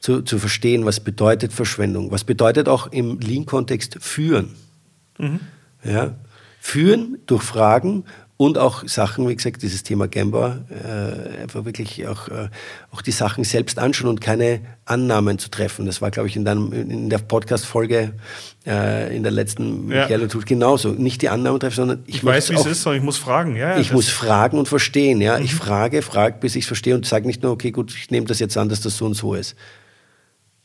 zu, 0.00 0.22
zu 0.22 0.38
verstehen, 0.38 0.84
was 0.84 0.98
bedeutet 1.00 1.52
Verschwendung, 1.52 2.10
was 2.10 2.24
bedeutet 2.24 2.68
auch 2.68 2.88
im 2.88 3.20
Lean-Kontext 3.20 3.98
führen. 4.00 4.56
Mhm. 5.18 5.40
Ja, 5.84 6.16
führen 6.60 7.18
durch 7.26 7.42
Fragen 7.42 8.04
und 8.38 8.56
auch 8.56 8.86
Sachen, 8.86 9.28
wie 9.28 9.34
gesagt, 9.34 9.62
dieses 9.62 9.82
Thema 9.82 10.06
Gamba, 10.06 10.58
äh, 10.70 11.42
einfach 11.42 11.64
wirklich 11.64 12.06
auch, 12.06 12.28
äh, 12.28 12.48
auch 12.92 13.02
die 13.02 13.10
Sachen 13.10 13.42
selbst 13.42 13.80
anschauen 13.80 14.08
und 14.08 14.20
keine 14.20 14.60
Annahmen 14.84 15.40
zu 15.40 15.50
treffen. 15.50 15.86
Das 15.86 16.00
war, 16.00 16.12
glaube 16.12 16.28
ich, 16.28 16.36
in, 16.36 16.44
deinem, 16.44 16.72
in 16.72 17.10
der 17.10 17.18
Podcast-Folge 17.18 18.14
äh, 18.64 19.16
in 19.16 19.24
der 19.24 19.32
letzten 19.32 19.90
ja. 19.90 20.02
Michael 20.02 20.28
tut 20.28 20.46
genauso. 20.46 20.90
Nicht 20.90 21.20
die 21.22 21.30
Annahmen 21.30 21.58
treffen, 21.58 21.74
sondern 21.74 22.04
ich, 22.06 22.18
ich 22.18 22.24
weiß, 22.24 22.50
wie 22.50 22.54
es 22.54 22.66
ist, 22.66 22.82
sondern 22.82 23.00
ich 23.00 23.04
muss 23.04 23.18
fragen. 23.18 23.56
Ja, 23.56 23.76
ich 23.76 23.92
muss 23.92 24.08
fragen 24.08 24.56
und 24.56 24.68
verstehen. 24.68 25.20
Ja, 25.20 25.36
mhm. 25.36 25.44
ich 25.44 25.56
frage, 25.56 26.00
frage, 26.02 26.36
bis 26.38 26.54
ich 26.54 26.62
es 26.62 26.68
verstehe 26.68 26.94
und 26.94 27.06
sage 27.06 27.26
nicht 27.26 27.42
nur, 27.42 27.50
okay, 27.50 27.72
gut, 27.72 27.92
ich 27.92 28.12
nehme 28.12 28.28
das 28.28 28.38
jetzt 28.38 28.56
an, 28.56 28.68
dass 28.68 28.80
das 28.80 28.96
so 28.96 29.06
und 29.06 29.14
so 29.14 29.34
ist. 29.34 29.56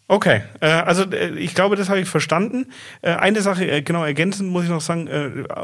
Okay, 0.10 0.42
äh, 0.60 0.68
also 0.68 1.04
äh, 1.04 1.30
ich 1.40 1.56
glaube, 1.56 1.78
das 1.78 1.88
habe 1.88 2.02
ich 2.02 2.10
verstanden. 2.10 2.66
Äh, 3.02 3.12
eine 3.12 3.42
Sache, 3.42 3.82
genau, 3.84 4.04
ergänzend 4.04 4.50
muss 4.52 4.66
ich 4.66 4.70
noch 4.70 4.82
sagen, 4.82 5.10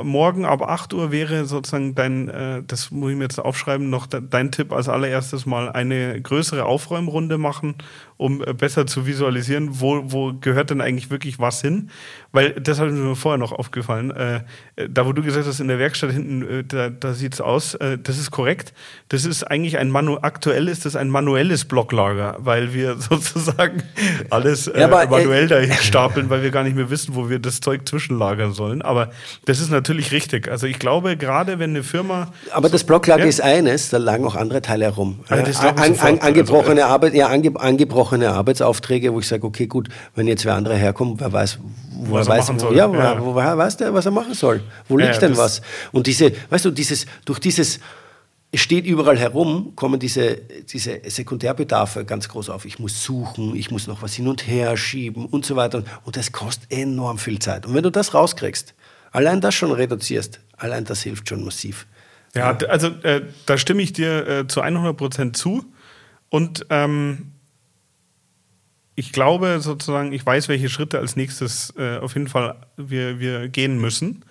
morgen 0.03 0.45
ab 0.45 0.61
8 0.61 0.93
Uhr 0.93 1.11
wäre 1.11 1.45
sozusagen 1.45 1.93
dein, 1.93 2.63
das 2.65 2.89
muss 2.91 3.11
ich 3.11 3.17
mir 3.17 3.23
jetzt 3.23 3.39
aufschreiben, 3.39 3.89
noch 3.89 4.07
dein 4.07 4.51
Tipp 4.51 4.71
als 4.71 4.87
allererstes 4.87 5.45
mal 5.45 5.69
eine 5.69 6.21
größere 6.21 6.65
Aufräumrunde 6.65 7.37
machen 7.37 7.75
um 8.19 8.43
äh, 8.45 8.53
besser 8.53 8.85
zu 8.85 9.05
visualisieren, 9.05 9.79
wo, 9.79 10.01
wo 10.03 10.33
gehört 10.33 10.71
denn 10.71 10.81
eigentlich 10.81 11.09
wirklich 11.09 11.39
was 11.39 11.61
hin. 11.61 11.89
Weil 12.33 12.51
das 12.51 12.77
hat 12.77 12.91
mir 12.91 13.15
vorher 13.15 13.37
noch 13.37 13.53
aufgefallen. 13.53 14.11
Äh, 14.11 14.41
da, 14.89 15.05
wo 15.05 15.13
du 15.13 15.23
gesagt 15.23 15.47
hast, 15.47 15.61
in 15.61 15.69
der 15.69 15.79
Werkstatt 15.79 16.11
hinten, 16.11 16.41
äh, 16.41 16.63
da, 16.65 16.89
da 16.89 17.13
sieht 17.13 17.33
es 17.35 17.41
aus, 17.41 17.75
äh, 17.75 17.97
das 17.97 18.17
ist 18.17 18.29
korrekt. 18.29 18.73
Das 19.07 19.23
ist 19.23 19.45
eigentlich 19.45 19.77
ein 19.77 19.89
Manu 19.89 20.17
aktuell 20.21 20.67
ist 20.67 20.85
das 20.85 20.97
ein 20.97 21.09
manuelles 21.09 21.63
Blocklager, 21.63 22.35
weil 22.39 22.73
wir 22.73 22.97
sozusagen 22.99 23.83
alles 24.29 24.67
äh, 24.67 24.81
ja, 24.81 24.87
manuell 24.89 25.47
dahin 25.47 25.71
stapeln, 25.71 26.29
weil 26.29 26.43
wir 26.43 26.51
gar 26.51 26.63
nicht 26.63 26.75
mehr 26.75 26.89
wissen, 26.89 27.15
wo 27.15 27.29
wir 27.29 27.39
das 27.39 27.61
Zeug 27.61 27.87
zwischenlagern 27.87 28.51
sollen. 28.51 28.81
Aber 28.81 29.11
das 29.45 29.61
ist 29.61 29.71
natürlich 29.71 30.11
richtig. 30.11 30.49
Also 30.49 30.67
ich 30.67 30.77
glaube, 30.77 31.15
gerade 31.15 31.57
wenn 31.57 31.69
eine 31.69 31.83
Firma. 31.83 32.33
Aber 32.51 32.67
das 32.67 32.83
Blocklager 32.83 33.23
ja? 33.23 33.29
ist 33.29 33.39
eines, 33.39 33.89
da 33.89 33.97
lagen 33.97 34.25
auch 34.25 34.35
andere 34.35 34.61
Teile 34.61 34.83
herum. 34.83 35.21
Also 35.29 35.61
an, 35.61 35.77
an, 35.77 35.99
an, 35.99 36.19
angebrochene 36.19 36.83
also, 36.83 36.93
Arbeit, 36.93 37.13
ja, 37.13 37.27
ange, 37.27 37.57
angebrochen 37.57 38.08
angesprochene 38.09 38.29
Arbeitsaufträge, 38.31 39.13
wo 39.13 39.19
ich 39.19 39.27
sage, 39.27 39.45
okay, 39.45 39.67
gut, 39.67 39.89
wenn 40.15 40.27
jetzt 40.27 40.45
wer 40.45 40.55
andere 40.55 40.75
herkommt, 40.75 41.19
wer 41.19 41.31
weiß, 41.31 41.59
wo 41.91 42.13
was 42.13 42.27
er 42.27 42.37
weiß, 42.37 42.49
wo, 42.61 42.71
ja, 42.71 42.91
ja. 42.91 43.21
Wo, 43.21 43.35
woher 43.35 43.57
weiß 43.57 43.77
der, 43.77 43.93
was 43.93 44.05
er 44.05 44.11
machen 44.11 44.33
soll? 44.33 44.61
Wo 44.87 44.97
liegt 44.97 45.13
ja, 45.15 45.19
denn 45.19 45.37
was? 45.37 45.61
Und 45.91 46.07
diese, 46.07 46.31
weißt 46.49 46.65
du, 46.65 46.71
dieses, 46.71 47.05
durch 47.25 47.39
dieses, 47.39 47.79
es 48.51 48.61
steht 48.61 48.85
überall 48.85 49.17
herum, 49.17 49.73
kommen 49.75 49.99
diese, 49.99 50.37
diese 50.37 51.01
Sekundärbedarfe 51.05 52.03
ganz 52.05 52.27
groß 52.27 52.49
auf. 52.49 52.65
Ich 52.65 52.79
muss 52.79 53.03
suchen, 53.03 53.55
ich 53.55 53.69
muss 53.69 53.87
noch 53.87 54.01
was 54.01 54.13
hin 54.13 54.27
und 54.27 54.47
her 54.47 54.75
schieben 54.75 55.25
und 55.25 55.45
so 55.45 55.55
weiter. 55.55 55.83
Und 56.03 56.17
das 56.17 56.31
kostet 56.31 56.71
enorm 56.71 57.19
viel 57.19 57.39
Zeit. 57.39 57.65
Und 57.65 57.75
wenn 57.75 57.83
du 57.83 57.91
das 57.91 58.13
rauskriegst, 58.13 58.73
allein 59.11 59.39
das 59.41 59.53
schon 59.53 59.71
reduzierst, 59.71 60.39
allein 60.57 60.83
das 60.85 61.03
hilft 61.03 61.29
schon 61.29 61.43
massiv. 61.43 61.85
Ja, 62.35 62.55
also 62.69 62.87
äh, 63.03 63.21
da 63.47 63.57
stimme 63.57 63.81
ich 63.81 63.93
dir 63.93 64.27
äh, 64.27 64.47
zu 64.47 64.61
100 64.61 64.95
Prozent 64.95 65.37
zu. 65.37 65.65
Und 66.29 66.65
ähm, 66.69 67.31
ich 68.99 69.13
glaube 69.13 69.61
sozusagen, 69.61 70.11
ich 70.11 70.25
weiß, 70.25 70.49
welche 70.49 70.67
Schritte 70.67 70.99
als 70.99 71.15
nächstes 71.15 71.73
äh, 71.77 71.99
auf 71.99 72.15
jeden 72.15 72.27
Fall 72.27 72.55
wir, 72.75 73.17
wir 73.19 73.47
gehen 73.47 73.79
müssen. 73.79 74.25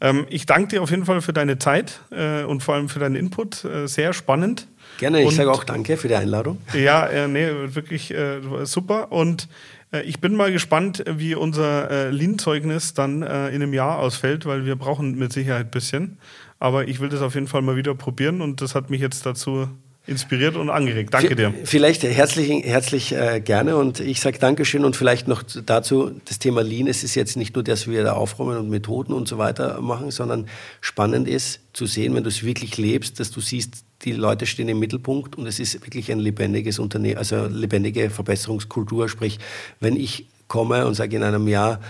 Ähm, 0.00 0.26
ich 0.28 0.44
danke 0.44 0.70
dir 0.70 0.82
auf 0.82 0.90
jeden 0.90 1.04
Fall 1.04 1.20
für 1.20 1.32
deine 1.32 1.60
Zeit 1.60 2.00
äh, 2.10 2.42
und 2.42 2.64
vor 2.64 2.74
allem 2.74 2.88
für 2.88 2.98
deinen 2.98 3.14
Input. 3.14 3.64
Äh, 3.64 3.86
sehr 3.86 4.12
spannend. 4.12 4.66
Gerne, 4.98 5.22
ich 5.22 5.36
sage 5.36 5.52
auch 5.52 5.62
danke 5.62 5.96
für 5.96 6.08
die 6.08 6.16
Einladung. 6.16 6.58
Ja, 6.74 7.06
äh, 7.06 7.28
nee, 7.28 7.48
wirklich 7.66 8.12
äh, 8.12 8.40
super. 8.64 9.12
Und 9.12 9.48
äh, 9.92 10.02
ich 10.02 10.20
bin 10.20 10.34
mal 10.34 10.50
gespannt, 10.50 11.04
wie 11.08 11.36
unser 11.36 11.88
äh, 11.88 12.10
Lean-Zeugnis 12.10 12.94
dann 12.94 13.22
in 13.22 13.28
einem 13.28 13.72
Jahr 13.72 14.00
ausfällt, 14.00 14.46
weil 14.46 14.66
wir 14.66 14.74
brauchen 14.74 15.16
mit 15.16 15.32
Sicherheit 15.32 15.66
ein 15.66 15.70
bisschen. 15.70 16.18
Aber 16.58 16.88
ich 16.88 16.98
will 16.98 17.08
das 17.08 17.22
auf 17.22 17.34
jeden 17.34 17.46
Fall 17.46 17.62
mal 17.62 17.76
wieder 17.76 17.94
probieren 17.94 18.40
und 18.40 18.62
das 18.62 18.74
hat 18.74 18.90
mich 18.90 19.00
jetzt 19.00 19.24
dazu 19.26 19.68
inspiriert 20.08 20.56
und 20.56 20.70
angeregt. 20.70 21.12
Danke 21.12 21.36
dir. 21.36 21.52
Vielleicht 21.64 22.02
herzlich, 22.02 22.64
herzlich 22.64 23.14
äh, 23.14 23.40
gerne 23.40 23.76
und 23.76 24.00
ich 24.00 24.20
sage 24.20 24.38
Dankeschön 24.38 24.84
und 24.84 24.96
vielleicht 24.96 25.28
noch 25.28 25.42
dazu 25.42 26.12
das 26.24 26.38
Thema 26.38 26.62
Lean. 26.62 26.86
Es 26.86 27.04
ist 27.04 27.14
jetzt 27.14 27.36
nicht 27.36 27.54
nur, 27.54 27.62
dass 27.62 27.86
wir 27.86 28.02
da 28.02 28.14
aufräumen 28.14 28.56
und 28.56 28.70
Methoden 28.70 29.12
und 29.12 29.28
so 29.28 29.36
weiter 29.36 29.80
machen, 29.82 30.10
sondern 30.10 30.46
spannend 30.80 31.28
ist 31.28 31.60
zu 31.74 31.84
sehen, 31.84 32.14
wenn 32.14 32.24
du 32.24 32.30
es 32.30 32.42
wirklich 32.42 32.78
lebst, 32.78 33.20
dass 33.20 33.30
du 33.30 33.40
siehst, 33.40 33.84
die 34.02 34.12
Leute 34.12 34.46
stehen 34.46 34.68
im 34.68 34.78
Mittelpunkt 34.78 35.36
und 35.36 35.46
es 35.46 35.60
ist 35.60 35.84
wirklich 35.84 36.10
ein 36.10 36.20
lebendiges 36.20 36.78
Unternehmen, 36.78 37.18
also 37.18 37.46
lebendige 37.46 38.08
Verbesserungskultur. 38.08 39.08
Sprich, 39.08 39.38
wenn 39.80 39.96
ich 39.96 40.28
komme 40.46 40.86
und 40.86 40.94
sage 40.94 41.16
in 41.16 41.22
einem 41.22 41.46
Jahr, 41.48 41.80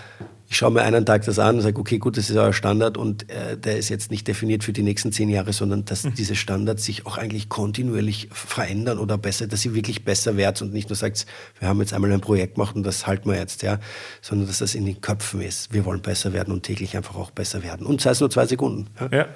ich 0.50 0.56
schaue 0.56 0.70
mir 0.70 0.82
einen 0.82 1.04
Tag 1.04 1.24
das 1.26 1.38
an 1.38 1.56
und 1.56 1.60
sage, 1.60 1.78
okay, 1.78 1.98
gut, 1.98 2.16
das 2.16 2.30
ist 2.30 2.36
euer 2.36 2.54
Standard 2.54 2.96
und 2.96 3.30
äh, 3.30 3.58
der 3.58 3.76
ist 3.76 3.90
jetzt 3.90 4.10
nicht 4.10 4.26
definiert 4.26 4.64
für 4.64 4.72
die 4.72 4.82
nächsten 4.82 5.12
zehn 5.12 5.28
Jahre, 5.28 5.52
sondern 5.52 5.84
dass 5.84 6.04
mhm. 6.04 6.14
diese 6.14 6.36
Standards 6.36 6.84
sich 6.84 7.04
auch 7.04 7.18
eigentlich 7.18 7.50
kontinuierlich 7.50 8.28
verändern 8.32 8.98
oder 8.98 9.18
besser, 9.18 9.46
dass 9.46 9.60
sie 9.60 9.74
wirklich 9.74 10.06
besser 10.06 10.38
werden 10.38 10.68
und 10.68 10.72
nicht 10.72 10.88
nur 10.88 10.96
sagt, 10.96 11.26
wir 11.58 11.68
haben 11.68 11.80
jetzt 11.80 11.92
einmal 11.92 12.10
ein 12.12 12.22
Projekt 12.22 12.54
gemacht 12.54 12.74
und 12.74 12.82
das 12.82 13.06
halten 13.06 13.28
wir 13.28 13.36
jetzt, 13.36 13.62
ja, 13.62 13.78
sondern 14.22 14.46
dass 14.46 14.58
das 14.58 14.74
in 14.74 14.86
den 14.86 15.02
Köpfen 15.02 15.42
ist. 15.42 15.74
Wir 15.74 15.84
wollen 15.84 16.00
besser 16.00 16.32
werden 16.32 16.54
und 16.54 16.62
täglich 16.62 16.96
einfach 16.96 17.16
auch 17.16 17.30
besser 17.30 17.62
werden. 17.62 17.86
Und 17.86 18.00
sei 18.00 18.10
es 18.10 18.20
nur 18.20 18.30
zwei 18.30 18.46
Sekunden. 18.46 18.86
Ja. 19.00 19.18
ja. 19.18 19.26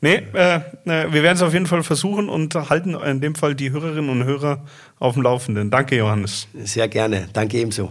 Nee, 0.00 0.22
äh, 0.32 0.56
äh 0.84 1.12
wir 1.12 1.22
werden 1.24 1.36
es 1.36 1.42
auf 1.42 1.54
jeden 1.54 1.66
Fall 1.66 1.82
versuchen 1.82 2.28
und 2.28 2.54
halten 2.54 2.94
in 2.94 3.20
dem 3.20 3.34
Fall 3.34 3.56
die 3.56 3.72
Hörerinnen 3.72 4.10
und 4.10 4.24
Hörer 4.24 4.64
auf 5.00 5.14
dem 5.14 5.22
Laufenden. 5.24 5.70
Danke, 5.70 5.96
Johannes. 5.96 6.46
Sehr 6.54 6.86
gerne. 6.86 7.28
Danke 7.32 7.58
ebenso. 7.58 7.90